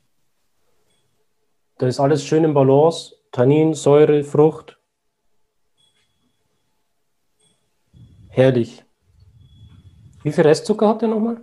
Da 1.79 1.89
ist 1.89 1.99
alles 1.99 2.25
schön 2.25 2.45
im 2.45 2.55
Balance. 2.55 3.17
Tannin, 3.33 3.75
Säure, 3.75 4.23
Frucht. 4.23 4.79
Herrlich. 8.29 8.85
Wie 10.23 10.33
viel 10.33 10.45
Restzucker 10.45 10.89
hat 10.89 11.03
der 11.03 11.09
nochmal? 11.09 11.41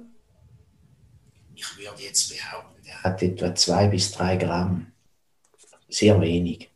Ich 1.56 1.78
würde 1.78 2.04
jetzt 2.04 2.30
behaupten, 2.30 2.84
der 2.84 3.04
hat 3.04 3.24
etwa 3.24 3.56
zwei 3.56 3.88
bis 3.88 4.12
drei 4.12 4.36
Gramm. 4.36 4.92
Sehr 5.90 6.20
wenig. 6.22 6.70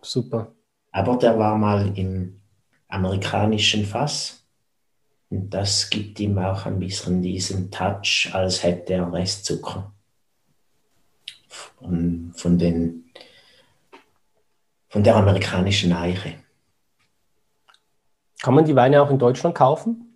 Super. 0.00 0.52
Aber 0.90 1.16
der 1.16 1.38
war 1.38 1.56
mal 1.56 1.96
im 1.96 2.40
amerikanischen 2.88 3.84
Fass. 3.84 4.44
Und 5.30 5.50
das 5.50 5.88
gibt 5.88 6.18
ihm 6.20 6.36
auch 6.38 6.66
ein 6.66 6.78
bisschen 6.78 7.22
diesen 7.22 7.70
Touch, 7.70 8.30
als 8.32 8.62
hätte 8.62 8.94
er 8.94 9.12
Restzucker. 9.12 9.92
Von, 11.48 12.32
von, 12.34 12.58
den, 12.58 13.10
von 14.88 15.04
der 15.04 15.16
amerikanischen 15.16 15.92
Eiche. 15.92 16.34
Kann 18.42 18.54
man 18.54 18.64
die 18.64 18.74
Weine 18.74 19.00
auch 19.00 19.10
in 19.10 19.18
Deutschland 19.18 19.54
kaufen? 19.54 20.11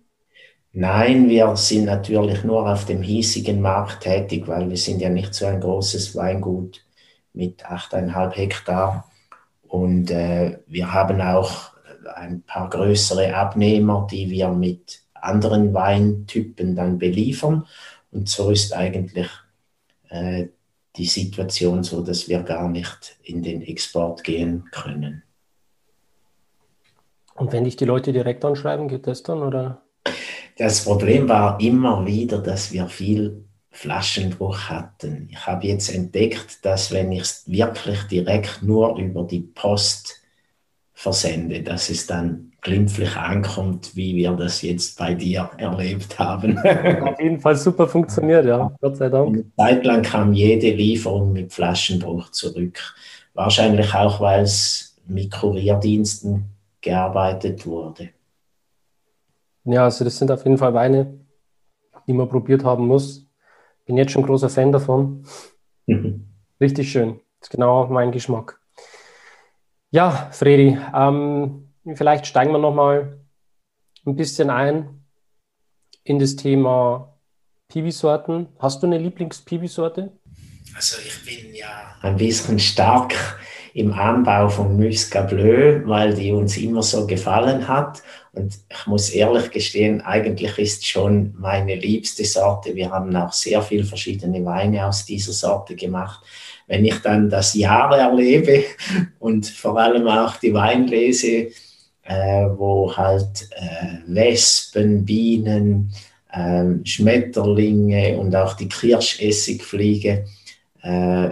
Nein, 0.73 1.29
wir 1.29 1.55
sind 1.55 1.85
natürlich 1.85 2.43
nur 2.43 2.71
auf 2.71 2.85
dem 2.85 3.01
hiesigen 3.01 3.61
Markt 3.61 4.01
tätig, 4.03 4.47
weil 4.47 4.69
wir 4.69 4.77
sind 4.77 5.01
ja 5.01 5.09
nicht 5.09 5.33
so 5.33 5.45
ein 5.45 5.59
großes 5.59 6.15
Weingut 6.15 6.85
mit 7.33 7.65
8,5 7.65 8.31
Hektar. 8.31 9.09
Und 9.67 10.11
äh, 10.11 10.59
wir 10.67 10.93
haben 10.93 11.21
auch 11.21 11.71
ein 12.15 12.41
paar 12.43 12.69
größere 12.69 13.35
Abnehmer, 13.35 14.07
die 14.09 14.29
wir 14.29 14.49
mit 14.49 15.01
anderen 15.13 15.73
Weintypen 15.73 16.75
dann 16.75 16.97
beliefern. 16.99 17.65
Und 18.11 18.29
so 18.29 18.51
ist 18.51 18.73
eigentlich 18.73 19.29
äh, 20.09 20.47
die 20.95 21.05
Situation 21.05 21.83
so, 21.83 22.01
dass 22.01 22.27
wir 22.27 22.41
gar 22.43 22.69
nicht 22.69 23.17
in 23.23 23.43
den 23.43 23.61
Export 23.61 24.23
gehen 24.23 24.65
können. 24.71 25.23
Und 27.35 27.53
wenn 27.53 27.65
dich 27.65 27.75
die 27.75 27.85
Leute 27.85 28.13
direkt 28.13 28.43
anschreiben, 28.43 28.87
geht 28.87 29.05
das 29.05 29.21
dann 29.21 29.43
oder? 29.43 29.83
Das 30.57 30.83
Problem 30.83 31.29
war 31.29 31.59
immer 31.59 32.05
wieder, 32.05 32.39
dass 32.39 32.71
wir 32.71 32.87
viel 32.87 33.45
Flaschenbruch 33.69 34.69
hatten. 34.69 35.29
Ich 35.31 35.45
habe 35.45 35.67
jetzt 35.67 35.93
entdeckt, 35.93 36.65
dass 36.65 36.91
wenn 36.91 37.11
ich 37.11 37.21
es 37.21 37.43
wirklich 37.45 38.01
direkt 38.03 38.63
nur 38.63 38.97
über 38.97 39.23
die 39.23 39.41
Post 39.41 40.15
versende, 40.93 41.61
dass 41.61 41.91
es 41.91 42.07
dann 42.07 42.53
glimpflich 42.61 43.15
ankommt, 43.15 43.95
wie 43.95 44.15
wir 44.15 44.31
das 44.31 44.63
jetzt 44.63 44.97
bei 44.97 45.13
dir 45.13 45.51
erlebt 45.57 46.17
haben. 46.17 46.57
Auf 47.03 47.19
jeden 47.19 47.39
Fall 47.39 47.55
super 47.55 47.87
funktioniert, 47.87 48.45
ja. 48.47 48.75
Gott 48.81 48.97
sei 48.97 49.09
Dank. 49.09 49.27
Eine 49.27 49.55
Zeit 49.55 49.85
lang 49.85 50.01
kam 50.01 50.33
jede 50.33 50.71
Lieferung 50.71 51.33
mit 51.33 51.53
Flaschenbruch 51.53 52.31
zurück. 52.31 52.95
Wahrscheinlich 53.35 53.93
auch, 53.93 54.19
weil 54.19 54.41
es 54.41 54.97
mit 55.05 55.31
Kurierdiensten 55.31 56.45
gearbeitet 56.81 57.67
wurde. 57.67 58.09
Ja, 59.69 59.83
also 59.83 60.05
das 60.05 60.17
sind 60.17 60.31
auf 60.31 60.45
jeden 60.45 60.57
Fall 60.57 60.73
Weine, 60.73 61.19
die 62.07 62.13
man 62.13 62.29
probiert 62.29 62.63
haben 62.63 62.87
muss. 62.87 63.27
Bin 63.85 63.97
jetzt 63.97 64.13
schon 64.13 64.25
großer 64.25 64.49
Fan 64.49 64.71
davon. 64.71 65.25
Mhm. 65.87 66.29
Richtig 66.61 66.89
schön. 66.89 67.19
Das 67.39 67.47
ist 67.47 67.51
genau 67.51 67.85
mein 67.87 68.13
Geschmack. 68.13 68.61
Ja, 69.91 70.29
Fredi, 70.31 70.77
ähm, 70.95 71.73
vielleicht 71.95 72.27
steigen 72.27 72.53
wir 72.53 72.59
nochmal 72.59 73.19
ein 74.05 74.15
bisschen 74.15 74.49
ein 74.49 75.01
in 76.05 76.17
das 76.19 76.37
Thema 76.37 77.17
Piwi-Sorten. 77.67 78.47
Hast 78.59 78.81
du 78.81 78.87
eine 78.87 78.97
Lieblings-Piwi-Sorte? 78.97 80.13
Also 80.75 80.97
ich 81.05 81.25
bin 81.25 81.53
ja 81.53 81.95
ein 82.01 82.15
bisschen 82.15 82.59
stark 82.59 83.13
im 83.73 83.93
Anbau 83.93 84.47
von 84.49 84.77
Muscat 84.77 85.29
Bleu, 85.29 85.81
weil 85.85 86.13
die 86.13 86.31
uns 86.31 86.57
immer 86.57 86.81
so 86.81 87.05
gefallen 87.05 87.67
hat. 87.67 88.01
Und 88.37 88.59
ich 88.69 88.87
muss 88.87 89.09
ehrlich 89.09 89.51
gestehen, 89.51 90.01
eigentlich 90.01 90.57
ist 90.57 90.85
schon 90.85 91.33
meine 91.37 91.75
liebste 91.75 92.23
Sorte. 92.25 92.75
Wir 92.75 92.91
haben 92.91 93.15
auch 93.15 93.33
sehr 93.33 93.61
viele 93.61 93.83
verschiedene 93.83 94.45
Weine 94.45 94.87
aus 94.87 95.05
dieser 95.05 95.33
Sorte 95.33 95.75
gemacht 95.75 96.23
wenn 96.67 96.83
ich 96.83 96.99
dann 96.99 97.29
das 97.29 97.53
Jahr 97.53 97.97
erlebe 97.97 98.63
und 99.19 99.47
vor 99.47 99.77
allem 99.79 100.07
auch 100.07 100.35
die 100.37 100.53
Weinlese, 100.53 101.47
äh, 102.03 102.45
wo 102.55 102.95
halt 102.95 103.49
äh, 103.51 103.97
Wespen, 104.05 105.05
Bienen, 105.05 105.91
äh, 106.31 106.65
Schmetterlinge 106.83 108.17
und 108.17 108.35
auch 108.35 108.53
die 108.53 108.69
Kirschessigfliege 108.69 110.25
äh, 110.83 111.29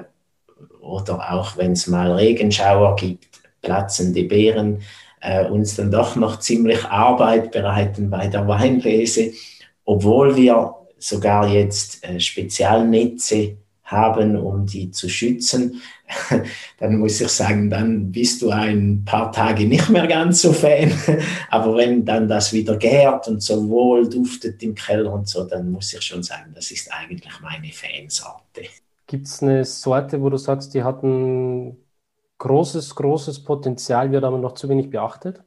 oder 0.80 1.34
auch 1.34 1.58
wenn 1.58 1.74
es 1.74 1.88
mal 1.88 2.12
Regenschauer 2.12 2.96
gibt, 2.96 3.42
platzende 3.62 4.24
Beeren, 4.24 4.82
äh, 5.26 5.46
uns 5.46 5.76
dann 5.76 5.92
doch 5.92 6.16
noch 6.16 6.40
ziemlich 6.40 6.86
Arbeit 6.86 7.52
bereiten 7.52 8.10
bei 8.10 8.28
der 8.28 8.48
Weinlese, 8.48 9.32
obwohl 9.84 10.36
wir 10.36 10.76
sogar 11.00 11.48
jetzt 11.48 12.04
äh, 12.04 12.20
Spezialnetze 12.20 13.58
haben, 13.84 14.36
um 14.38 14.66
die 14.66 14.92
zu 14.92 15.10
schützen, 15.10 15.82
dann 16.80 16.98
muss 16.98 17.22
ich 17.22 17.28
sagen, 17.30 17.70
dann 17.70 18.12
bist 18.12 18.42
du 18.42 18.50
ein 18.50 19.04
paar 19.06 19.32
Tage 19.32 19.66
nicht 19.66 19.90
mehr 19.90 20.08
ganz 20.08 20.42
so 20.42 20.54
Fan. 20.54 20.92
Aber 21.50 21.76
wenn 21.76 22.06
dann 22.06 22.28
das 22.28 22.54
wieder 22.54 22.78
gärt 22.78 23.28
und 23.28 23.42
so 23.42 23.68
wohl 23.70 24.10
duftet 24.10 24.62
im 24.64 24.74
Keller 24.74 25.12
und 25.12 25.28
so, 25.28 25.44
dann 25.44 25.72
muss 25.72 25.94
ich 25.94 26.02
schon 26.02 26.24
sagen, 26.24 26.52
das 26.54 26.72
ist 26.72 26.92
eigentlich 26.92 27.34
meine 27.42 27.72
Fansorte. 27.72 28.64
Gibt 29.08 29.28
es 29.28 29.44
eine 29.44 29.66
Sorte, 29.66 30.20
wo 30.22 30.30
du 30.30 30.38
sagst, 30.38 30.74
die 30.74 30.84
hat 30.84 31.04
ein 31.04 31.78
großes, 32.38 32.96
großes 32.96 33.44
Potenzial, 33.44 34.12
wird 34.12 34.24
aber 34.24 34.38
noch 34.38 34.54
zu 34.54 34.70
wenig 34.70 34.90
beachtet? 34.90 35.42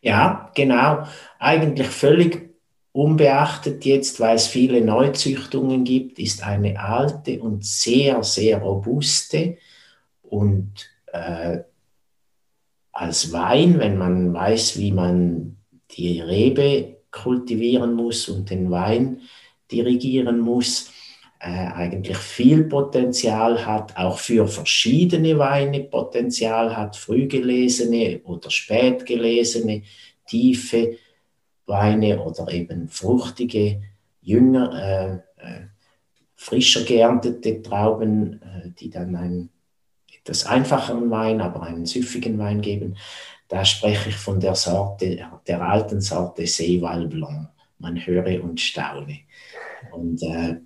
Ja, 0.00 0.50
genau. 0.54 1.04
Eigentlich 1.38 1.88
völlig 1.88 2.54
Unbeachtet 2.96 3.84
jetzt, 3.84 4.20
weil 4.20 4.36
es 4.36 4.46
viele 4.46 4.80
Neuzüchtungen 4.80 5.82
gibt, 5.82 6.20
ist 6.20 6.44
eine 6.46 6.78
alte 6.78 7.40
und 7.40 7.64
sehr, 7.64 8.22
sehr 8.22 8.58
robuste 8.58 9.58
und 10.22 10.70
äh, 11.12 11.58
als 12.92 13.32
Wein, 13.32 13.80
wenn 13.80 13.98
man 13.98 14.32
weiß, 14.32 14.78
wie 14.78 14.92
man 14.92 15.56
die 15.90 16.20
Rebe 16.20 16.98
kultivieren 17.10 17.94
muss 17.94 18.28
und 18.28 18.50
den 18.50 18.70
Wein 18.70 19.22
dirigieren 19.72 20.38
muss, 20.38 20.92
eigentlich 21.46 22.16
viel 22.16 22.64
Potenzial 22.64 23.66
hat, 23.66 23.96
auch 23.96 24.18
für 24.18 24.46
verschiedene 24.46 25.38
Weine 25.38 25.80
Potenzial 25.80 26.76
hat, 26.76 26.96
früh 26.96 27.26
gelesene 27.26 28.20
oder 28.24 28.50
spät 28.50 29.04
gelesene, 29.04 29.82
tiefe 30.26 30.96
Weine 31.66 32.22
oder 32.22 32.50
eben 32.52 32.88
fruchtige, 32.88 33.82
jünger, 34.20 35.22
äh, 35.38 35.46
äh, 35.46 35.66
frischer 36.34 36.82
geerntete 36.82 37.62
Trauben, 37.62 38.40
äh, 38.42 38.70
die 38.78 38.90
dann 38.90 39.14
einen 39.14 39.50
etwas 40.18 40.46
einfacheren 40.46 41.10
Wein, 41.10 41.40
aber 41.40 41.62
einen 41.62 41.86
süffigen 41.86 42.38
Wein 42.38 42.60
geben. 42.62 42.96
Da 43.48 43.64
spreche 43.64 44.08
ich 44.08 44.16
von 44.16 44.40
der 44.40 44.54
Sorte, 44.54 45.26
der 45.46 45.62
alten 45.62 46.00
Sorte 46.00 46.46
Seeval 46.46 47.06
Blanc. 47.06 47.50
Man 47.78 48.06
höre 48.06 48.42
und 48.42 48.60
staune. 48.60 49.20
Und 49.92 50.22
äh, 50.22 50.56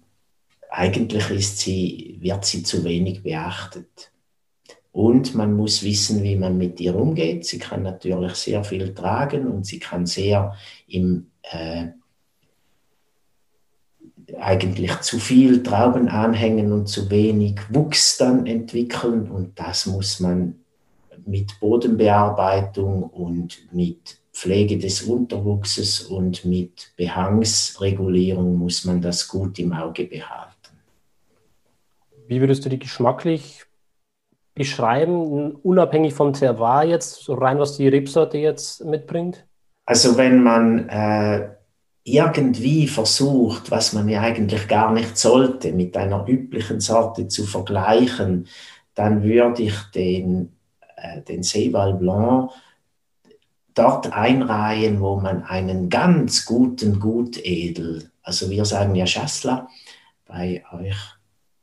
eigentlich 0.70 1.30
ist 1.30 1.58
sie, 1.58 2.18
wird 2.20 2.44
sie 2.44 2.62
zu 2.62 2.84
wenig 2.84 3.22
beachtet. 3.22 4.10
Und 4.92 5.34
man 5.34 5.54
muss 5.54 5.82
wissen, 5.82 6.22
wie 6.22 6.36
man 6.36 6.58
mit 6.58 6.80
ihr 6.80 6.96
umgeht. 6.96 7.44
Sie 7.44 7.58
kann 7.58 7.82
natürlich 7.82 8.34
sehr 8.34 8.64
viel 8.64 8.94
tragen 8.94 9.46
und 9.46 9.64
sie 9.64 9.78
kann 9.78 10.06
sehr 10.06 10.54
im 10.88 11.30
äh, 11.42 11.88
eigentlich 14.40 15.00
zu 15.00 15.18
viel 15.18 15.62
Trauben 15.62 16.08
anhängen 16.08 16.72
und 16.72 16.88
zu 16.88 17.10
wenig 17.10 17.60
Wuchs 17.70 18.18
dann 18.18 18.46
entwickeln. 18.46 19.30
Und 19.30 19.58
das 19.58 19.86
muss 19.86 20.20
man 20.20 20.56
mit 21.24 21.58
Bodenbearbeitung 21.60 23.04
und 23.04 23.72
mit 23.72 24.18
Pflege 24.32 24.78
des 24.78 25.02
Unterwuchses 25.02 26.00
und 26.02 26.44
mit 26.44 26.92
Behangsregulierung 26.96 28.56
muss 28.56 28.84
man 28.84 29.00
das 29.00 29.26
gut 29.26 29.58
im 29.58 29.72
Auge 29.72 30.04
behalten. 30.04 30.57
Wie 32.28 32.40
würdest 32.40 32.64
du 32.64 32.68
die 32.68 32.78
geschmacklich 32.78 33.64
beschreiben, 34.54 35.52
unabhängig 35.52 36.12
vom 36.12 36.34
Terroir 36.34 36.84
jetzt, 36.84 37.24
so 37.24 37.34
rein 37.34 37.58
was 37.58 37.76
die 37.78 37.88
Rebsorte 37.88 38.36
jetzt 38.36 38.84
mitbringt? 38.84 39.46
Also 39.86 40.18
wenn 40.18 40.42
man 40.42 40.88
äh, 40.90 41.48
irgendwie 42.04 42.86
versucht, 42.86 43.70
was 43.70 43.94
man 43.94 44.08
ja 44.10 44.20
eigentlich 44.20 44.68
gar 44.68 44.92
nicht 44.92 45.16
sollte, 45.16 45.72
mit 45.72 45.96
einer 45.96 46.28
üblichen 46.28 46.80
Sorte 46.80 47.28
zu 47.28 47.46
vergleichen, 47.46 48.46
dann 48.94 49.22
würde 49.22 49.62
ich 49.62 49.80
den, 49.94 50.52
äh, 50.96 51.22
den 51.22 51.42
Seval 51.42 51.94
Blanc 51.94 52.50
dort 53.72 54.12
einreihen, 54.12 55.00
wo 55.00 55.16
man 55.16 55.44
einen 55.44 55.88
ganz 55.88 56.44
guten 56.44 57.00
Gutedel, 57.00 58.10
also 58.22 58.50
wir 58.50 58.66
sagen 58.66 58.94
ja 58.96 59.06
Schassler, 59.06 59.68
bei 60.26 60.62
euch 60.72 61.17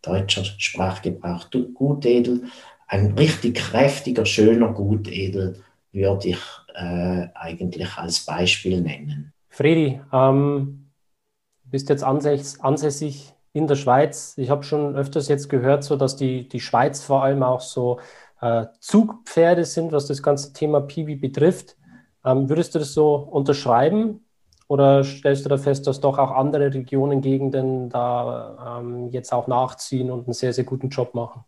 deutscher 0.06 0.44
Sprachgebrauch 0.44 1.50
Gutedel, 1.74 2.44
ein 2.88 3.14
richtig 3.18 3.56
kräftiger, 3.56 4.26
schöner 4.26 4.72
Gutedel 4.74 5.64
würde 5.92 6.30
ich 6.30 6.40
äh, 6.76 7.28
eigentlich 7.34 7.98
als 7.98 8.26
Beispiel 8.26 8.82
nennen. 8.82 9.34
Fredi, 9.50 10.02
ähm, 10.12 10.90
du 11.64 11.70
bist 11.70 11.90
jetzt 11.90 12.04
ansässig 12.04 13.34
in 13.54 13.68
der 13.68 13.76
Schweiz. 13.76 14.34
Ich 14.38 14.50
habe 14.50 14.64
schon 14.64 14.96
öfters 14.96 15.30
jetzt 15.30 15.50
gehört, 15.50 15.84
so 15.84 15.96
dass 15.96 16.18
die, 16.18 16.48
die 16.50 16.60
Schweiz 16.60 17.02
vor 17.02 17.24
allem 17.24 17.42
auch 17.42 17.62
so 17.62 18.00
äh, 18.42 18.66
Zugpferde 18.80 19.64
sind, 19.64 19.94
was 19.94 20.08
das 20.08 20.22
ganze 20.22 20.52
Thema 20.52 20.82
Piwi 20.82 21.16
betrifft. 21.16 21.78
Ähm, 22.26 22.50
würdest 22.50 22.76
du 22.76 22.80
das 22.80 22.94
so 22.94 23.16
unterschreiben? 23.16 24.25
Oder 24.68 25.04
stellst 25.04 25.46
du 25.46 25.50
da 25.50 25.58
fest, 25.58 25.86
dass 25.86 26.02
doch 26.02 26.18
auch 26.18 26.32
andere 26.32 26.74
Regionen, 26.74 27.22
Gegenden 27.22 27.90
da 27.90 28.80
ähm, 28.80 29.10
jetzt 29.10 29.32
auch 29.32 29.48
nachziehen 29.48 30.10
und 30.10 30.28
einen 30.28 30.34
sehr, 30.34 30.54
sehr 30.54 30.64
guten 30.64 30.90
Job 30.90 31.14
machen? 31.14 31.44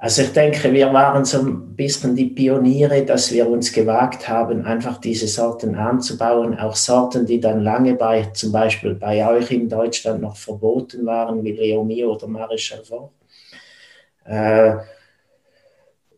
Also 0.00 0.22
ich 0.22 0.32
denke, 0.32 0.72
wir 0.72 0.92
waren 0.92 1.24
so 1.24 1.40
ein 1.40 1.74
bisschen 1.74 2.14
die 2.14 2.26
Pioniere, 2.26 3.04
dass 3.04 3.32
wir 3.32 3.48
uns 3.48 3.72
gewagt 3.72 4.28
haben, 4.28 4.64
einfach 4.64 4.98
diese 4.98 5.26
Sorten 5.26 5.74
anzubauen. 5.74 6.56
Auch 6.56 6.76
Sorten, 6.76 7.26
die 7.26 7.40
dann 7.40 7.62
lange 7.62 7.94
bei, 7.94 8.22
zum 8.26 8.52
Beispiel 8.52 8.94
bei 8.94 9.26
euch 9.28 9.50
in 9.50 9.68
Deutschland 9.68 10.22
noch 10.22 10.36
verboten 10.36 11.04
waren, 11.04 11.42
wie 11.42 11.52
Leomie 11.52 12.04
oder 12.04 12.28
Maréchal 12.28 12.86
Fort. 12.86 13.10
Äh, 14.24 14.76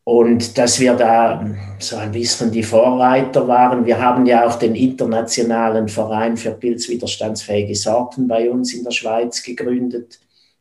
und 0.04 0.56
dass 0.56 0.80
wir 0.80 0.94
da 0.94 1.44
so 1.78 1.96
ein 1.96 2.12
bisschen 2.12 2.50
die 2.50 2.62
Vorreiter 2.62 3.46
waren. 3.46 3.84
Wir 3.84 4.00
haben 4.00 4.26
ja 4.26 4.46
auch 4.46 4.56
den 4.56 4.74
Internationalen 4.74 5.88
Verein 5.88 6.36
für 6.36 6.52
pilzwiderstandsfähige 6.52 7.74
Sorten 7.74 8.26
bei 8.26 8.50
uns 8.50 8.72
in 8.72 8.82
der 8.82 8.90
Schweiz 8.92 9.42
gegründet. 9.42 10.18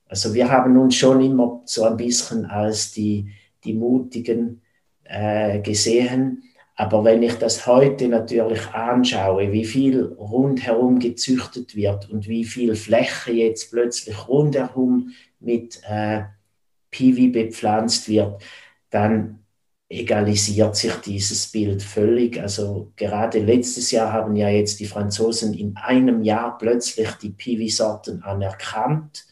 Also 0.08 0.34
wir 0.34 0.50
haben 0.50 0.78
uns 0.78 0.96
schon 0.96 1.22
immer 1.22 1.62
so 1.66 1.84
ein 1.84 1.98
bisschen 1.98 2.46
als 2.46 2.92
die, 2.92 3.32
die 3.64 3.74
Mutigen 3.74 4.62
äh, 5.04 5.60
gesehen. 5.60 6.44
Aber 6.76 7.04
wenn 7.04 7.22
ich 7.24 7.34
das 7.34 7.68
heute 7.68 8.08
natürlich 8.08 8.66
anschaue, 8.70 9.52
wie 9.52 9.66
viel 9.66 10.04
rundherum 10.18 11.00
gezüchtet 11.00 11.76
wird 11.76 12.10
und 12.10 12.28
wie 12.28 12.46
viel 12.46 12.76
Fläche 12.76 13.34
jetzt 13.34 13.72
plötzlich 13.72 14.28
rundherum 14.28 15.10
mit 15.40 15.82
äh, 15.90 16.22
Piwi 16.90 17.28
bepflanzt 17.30 18.08
wird, 18.08 18.42
dann 18.90 19.40
egalisiert 19.90 20.76
sich 20.76 20.94
dieses 20.96 21.48
Bild 21.48 21.82
völlig. 21.82 22.40
Also 22.40 22.92
gerade 22.96 23.40
letztes 23.40 23.90
Jahr 23.92 24.14
haben 24.14 24.36
ja 24.36 24.48
jetzt 24.50 24.80
die 24.80 24.86
Franzosen 24.86 25.54
in 25.54 25.76
einem 25.78 26.24
Jahr 26.24 26.58
plötzlich 26.58 27.10
die 27.14 27.32
Piwi-Sorten 27.32 28.22
anerkannt, 28.22 29.26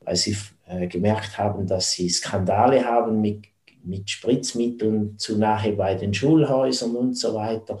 weil 0.00 0.16
sie 0.16 0.36
äh, 0.68 0.86
gemerkt 0.86 1.38
haben, 1.38 1.66
dass 1.66 1.92
sie 1.92 2.08
Skandale 2.08 2.84
haben 2.84 3.20
mit, 3.20 3.46
mit 3.82 4.08
Spritzmitteln 4.08 5.18
zu 5.18 5.36
nahe 5.36 5.72
bei 5.72 5.96
den 5.96 6.14
Schulhäusern 6.14 6.94
und 6.94 7.14
so 7.14 7.34
weiter. 7.34 7.80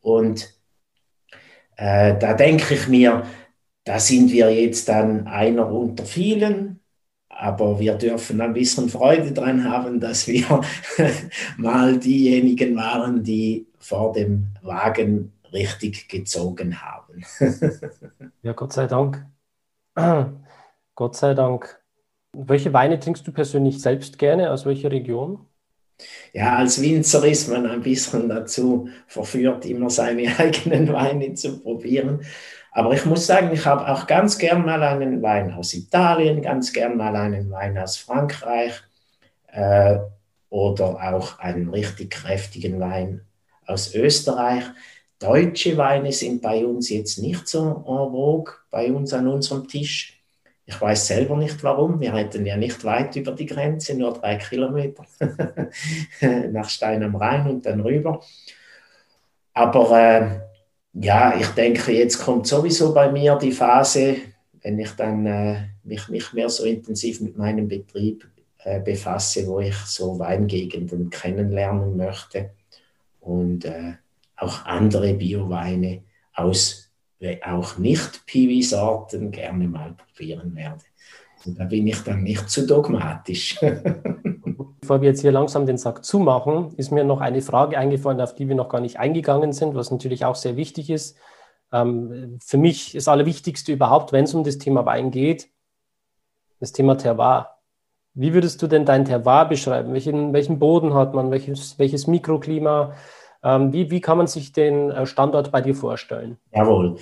Und 0.00 0.52
äh, 1.76 2.18
da 2.18 2.34
denke 2.34 2.74
ich 2.74 2.88
mir, 2.88 3.24
da 3.84 4.00
sind 4.00 4.32
wir 4.32 4.52
jetzt 4.52 4.88
dann 4.88 5.28
einer 5.28 5.70
unter 5.70 6.04
vielen 6.04 6.80
aber 7.38 7.78
wir 7.78 7.94
dürfen 7.94 8.40
ein 8.40 8.52
bisschen 8.52 8.88
Freude 8.88 9.32
daran 9.32 9.64
haben, 9.64 10.00
dass 10.00 10.26
wir 10.26 10.60
mal 11.56 11.98
diejenigen 11.98 12.76
waren, 12.76 13.22
die 13.22 13.66
vor 13.78 14.12
dem 14.12 14.48
Wagen 14.62 15.32
richtig 15.52 16.08
gezogen 16.08 16.80
haben. 16.80 17.22
ja, 18.42 18.52
Gott 18.52 18.72
sei 18.72 18.86
Dank. 18.86 19.24
Gott 20.94 21.16
sei 21.16 21.34
Dank. 21.34 21.80
Welche 22.32 22.72
Weine 22.72 22.98
trinkst 22.98 23.26
du 23.26 23.32
persönlich 23.32 23.80
selbst 23.80 24.18
gerne? 24.18 24.50
Aus 24.50 24.66
welcher 24.66 24.90
Region? 24.90 25.46
Ja, 26.32 26.56
als 26.56 26.80
Winzer 26.82 27.24
ist 27.24 27.48
man 27.48 27.66
ein 27.66 27.82
bisschen 27.82 28.28
dazu 28.28 28.88
verführt, 29.06 29.64
immer 29.64 29.88
seine 29.88 30.26
eigenen 30.38 30.92
Weine 30.92 31.34
zu 31.34 31.60
probieren. 31.60 32.20
Aber 32.76 32.92
ich 32.92 33.06
muss 33.06 33.26
sagen, 33.26 33.52
ich 33.54 33.64
habe 33.64 33.88
auch 33.88 34.06
ganz 34.06 34.36
gern 34.36 34.62
mal 34.66 34.82
einen 34.82 35.22
Wein 35.22 35.50
aus 35.54 35.72
Italien, 35.72 36.42
ganz 36.42 36.74
gern 36.74 36.98
mal 36.98 37.16
einen 37.16 37.50
Wein 37.50 37.78
aus 37.78 37.96
Frankreich 37.96 38.82
äh, 39.46 39.96
oder 40.50 41.14
auch 41.14 41.38
einen 41.38 41.70
richtig 41.70 42.10
kräftigen 42.10 42.78
Wein 42.78 43.22
aus 43.66 43.94
Österreich. 43.94 44.64
Deutsche 45.18 45.78
Weine 45.78 46.12
sind 46.12 46.42
bei 46.42 46.66
uns 46.66 46.90
jetzt 46.90 47.16
nicht 47.16 47.48
so 47.48 47.62
en 47.66 48.12
vogue, 48.12 48.52
bei 48.70 48.92
uns 48.92 49.14
an 49.14 49.26
unserem 49.26 49.66
Tisch. 49.66 50.22
Ich 50.66 50.78
weiß 50.78 51.06
selber 51.06 51.38
nicht 51.38 51.64
warum. 51.64 51.98
Wir 51.98 52.12
hätten 52.12 52.44
ja 52.44 52.58
nicht 52.58 52.84
weit 52.84 53.16
über 53.16 53.32
die 53.32 53.46
Grenze, 53.46 53.96
nur 53.96 54.12
drei 54.12 54.36
Kilometer 54.36 55.06
nach 56.50 56.68
Stein 56.68 57.02
am 57.02 57.16
Rhein 57.16 57.48
und 57.48 57.64
dann 57.64 57.80
rüber. 57.80 58.20
Aber 59.54 59.98
äh, 59.98 60.45
ja, 61.00 61.36
ich 61.38 61.48
denke, 61.48 61.92
jetzt 61.92 62.18
kommt 62.18 62.46
sowieso 62.46 62.94
bei 62.94 63.10
mir 63.10 63.36
die 63.36 63.52
Phase, 63.52 64.16
wenn 64.62 64.78
ich 64.78 64.90
dann 64.92 65.26
äh, 65.26 65.68
mich 65.84 66.08
nicht 66.08 66.32
mehr 66.32 66.48
so 66.48 66.64
intensiv 66.64 67.20
mit 67.20 67.36
meinem 67.36 67.68
Betrieb 67.68 68.26
äh, 68.64 68.80
befasse, 68.80 69.46
wo 69.46 69.60
ich 69.60 69.76
so 69.76 70.18
Weingegenden 70.18 71.10
kennenlernen 71.10 71.96
möchte 71.96 72.50
und 73.20 73.64
äh, 73.64 73.94
auch 74.36 74.64
andere 74.64 75.14
Bioweine 75.14 76.02
aus 76.34 76.82
auch 77.44 77.78
nicht 77.78 78.26
Piwi-Sorten 78.26 79.30
gerne 79.30 79.66
mal 79.68 79.94
probieren 79.94 80.54
werde. 80.54 80.84
Und 81.44 81.58
da 81.58 81.64
bin 81.64 81.86
ich 81.86 82.00
dann 82.00 82.22
nicht 82.22 82.50
zu 82.50 82.66
dogmatisch. 82.66 83.58
Bevor 84.86 85.00
wir 85.00 85.08
jetzt 85.08 85.22
hier 85.22 85.32
langsam 85.32 85.66
den 85.66 85.78
Sack 85.78 86.04
zumachen, 86.04 86.72
ist 86.76 86.92
mir 86.92 87.02
noch 87.02 87.20
eine 87.20 87.42
Frage 87.42 87.76
eingefallen, 87.76 88.20
auf 88.20 88.36
die 88.36 88.46
wir 88.46 88.54
noch 88.54 88.68
gar 88.68 88.80
nicht 88.80 89.00
eingegangen 89.00 89.52
sind, 89.52 89.74
was 89.74 89.90
natürlich 89.90 90.24
auch 90.24 90.36
sehr 90.36 90.54
wichtig 90.54 90.90
ist. 90.90 91.16
Ähm, 91.72 92.38
für 92.40 92.56
mich 92.56 92.94
ist 92.94 93.08
Allerwichtigste 93.08 93.72
überhaupt, 93.72 94.12
wenn 94.12 94.22
es 94.22 94.34
um 94.34 94.44
das 94.44 94.58
Thema 94.58 94.86
Wein 94.86 95.10
geht, 95.10 95.48
das 96.60 96.70
Thema 96.70 96.96
Terroir. 96.96 97.56
Wie 98.14 98.32
würdest 98.32 98.62
du 98.62 98.68
denn 98.68 98.84
dein 98.84 99.04
Terroir 99.04 99.46
beschreiben? 99.46 99.92
Welchen, 99.92 100.32
welchen 100.32 100.60
Boden 100.60 100.94
hat 100.94 101.14
man? 101.14 101.32
Welches, 101.32 101.80
welches 101.80 102.06
Mikroklima? 102.06 102.94
Ähm, 103.42 103.72
wie, 103.72 103.90
wie 103.90 104.00
kann 104.00 104.18
man 104.18 104.28
sich 104.28 104.52
den 104.52 104.92
äh, 104.92 105.04
Standort 105.04 105.50
bei 105.50 105.62
dir 105.62 105.74
vorstellen? 105.74 106.38
Jawohl. 106.52 106.96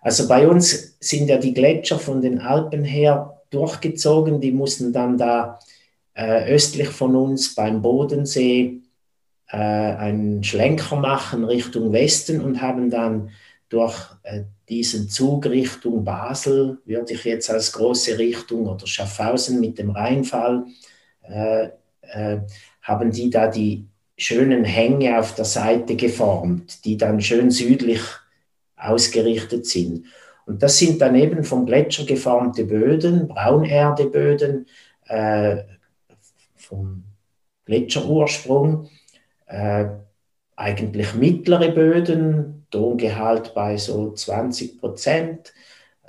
Also 0.00 0.26
bei 0.26 0.48
uns 0.48 0.96
sind 1.00 1.28
ja 1.28 1.36
die 1.36 1.52
Gletscher 1.52 1.98
von 1.98 2.22
den 2.22 2.40
Alpen 2.40 2.82
her 2.82 3.42
durchgezogen. 3.50 4.40
Die 4.40 4.52
mussten 4.52 4.94
dann 4.94 5.18
da 5.18 5.58
äh, 6.16 6.50
östlich 6.52 6.88
von 6.88 7.14
uns 7.14 7.54
beim 7.54 7.82
Bodensee 7.82 8.80
äh, 9.48 9.56
einen 9.56 10.42
Schlenker 10.42 10.96
machen 10.96 11.44
Richtung 11.44 11.92
Westen 11.92 12.40
und 12.40 12.62
haben 12.62 12.90
dann 12.90 13.30
durch 13.68 13.94
äh, 14.22 14.44
diesen 14.68 15.10
Zug 15.10 15.46
Richtung 15.46 16.04
Basel, 16.04 16.78
würde 16.86 17.12
ich 17.12 17.24
jetzt 17.24 17.50
als 17.50 17.72
große 17.72 18.18
Richtung, 18.18 18.66
oder 18.66 18.86
Schaffhausen 18.86 19.60
mit 19.60 19.78
dem 19.78 19.90
Rheinfall, 19.90 20.64
äh, 21.22 21.68
äh, 22.00 22.38
haben 22.82 23.10
die 23.10 23.30
da 23.30 23.46
die 23.48 23.86
schönen 24.16 24.64
Hänge 24.64 25.18
auf 25.18 25.34
der 25.34 25.44
Seite 25.44 25.96
geformt, 25.96 26.84
die 26.84 26.96
dann 26.96 27.20
schön 27.20 27.50
südlich 27.50 28.00
ausgerichtet 28.76 29.66
sind. 29.66 30.06
Und 30.46 30.62
das 30.62 30.78
sind 30.78 31.02
dann 31.02 31.14
eben 31.14 31.44
vom 31.44 31.66
Gletscher 31.66 32.06
geformte 32.06 32.64
Böden, 32.64 33.28
Braunerdeböden, 33.28 34.66
äh, 35.08 35.58
vom 36.66 37.04
Gletscherursprung, 37.64 38.88
äh, 39.46 39.86
eigentlich 40.56 41.14
mittlere 41.14 41.70
Böden, 41.70 42.66
Tongehalt 42.70 43.54
bei 43.54 43.76
so 43.76 44.12
20 44.12 44.80
Prozent, 44.80 45.52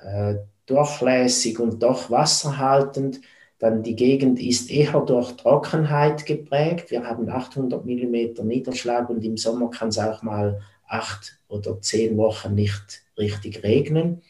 äh, 0.01 0.35
durchlässig 0.65 1.59
und 1.59 1.81
doch 1.81 2.09
wasserhaltend. 2.09 3.21
Dann 3.59 3.83
die 3.83 3.95
Gegend 3.95 4.39
ist 4.39 4.69
eher 4.69 4.99
durch 5.01 5.31
Trockenheit 5.33 6.25
geprägt. 6.25 6.91
Wir 6.91 7.03
haben 7.03 7.29
800 7.29 7.85
mm 7.85 8.45
Niederschlag 8.45 9.09
und 9.09 9.23
im 9.23 9.37
Sommer 9.37 9.69
kann 9.69 9.89
es 9.89 9.97
auch 9.97 10.21
mal 10.21 10.61
acht 10.87 11.39
oder 11.47 11.81
zehn 11.81 12.17
Wochen 12.17 12.53
nicht 12.53 13.03
richtig 13.17 13.63
regnen. 13.63 14.21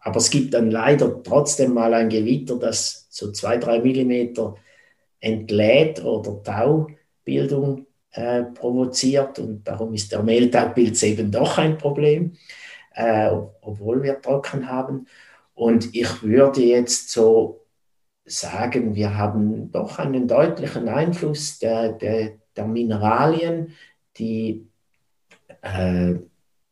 Aber 0.00 0.16
es 0.16 0.30
gibt 0.30 0.54
dann 0.54 0.70
leider 0.70 1.22
trotzdem 1.22 1.74
mal 1.74 1.92
ein 1.92 2.08
Gewitter, 2.08 2.56
das 2.56 3.06
so 3.10 3.30
zwei, 3.32 3.58
drei 3.58 3.80
Millimeter 3.80 4.56
entlädt 5.20 6.02
oder 6.04 6.42
Taubildung 6.42 7.86
äh, 8.12 8.42
provoziert. 8.42 9.38
Und 9.38 9.64
darum 9.64 9.94
ist 9.94 10.12
der 10.12 10.22
Mehltaupilz 10.22 11.02
eben 11.02 11.30
doch 11.30 11.58
ein 11.58 11.78
Problem, 11.78 12.32
äh, 12.94 13.30
obwohl 13.60 14.02
wir 14.02 14.20
trocken 14.20 14.68
haben. 14.68 15.06
Und 15.54 15.94
ich 15.94 16.22
würde 16.22 16.62
jetzt 16.62 17.10
so 17.10 17.66
sagen, 18.24 18.94
wir 18.94 19.16
haben 19.16 19.70
doch 19.72 19.98
einen 19.98 20.28
deutlichen 20.28 20.88
Einfluss 20.88 21.58
der, 21.58 21.92
der, 21.92 22.38
der 22.56 22.66
Mineralien, 22.66 23.74
die, 24.16 24.68
äh, 25.62 26.14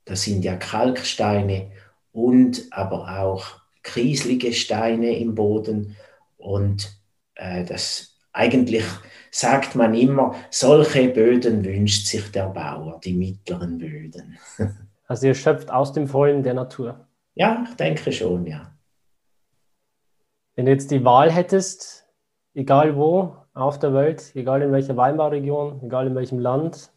das 0.04 0.22
sind 0.22 0.44
ja 0.44 0.56
Kalksteine 0.56 1.70
und 2.12 2.66
aber 2.70 3.20
auch 3.20 3.60
krieslige 3.82 4.52
Steine 4.52 5.18
im 5.18 5.34
Boden. 5.34 5.96
Und 6.36 6.98
äh, 7.34 7.64
das 7.64 8.07
eigentlich 8.38 8.84
sagt 9.30 9.74
man 9.74 9.94
immer, 9.94 10.34
solche 10.50 11.08
Böden 11.08 11.64
wünscht 11.64 12.06
sich 12.06 12.30
der 12.30 12.46
Bauer, 12.46 13.00
die 13.02 13.14
mittleren 13.14 13.78
Böden. 13.78 14.38
Also 15.10 15.26
ihr 15.26 15.34
schöpft 15.34 15.70
aus 15.70 15.94
dem 15.94 16.06
Vollen 16.06 16.42
der 16.42 16.52
Natur. 16.52 17.06
Ja, 17.34 17.64
ich 17.66 17.74
denke 17.76 18.12
schon, 18.12 18.46
ja. 18.46 18.74
Wenn 20.54 20.66
du 20.66 20.72
jetzt 20.72 20.90
die 20.90 21.02
Wahl 21.02 21.32
hättest, 21.32 22.06
egal 22.52 22.94
wo 22.94 23.34
auf 23.54 23.78
der 23.78 23.94
Welt, 23.94 24.32
egal 24.34 24.60
in 24.60 24.70
welcher 24.70 24.98
Weinbauregion, 24.98 25.80
egal 25.82 26.08
in 26.08 26.14
welchem 26.14 26.40
Land, 26.40 26.90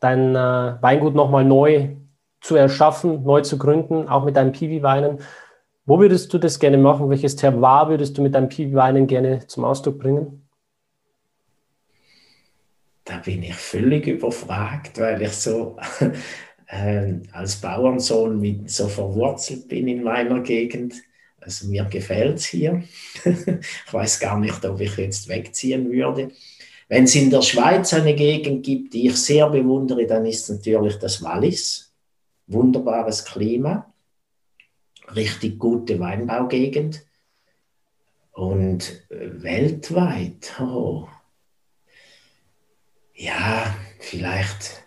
dein 0.00 0.34
äh, 0.34 0.80
Weingut 0.80 1.14
nochmal 1.14 1.44
neu 1.44 1.96
zu 2.40 2.56
erschaffen, 2.56 3.22
neu 3.22 3.42
zu 3.42 3.58
gründen, 3.58 4.08
auch 4.08 4.24
mit 4.24 4.36
deinen 4.36 4.52
Piwi-Weinen, 4.52 5.18
wo 5.86 5.98
würdest 5.98 6.32
du 6.32 6.38
das 6.38 6.58
gerne 6.58 6.78
machen? 6.78 7.10
Welches 7.10 7.36
Terroir 7.36 7.88
würdest 7.88 8.16
du 8.16 8.22
mit 8.22 8.34
deinen 8.34 8.48
Piwi-Weinen 8.48 9.06
gerne 9.06 9.46
zum 9.46 9.64
Ausdruck 9.64 9.98
bringen? 9.98 10.48
Da 13.04 13.18
bin 13.18 13.42
ich 13.42 13.54
völlig 13.54 14.06
überfragt, 14.06 14.98
weil 15.00 15.20
ich 15.22 15.32
so 15.32 15.76
äh, 16.68 17.14
als 17.32 17.56
Bauernsohn 17.56 18.38
mit, 18.38 18.70
so 18.70 18.88
verwurzelt 18.88 19.68
bin 19.68 19.88
in 19.88 20.02
meiner 20.02 20.40
Gegend. 20.40 20.94
Also 21.40 21.66
mir 21.66 21.84
gefällt 21.86 22.36
es 22.36 22.46
hier. 22.46 22.82
ich 23.24 23.92
weiß 23.92 24.20
gar 24.20 24.38
nicht, 24.38 24.64
ob 24.64 24.80
ich 24.80 24.96
jetzt 24.96 25.28
wegziehen 25.28 25.90
würde. 25.90 26.30
Wenn 26.88 27.04
es 27.04 27.14
in 27.14 27.30
der 27.30 27.42
Schweiz 27.42 27.94
eine 27.94 28.14
Gegend 28.14 28.64
gibt, 28.64 28.94
die 28.94 29.08
ich 29.08 29.16
sehr 29.16 29.48
bewundere, 29.48 30.06
dann 30.06 30.26
ist 30.26 30.42
es 30.42 30.56
natürlich 30.56 30.96
das 30.96 31.22
Wallis. 31.22 31.92
Wunderbares 32.46 33.24
Klima, 33.24 33.89
richtig 35.14 35.58
gute 35.58 35.98
Weinbaugegend. 36.00 37.04
Und 38.32 39.02
weltweit, 39.10 40.54
oh, 40.60 41.08
ja, 43.14 43.74
vielleicht 43.98 44.82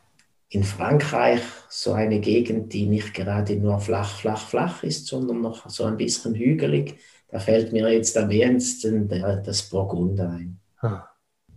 in 0.49 0.63
Frankreich 0.63 1.41
so 1.69 1.93
eine 1.93 2.19
Gegend, 2.19 2.73
die 2.73 2.85
nicht 2.85 3.13
gerade 3.13 3.55
nur 3.55 3.79
flach, 3.79 4.19
flach, 4.19 4.47
flach 4.47 4.83
ist, 4.83 5.07
sondern 5.07 5.41
noch 5.41 5.69
so 5.69 5.85
ein 5.85 5.97
bisschen 5.97 6.35
hügelig. 6.35 6.99
Da 7.29 7.39
fällt 7.39 7.73
mir 7.73 7.91
jetzt 7.91 8.17
am 8.17 8.31
ehesten 8.31 9.07
das 9.09 9.63
Burgund 9.69 10.19
ein. 10.19 10.59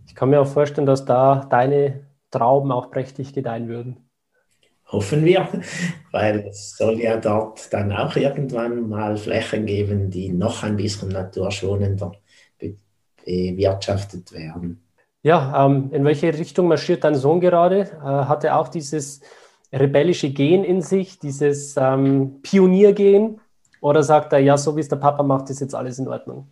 Ich 0.07 0.15
kann 0.15 0.29
mir 0.29 0.41
auch 0.41 0.47
vorstellen, 0.47 0.87
dass 0.87 1.05
da 1.05 1.45
deine 1.49 2.07
Trauben 2.31 2.71
auch 2.71 2.91
prächtig 2.91 3.33
gedeihen 3.33 3.67
würden. 3.67 4.06
Hoffen 4.89 5.25
wir, 5.25 5.47
weil 6.11 6.47
es 6.49 6.77
soll 6.77 6.99
ja 6.99 7.17
dort 7.17 7.71
dann 7.73 7.91
auch 7.91 8.15
irgendwann 8.15 8.87
mal 8.87 9.17
Flächen 9.17 9.65
geben, 9.65 10.09
die 10.09 10.29
noch 10.29 10.63
ein 10.63 10.77
bisschen 10.77 11.09
naturschonender 11.09 12.13
bewirtschaftet 13.25 14.31
werden. 14.31 14.81
Ja, 15.23 15.65
ähm, 15.65 15.89
in 15.91 16.05
welche 16.05 16.33
Richtung 16.33 16.67
marschiert 16.67 17.03
dein 17.03 17.15
Sohn 17.15 17.41
gerade? 17.41 17.81
Äh, 17.81 18.05
hat 18.05 18.43
er 18.43 18.57
auch 18.57 18.69
dieses 18.69 19.19
rebellische 19.73 20.29
Gen 20.29 20.63
in 20.63 20.81
sich, 20.81 21.19
dieses 21.19 21.75
ähm, 21.77 22.39
Pioniergen? 22.41 23.41
Oder 23.81 24.03
sagt 24.03 24.33
er, 24.33 24.39
ja, 24.39 24.57
so 24.57 24.75
wie 24.75 24.81
es 24.81 24.87
der 24.87 24.95
Papa 24.95 25.23
macht, 25.23 25.49
ist 25.49 25.59
jetzt 25.59 25.75
alles 25.75 25.99
in 25.99 26.07
Ordnung? 26.07 26.47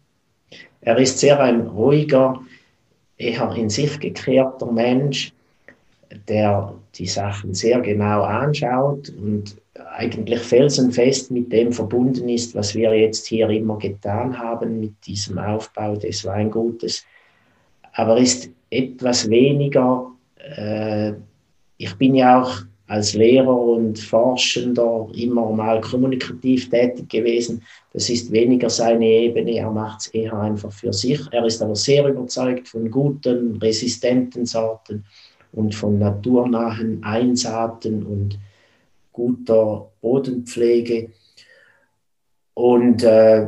Er 0.82 0.98
ist 0.98 1.20
sehr 1.20 1.40
ein 1.40 1.62
ruhiger, 1.68 2.40
eher 3.18 3.52
in 3.56 3.70
sich 3.70 4.00
gekehrter 4.00 4.72
Mensch, 4.72 5.34
der 6.28 6.74
die 6.98 7.08
Sachen 7.08 7.54
sehr 7.54 7.82
genau 7.82 8.24
anschaut 8.24 9.10
und 9.10 9.56
eigentlich 9.98 10.40
felsenfest 10.40 11.32
mit 11.32 11.52
dem 11.52 11.72
verbunden 11.72 12.30
ist, 12.30 12.56
was 12.56 12.76
wir 12.76 12.94
jetzt 12.98 13.28
hier 13.28 13.50
immer 13.50 13.78
getan 13.78 14.38
haben 14.38 14.80
mit 14.80 14.94
diesem 15.06 15.38
Aufbau 15.38 15.96
des 15.96 16.26
Weingutes. 16.26 17.06
Aber 17.94 18.18
ist 18.18 18.50
etwas 18.70 19.30
weniger, 19.30 20.12
äh, 20.58 21.14
ich 21.78 21.94
bin 21.98 22.16
ja 22.16 22.42
auch 22.42 22.62
als 22.88 23.14
Lehrer 23.16 23.58
und 23.58 23.98
Forschender 23.98 25.08
immer 25.16 25.52
mal 25.52 25.82
kommunikativ 25.82 26.70
tätig 26.70 27.10
gewesen. 27.10 27.64
Das 27.94 28.10
ist 28.10 28.32
weniger 28.32 28.70
seine 28.70 29.06
Ebene, 29.06 29.58
er 29.58 29.72
macht 29.72 30.02
es 30.02 30.08
eher 30.08 30.34
einfach 30.34 30.72
für 30.72 30.94
sich. 30.94 31.20
Er 31.32 31.46
ist 31.46 31.62
aber 31.64 31.76
sehr 31.76 32.08
überzeugt 32.08 32.68
von 32.68 32.92
guten, 32.92 33.58
resistenten 33.58 34.46
Sorten 34.46 35.04
und 35.56 35.74
von 35.74 35.98
naturnahen 35.98 37.04
Einsaaten 37.04 38.04
und 38.04 38.38
guter 39.12 39.90
Bodenpflege. 40.02 41.12
Und 42.54 43.04
äh, 43.04 43.48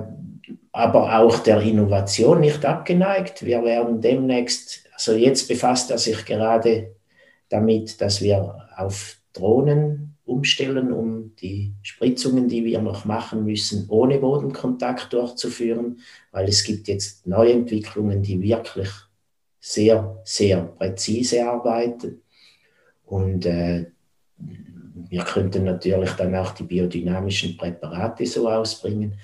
aber 0.71 1.19
auch 1.19 1.39
der 1.39 1.61
Innovation 1.61 2.39
nicht 2.39 2.63
abgeneigt. 2.65 3.43
Wir 3.43 3.63
werden 3.63 3.99
demnächst, 3.99 4.85
also 4.93 5.13
jetzt 5.13 5.47
befasst 5.47 5.91
er 5.91 5.97
sich 5.97 6.25
gerade 6.25 6.95
damit, 7.49 7.99
dass 7.99 8.21
wir 8.21 8.67
auf 8.77 9.17
Drohnen 9.33 10.15
umstellen, 10.25 10.91
um 10.91 11.35
die 11.37 11.73
Spritzungen, 11.81 12.47
die 12.47 12.63
wir 12.63 12.81
noch 12.81 13.05
machen 13.05 13.43
müssen, 13.45 13.85
ohne 13.89 14.19
Bodenkontakt 14.19 15.13
durchzuführen, 15.13 15.99
weil 16.31 16.47
es 16.47 16.63
gibt 16.63 16.87
jetzt 16.87 17.25
Neuentwicklungen, 17.25 18.21
die 18.21 18.41
wirklich 18.41 18.89
sehr, 19.67 20.17
sehr 20.23 20.61
präzise 20.63 21.45
arbeiten. 21.45 22.21
Und 23.05 23.45
äh, 23.45 23.87
wir 24.37 25.23
könnten 25.23 25.65
natürlich 25.65 26.11
dann 26.11 26.35
auch 26.35 26.51
die 26.51 26.63
biodynamischen 26.63 27.57
Präparate 27.57 28.25
so 28.25 28.49
ausbringen. 28.49 29.19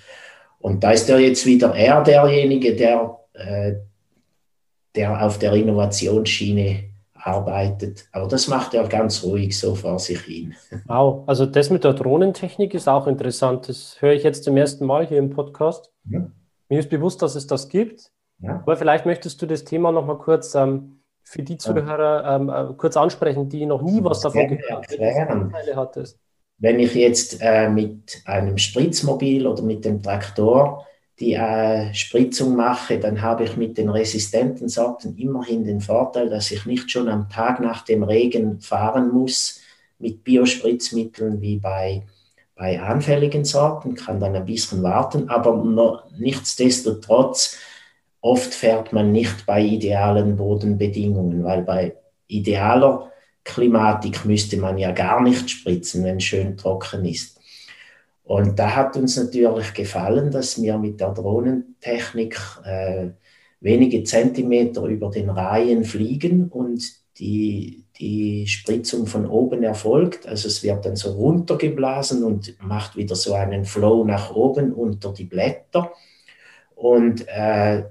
Und 0.59 0.83
da 0.83 0.91
ist 0.91 1.07
ja 1.07 1.17
jetzt 1.17 1.45
wieder 1.45 1.73
er 1.73 2.03
derjenige, 2.03 2.75
der, 2.75 3.19
äh, 3.33 3.73
der 4.95 5.25
auf 5.25 5.39
der 5.39 5.53
Innovationsschiene 5.53 6.89
arbeitet. 7.13 8.05
Aber 8.11 8.27
das 8.27 8.49
macht 8.49 8.73
er 8.73 8.85
ganz 8.89 9.23
ruhig 9.23 9.57
so 9.57 9.75
vor 9.75 9.97
sich 9.97 10.19
hin. 10.21 10.55
Wow, 10.87 11.23
also 11.25 11.45
das 11.45 11.69
mit 11.69 11.85
der 11.85 11.93
Drohnentechnik 11.93 12.73
ist 12.73 12.89
auch 12.89 13.07
interessant. 13.07 13.69
Das 13.69 14.01
höre 14.01 14.13
ich 14.13 14.23
jetzt 14.23 14.43
zum 14.43 14.57
ersten 14.57 14.85
Mal 14.85 15.07
hier 15.07 15.19
im 15.19 15.29
Podcast. 15.29 15.89
Ja. 16.09 16.29
Mir 16.67 16.79
ist 16.79 16.89
bewusst, 16.89 17.21
dass 17.21 17.35
es 17.35 17.47
das 17.47 17.69
gibt. 17.69 18.11
Ja. 18.43 18.59
Aber 18.61 18.75
vielleicht 18.75 19.05
möchtest 19.05 19.41
du 19.41 19.45
das 19.45 19.63
Thema 19.63 19.91
noch 19.91 20.05
mal 20.05 20.17
kurz 20.17 20.53
ähm, 20.53 20.99
für 21.23 21.43
die 21.43 21.57
Zuhörer 21.57 22.35
ähm, 22.35 22.49
äh, 22.49 22.73
kurz 22.75 22.97
ansprechen, 22.97 23.49
die 23.49 23.65
noch 23.65 23.81
nie 23.81 24.03
was 24.03 24.19
davon 24.19 24.49
gehört 24.49 24.87
haben? 24.99 25.53
Wenn 26.57 26.79
ich 26.79 26.93
jetzt 26.93 27.39
äh, 27.41 27.69
mit 27.69 28.21
einem 28.25 28.57
Spritzmobil 28.57 29.47
oder 29.47 29.63
mit 29.63 29.85
dem 29.85 30.01
Traktor 30.03 30.85
die 31.19 31.33
äh, 31.33 31.93
Spritzung 31.93 32.55
mache, 32.55 32.99
dann 32.99 33.21
habe 33.21 33.45
ich 33.45 33.55
mit 33.55 33.77
den 33.77 33.89
resistenten 33.89 34.67
Sorten 34.67 35.15
immerhin 35.17 35.63
den 35.63 35.79
Vorteil, 35.79 36.29
dass 36.29 36.51
ich 36.51 36.65
nicht 36.65 36.91
schon 36.91 37.07
am 37.07 37.29
Tag 37.29 37.59
nach 37.59 37.83
dem 37.83 38.03
Regen 38.03 38.59
fahren 38.59 39.11
muss 39.11 39.61
mit 39.99 40.23
Biospritzmitteln 40.23 41.39
wie 41.39 41.57
bei, 41.57 42.03
bei 42.55 42.81
anfälligen 42.81 43.45
Sorten, 43.45 43.95
kann 43.95 44.19
dann 44.19 44.35
ein 44.35 44.45
bisschen 44.45 44.83
warten, 44.83 45.29
aber 45.29 46.03
nichtsdestotrotz, 46.17 47.57
oft 48.23 48.53
fährt 48.53 48.93
man 48.93 49.11
nicht 49.11 49.45
bei 49.45 49.61
idealen 49.61 50.37
Bodenbedingungen, 50.37 51.43
weil 51.43 51.61
bei 51.61 51.97
idealer 52.27 53.11
Klimatik 53.43 54.23
müsste 54.23 54.57
man 54.57 54.77
ja 54.77 54.91
gar 54.91 55.21
nicht 55.21 55.49
spritzen, 55.49 56.05
wenn 56.05 56.17
es 56.17 56.23
schön 56.23 56.55
trocken 56.55 57.03
ist. 57.03 57.39
Und 58.23 58.57
da 58.57 58.73
hat 58.75 58.95
uns 58.95 59.17
natürlich 59.17 59.73
gefallen, 59.73 60.31
dass 60.31 60.59
wir 60.61 60.77
mit 60.77 61.01
der 61.01 61.09
Drohnentechnik 61.09 62.39
äh, 62.63 63.07
wenige 63.59 64.05
Zentimeter 64.05 64.83
über 64.85 65.09
den 65.09 65.29
Reihen 65.29 65.83
fliegen 65.83 66.47
und 66.47 66.81
die, 67.19 67.83
die 67.99 68.47
Spritzung 68.47 69.05
von 69.05 69.25
oben 69.25 69.63
erfolgt. 69.63 70.25
Also 70.25 70.47
es 70.47 70.63
wird 70.63 70.85
dann 70.85 70.95
so 70.95 71.11
runtergeblasen 71.11 72.23
und 72.23 72.55
macht 72.61 72.95
wieder 72.95 73.15
so 73.15 73.33
einen 73.33 73.65
Flow 73.65 74.05
nach 74.05 74.33
oben 74.33 74.71
unter 74.71 75.11
die 75.11 75.25
Blätter. 75.25 75.91
Und 76.75 77.27
äh, 77.27 77.83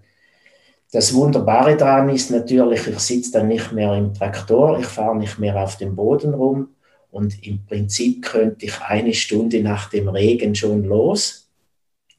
das 0.92 1.12
Wunderbare 1.14 1.76
daran 1.76 2.08
ist 2.10 2.30
natürlich, 2.30 2.86
ich 2.86 2.98
sitze 3.00 3.32
dann 3.32 3.48
nicht 3.48 3.72
mehr 3.72 3.94
im 3.94 4.14
Traktor, 4.14 4.78
ich 4.78 4.86
fahre 4.86 5.16
nicht 5.16 5.38
mehr 5.38 5.56
auf 5.62 5.76
dem 5.76 5.96
Boden 5.96 6.34
rum, 6.34 6.68
und 7.12 7.46
im 7.46 7.64
Prinzip 7.66 8.24
könnte 8.24 8.64
ich 8.64 8.80
eine 8.80 9.12
Stunde 9.12 9.62
nach 9.62 9.90
dem 9.90 10.08
Regen 10.08 10.54
schon 10.54 10.84
los. 10.84 11.50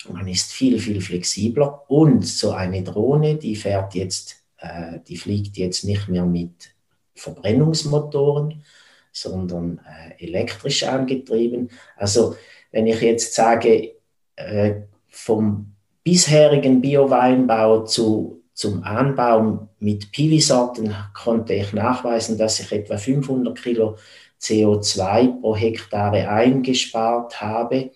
Man 0.07 0.27
ist 0.27 0.53
viel, 0.53 0.77
viel 0.79 1.01
flexibler. 1.01 1.89
Und 1.89 2.23
so 2.27 2.51
eine 2.51 2.83
Drohne, 2.83 3.35
die 3.35 3.55
fährt 3.55 3.95
jetzt, 3.95 4.35
äh, 4.59 4.99
die 5.07 5.17
fliegt 5.17 5.57
jetzt 5.57 5.83
nicht 5.83 6.07
mehr 6.09 6.27
mit 6.27 6.75
Verbrennungsmotoren, 7.15 8.63
sondern 9.11 9.79
äh, 9.79 10.23
elektrisch 10.23 10.83
angetrieben. 10.83 11.71
Also 11.97 12.35
wenn 12.71 12.85
ich 12.85 13.01
jetzt 13.01 13.33
sage, 13.33 13.95
äh, 14.35 14.75
vom 15.07 15.73
bisherigen 16.03 16.81
Bio-Weinbau 16.81 17.83
zu, 17.85 18.42
zum 18.53 18.83
Anbau 18.83 19.67
mit 19.79 20.11
Piwi-Sorten 20.11 20.95
konnte 21.13 21.53
ich 21.53 21.73
nachweisen, 21.73 22.37
dass 22.37 22.59
ich 22.59 22.71
etwa 22.71 22.97
500 22.97 23.59
Kilo 23.59 23.97
CO2 24.39 25.41
pro 25.41 25.55
Hektare 25.55 26.29
eingespart 26.29 27.41
habe, 27.41 27.91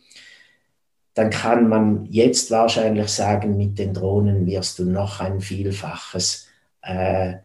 dann 1.14 1.30
kann 1.30 1.68
man 1.68 2.06
jetzt 2.06 2.52
wahrscheinlich 2.52 3.10
sagen, 3.10 3.58
mit 3.58 3.80
den 3.80 3.94
Drohnen 3.94 4.46
wirst 4.46 4.80
du 4.80 4.86
noch 4.86 5.20
ein 5.20 5.42
Vielfaches 5.42 6.48
äh, 6.82 7.32
äh, 7.32 7.38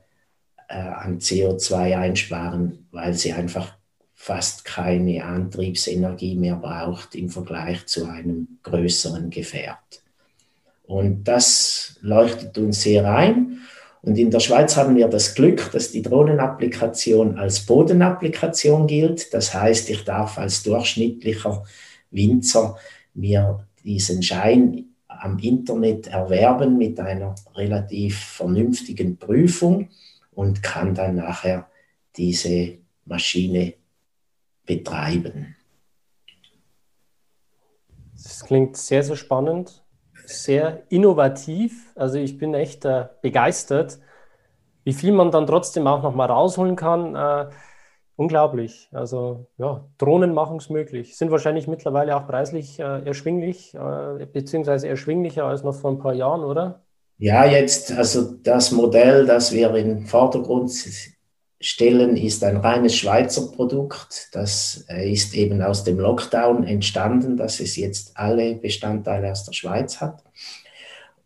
an 0.69 1.19
CO2 1.19 1.97
einsparen, 1.97 2.87
weil 2.93 3.15
sie 3.15 3.33
einfach 3.33 3.75
fast 4.15 4.65
keine 4.65 5.25
Antriebsenergie 5.25 6.37
mehr 6.37 6.57
braucht 6.57 7.15
im 7.15 7.29
Vergleich 7.29 7.87
zu 7.87 8.07
einem 8.07 8.59
größeren 8.63 9.31
Gefährt. 9.31 10.02
Und 10.85 11.25
das 11.25 11.97
leuchtet 12.01 12.59
uns 12.59 12.83
sehr 12.83 13.11
ein. 13.11 13.61
Und 14.03 14.19
in 14.19 14.31
der 14.31 14.41
Schweiz 14.41 14.77
haben 14.77 14.97
wir 14.97 15.09
das 15.09 15.35
Glück, 15.35 15.71
dass 15.73 15.93
die 15.93 16.03
Drohnenapplikation 16.03 17.39
als 17.39 17.61
Bodenapplikation 17.61 18.89
gilt. 18.89 19.33
Das 19.33 19.55
heißt, 19.55 19.91
ich 19.91 20.05
darf 20.05 20.39
als 20.39 20.65
durchschnittlicher 20.65 21.65
Winzer 22.11 22.77
mir 23.15 23.67
diesen 23.85 24.23
Schein 24.23 24.87
am 25.07 25.39
Internet 25.39 26.09
erwerben 26.09 26.79
mit 26.79 26.99
einer 26.99 27.35
relativ 27.55 28.19
vernünftigen 28.19 29.19
Prüfung 29.19 29.89
und 30.33 30.63
kann 30.63 30.95
dann 30.95 31.17
nachher 31.17 31.69
diese 32.17 32.79
Maschine 33.05 33.75
betreiben. 34.67 35.55
Das 38.15 38.45
klingt 38.45 38.77
sehr, 38.77 39.03
sehr 39.03 39.17
spannend 39.17 39.82
sehr 40.35 40.83
innovativ. 40.89 41.93
Also 41.95 42.19
ich 42.19 42.39
bin 42.39 42.55
echt 42.55 42.85
äh, 42.85 43.07
begeistert, 43.23 43.99
wie 44.85 44.93
viel 44.93 45.13
man 45.13 45.31
dann 45.31 45.47
trotzdem 45.47 45.87
auch 45.87 46.03
noch 46.03 46.15
mal 46.15 46.27
rausholen 46.27 46.77
kann. 46.77 47.15
Äh, 47.15 47.51
unglaublich. 48.17 48.89
Also 48.93 49.47
ja, 49.59 49.85
Drohnen 49.99 50.35
machen 50.35 50.59
es 50.59 50.71
möglich. 50.71 51.17
Sind 51.17 51.31
wahrscheinlich 51.31 51.69
mittlerweile 51.69 52.17
auch 52.17 52.27
preislich 52.27 52.79
äh, 52.79 53.05
erschwinglich, 53.05 53.75
äh, 53.75 54.27
beziehungsweise 54.27 54.89
erschwinglicher 54.89 55.45
als 55.45 55.63
noch 55.63 55.75
vor 55.75 55.91
ein 55.91 55.99
paar 55.99 56.15
Jahren, 56.15 56.45
oder? 56.45 56.83
Ja, 57.19 57.45
jetzt, 57.45 57.93
also 57.93 58.33
das 58.43 58.73
Modell, 58.73 59.27
das 59.27 59.53
wir 59.53 59.75
im 59.77 60.07
Vordergrund 60.07 60.73
stellen, 61.63 62.17
ist 62.17 62.45
ein 62.45 62.57
reines 62.59 62.97
Schweizer 62.97 63.51
Produkt. 63.51 64.29
Das 64.33 64.85
äh, 64.89 65.11
ist 65.11 65.35
eben 65.35 65.63
aus 65.63 65.85
dem 65.85 65.99
Lockdown 65.99 66.65
entstanden, 66.65 67.37
dass 67.37 67.61
es 67.61 67.77
jetzt 67.77 68.17
alle 68.17 68.57
Bestandteile 68.57 69.31
aus 69.31 69.45
der 69.45 69.53
Schweiz 69.53 70.01
hat. 70.01 70.23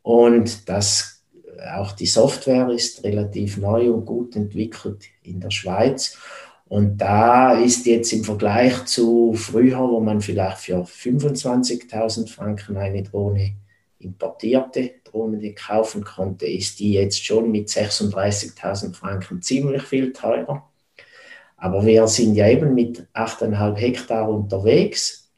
Und 0.03 0.69
das, 0.69 1.25
äh, 1.59 1.71
auch 1.77 1.93
die 1.93 2.07
Software 2.07 2.69
ist 2.71 3.03
relativ 3.03 3.57
neu 3.57 3.91
und 3.91 4.05
gut 4.05 4.37
entwickelt 4.37 5.05
in 5.23 5.41
der 5.41 5.51
Schweiz. 5.51 6.17
Und 6.69 6.99
da 6.99 7.55
ist 7.55 7.87
jetzt 7.87 8.13
im 8.13 8.25
Vergleich 8.25 8.85
zu 8.85 9.35
früher, 9.35 9.79
wo 9.79 10.01
man 10.01 10.21
vielleicht 10.21 10.59
für 10.59 10.83
25.000 10.83 12.29
Franken 12.29 12.77
eine 12.77 13.03
Drohne 13.03 13.55
importierte 13.99 14.93
Drohne 15.05 15.55
kaufen 15.55 16.05
konnte, 16.05 16.47
ist 16.47 16.79
die 16.79 16.93
jetzt 16.93 17.25
schon 17.25 17.51
mit 17.51 17.69
36.000 17.69 18.95
Franken 18.95 19.43
ziemlich 19.43 19.83
viel 19.83 20.13
teurer. 20.13 20.69
Aber 21.57 21.87
wir 21.87 22.07
sind 22.07 22.35
ja 22.35 22.49
eben 22.49 22.75
mit 22.75 23.07
8,5 23.15 23.77
Hektar 23.77 24.29
unterwegs 24.29 25.31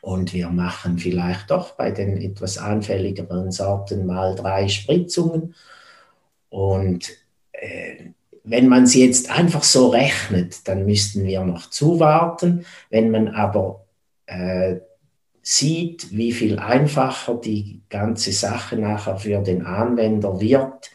und 0.00 0.32
wir 0.32 0.48
machen 0.48 0.98
vielleicht 0.98 1.50
doch 1.50 1.72
bei 1.72 1.90
den 1.90 2.16
etwas 2.16 2.58
anfälligeren 2.58 3.50
Sorten 3.50 4.06
mal 4.06 4.34
drei 4.34 4.68
Spritzungen. 4.68 5.54
Und 6.50 7.08
äh, 7.52 8.10
wenn 8.44 8.68
man 8.68 8.86
sie 8.86 9.04
jetzt 9.04 9.30
einfach 9.30 9.62
so 9.62 9.88
rechnet, 9.88 10.66
dann 10.66 10.84
müssten 10.86 11.24
wir 11.24 11.44
noch 11.44 11.70
zuwarten. 11.70 12.66
Wenn 12.90 13.10
man 13.10 13.28
aber 13.28 13.84
äh, 14.26 14.76
sieht, 15.42 16.12
wie 16.16 16.32
viel 16.32 16.58
einfacher 16.58 17.34
die 17.34 17.82
ganze 17.90 18.32
Sache 18.32 18.76
nachher 18.76 19.16
für 19.16 19.40
den 19.42 19.66
Anwender 19.66 20.40
wird, 20.40 20.90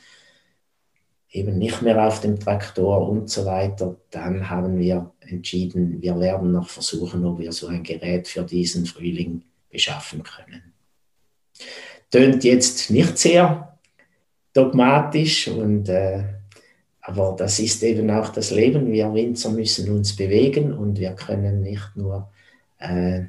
eben 1.30 1.58
nicht 1.58 1.82
mehr 1.82 2.08
auf 2.08 2.22
dem 2.22 2.40
Traktor 2.40 3.10
und 3.10 3.30
so 3.30 3.46
weiter, 3.46 3.98
dann 4.10 4.50
haben 4.50 4.80
wir 4.80 5.12
entschieden, 5.20 6.02
wir 6.02 6.20
werden 6.20 6.54
noch 6.54 6.70
versuchen, 6.70 7.26
ob 7.26 7.40
wir 7.40 7.52
so 7.52 7.68
ein 7.68 7.84
Gerät 7.84 8.28
für 8.28 8.44
diesen 8.44 8.86
Frühling 8.86 9.44
beschaffen 9.70 10.24
können. 10.24 10.74
Tönt 12.10 12.44
jetzt 12.46 12.90
nicht 12.90 13.18
sehr 13.18 13.78
dogmatisch 14.54 15.50
und 15.50 15.90
äh, 15.90 16.24
aber 17.02 17.36
das 17.38 17.60
ist 17.60 17.84
eben 17.84 18.10
auch 18.10 18.30
das 18.30 18.52
Leben. 18.52 18.92
Wir 18.92 19.14
Winzer 19.14 19.50
müssen 19.50 19.90
uns 19.92 20.16
bewegen 20.16 20.74
und 20.74 21.00
wir 21.00 21.12
können 21.12 21.62
nicht 21.62 21.96
nur 21.96 22.30
äh, 22.80 23.26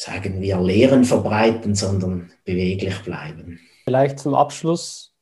sagen 0.00 0.40
wir, 0.40 0.58
Lehren 0.58 1.04
verbreiten, 1.04 1.74
sondern 1.74 2.32
beweglich 2.46 3.02
bleiben. 3.02 3.60
Vielleicht 3.84 4.18
zum 4.18 4.34
Abschluss 4.34 5.14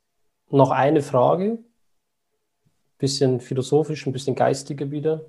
noch 0.50 0.70
eine 0.70 1.02
Frage, 1.02 1.58
bisschen 2.96 3.40
philosophisch, 3.40 4.06
ein 4.06 4.12
bisschen 4.12 4.36
geistiger 4.36 4.92
wieder. 4.92 5.24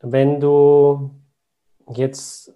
Wenn 0.00 0.40
du 0.40 1.10
jetzt 1.94 2.52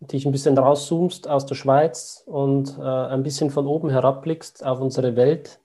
dich 0.00 0.26
ein 0.26 0.32
bisschen 0.32 0.58
rauszoomst 0.58 1.28
aus 1.28 1.46
der 1.46 1.54
Schweiz 1.54 2.24
und 2.26 2.76
äh, 2.78 2.82
ein 2.82 3.22
bisschen 3.22 3.50
von 3.50 3.68
oben 3.68 3.90
herabblickst 3.90 4.66
auf 4.66 4.80
unsere 4.80 5.14
Welt, 5.14 5.60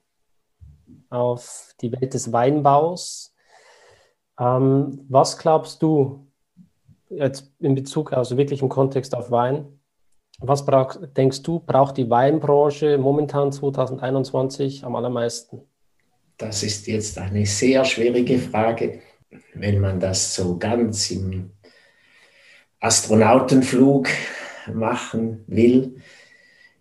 auf 1.09 1.73
die 1.81 1.91
Welt 1.91 2.13
des 2.13 2.31
Weinbaus, 2.31 3.33
ähm, 4.39 5.03
was 5.09 5.39
glaubst 5.39 5.81
du, 5.81 6.30
jetzt 7.11 7.51
in 7.59 7.75
Bezug, 7.75 8.13
also 8.13 8.37
wirklich 8.37 8.61
im 8.61 8.69
Kontext 8.69 9.15
auf 9.15 9.31
Wein, 9.31 9.65
was 10.39 10.65
brauch, 10.65 10.95
denkst 11.15 11.43
du, 11.43 11.59
braucht 11.59 11.97
die 11.97 12.09
Weinbranche 12.09 12.97
momentan 12.97 13.51
2021 13.51 14.83
am 14.83 14.95
allermeisten? 14.95 15.61
Das 16.37 16.63
ist 16.63 16.87
jetzt 16.87 17.17
eine 17.19 17.45
sehr 17.45 17.85
schwierige 17.85 18.39
Frage, 18.39 19.01
wenn 19.53 19.79
man 19.79 19.99
das 19.99 20.33
so 20.33 20.57
ganz 20.57 21.11
im 21.11 21.51
Astronautenflug 22.79 24.07
machen 24.73 25.43
will. 25.45 25.97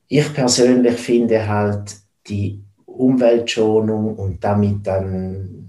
Ich 0.09 0.33
persönlich 0.33 0.99
finde 0.99 1.47
halt 1.47 1.97
die 2.27 2.65
Umweltschonung 2.87 4.17
und 4.17 4.43
damit 4.43 4.87
dann 4.87 5.69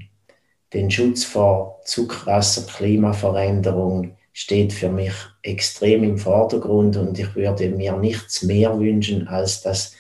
den 0.74 0.90
Schutz 0.90 1.26
vor 1.26 1.82
Zuckerwasser, 1.84 2.66
Klimaveränderung 2.72 4.16
steht 4.34 4.74
für 4.74 4.90
mich 4.90 5.14
extrem 5.42 6.04
im 6.04 6.18
Vordergrund 6.18 6.98
und 6.98 7.18
ich 7.20 7.36
würde 7.36 7.70
mir 7.70 7.98
nichts 7.98 8.44
mehr 8.44 8.80
wünschen, 8.80 9.28
als 9.28 9.62
dass 9.62 9.96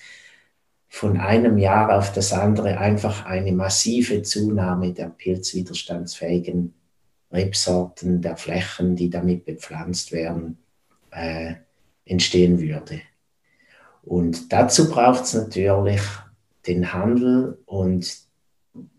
von 0.87 1.17
einem 1.17 1.57
Jahr 1.57 1.97
auf 1.97 2.11
das 2.11 2.33
andere 2.33 2.77
einfach 2.77 3.25
eine 3.25 3.51
massive 3.51 4.21
Zunahme 4.23 4.93
der 4.93 5.07
pilzwiderstandsfähigen 5.07 6.73
Rebsorten, 7.31 8.21
der 8.21 8.35
Flächen, 8.35 8.95
die 8.95 9.09
damit 9.09 9.45
bepflanzt 9.45 10.11
werden, 10.11 10.57
äh, 11.11 11.53
entstehen 12.05 12.59
würde. 12.59 13.01
Und 14.03 14.51
dazu 14.51 14.89
braucht 14.89 15.23
es 15.23 15.33
natürlich 15.33 16.01
den 16.67 16.93
Handel 16.93 17.57
und 17.65 18.30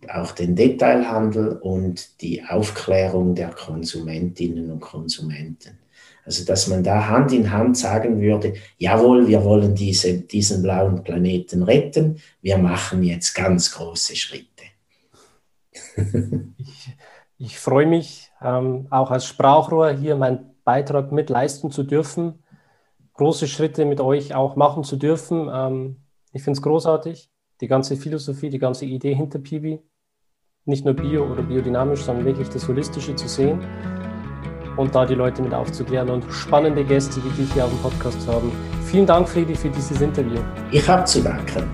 auch 0.09 0.33
den 0.33 0.55
Detailhandel 0.55 1.59
und 1.59 2.21
die 2.21 2.45
Aufklärung 2.45 3.35
der 3.35 3.51
Konsumentinnen 3.51 4.71
und 4.71 4.81
Konsumenten. 4.81 5.79
Also 6.25 6.45
dass 6.45 6.69
man 6.69 6.85
da 6.85 7.09
Hand 7.09 7.33
in 7.33 7.51
Hand 7.51 7.77
sagen 7.77 8.21
würde, 8.21 8.55
jawohl, 8.79 9.27
wir 9.27 9.45
wollen 9.45 9.75
diese, 9.75 10.21
diesen 10.21 10.63
blauen 10.63 11.03
Planeten 11.03 11.63
retten, 11.63 12.19
wir 12.43 12.59
machen 12.59 13.03
jetzt 13.03 13.35
ganz 13.35 13.73
große 13.73 14.15
Schritte. 14.15 14.47
ich, 16.59 16.97
ich 17.39 17.59
freue 17.59 17.87
mich, 17.87 18.31
ähm, 18.41 18.87
auch 18.91 19.11
als 19.11 19.27
Sprachrohr 19.27 19.91
hier 19.91 20.15
meinen 20.17 20.55
Beitrag 20.65 21.11
mit 21.11 21.29
leisten 21.29 21.73
zu 21.73 21.83
dürfen, 21.83 22.45
große 23.15 23.49
Schritte 23.49 23.85
mit 23.85 24.01
euch 24.01 24.35
auch 24.35 24.55
machen 24.55 24.85
zu 24.85 24.97
dürfen. 24.97 25.51
Ähm, 25.53 25.97
ich 26.33 26.45
finde 26.45 26.59
es 26.59 26.63
großartig 26.63 27.32
die 27.63 27.69
ganze 27.69 27.97
Philosophie, 27.97 28.51
die 28.51 28.59
ganze 28.59 28.85
Idee 28.85 29.15
hinter 29.15 29.39
Pibi, 29.39 29.81
nicht 30.65 30.85
nur 30.85 30.95
bio 30.95 31.25
oder 31.25 31.43
biodynamisch, 31.43 32.03
sondern 32.03 32.25
wirklich 32.25 32.49
das 32.49 32.67
Holistische 32.67 33.15
zu 33.15 33.29
sehen 33.29 33.61
und 34.77 34.93
da 34.93 35.07
die 35.07 35.15
Leute 35.15 35.43
mit 35.43 35.55
aufzuklären 35.55 36.11
und 36.11 36.25
spannende 36.33 36.85
Gäste 36.85 37.23
wie 37.25 37.31
dich 37.41 37.53
hier 37.53 37.65
auf 37.65 37.71
dem 37.71 37.79
Podcast 37.79 38.21
zu 38.21 38.33
haben. 38.33 38.51
Vielen 38.85 39.07
Dank, 39.07 39.29
Friedi, 39.29 39.55
für 39.55 39.71
dieses 39.71 40.01
Interview. 40.01 40.41
Ich 40.73 40.89
habe 40.89 41.05
zu 41.05 41.23
danken. 41.23 41.71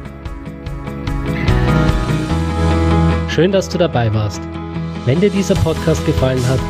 Schön, 3.29 3.51
dass 3.51 3.69
du 3.69 3.79
dabei 3.79 4.13
warst. 4.13 4.43
Wenn 5.07 5.21
dir 5.21 5.31
dieser 5.31 5.55
Podcast 5.55 6.05
gefallen 6.05 6.47
hat, 6.49 6.61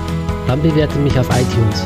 dann 0.47 0.63
bewerte 0.63 0.97
mich 1.01 1.19
auf 1.19 1.29
iTunes. 1.31 1.85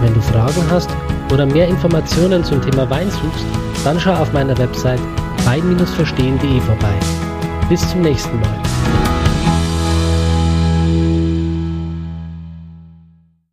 Wenn 0.00 0.14
du 0.14 0.22
Fragen 0.22 0.70
hast 0.70 0.88
oder 1.30 1.44
mehr 1.44 1.68
Informationen 1.68 2.42
zum 2.42 2.62
Thema 2.62 2.88
Wein 2.88 3.10
suchst, 3.10 3.44
dann 3.84 4.00
schau 4.00 4.14
auf 4.14 4.32
meiner 4.32 4.56
Website 4.56 5.00
wein-verstehen.de 5.44 6.60
vorbei. 6.60 6.94
Bis 7.68 7.88
zum 7.88 8.02
nächsten 8.02 8.38
Mal. 8.40 8.71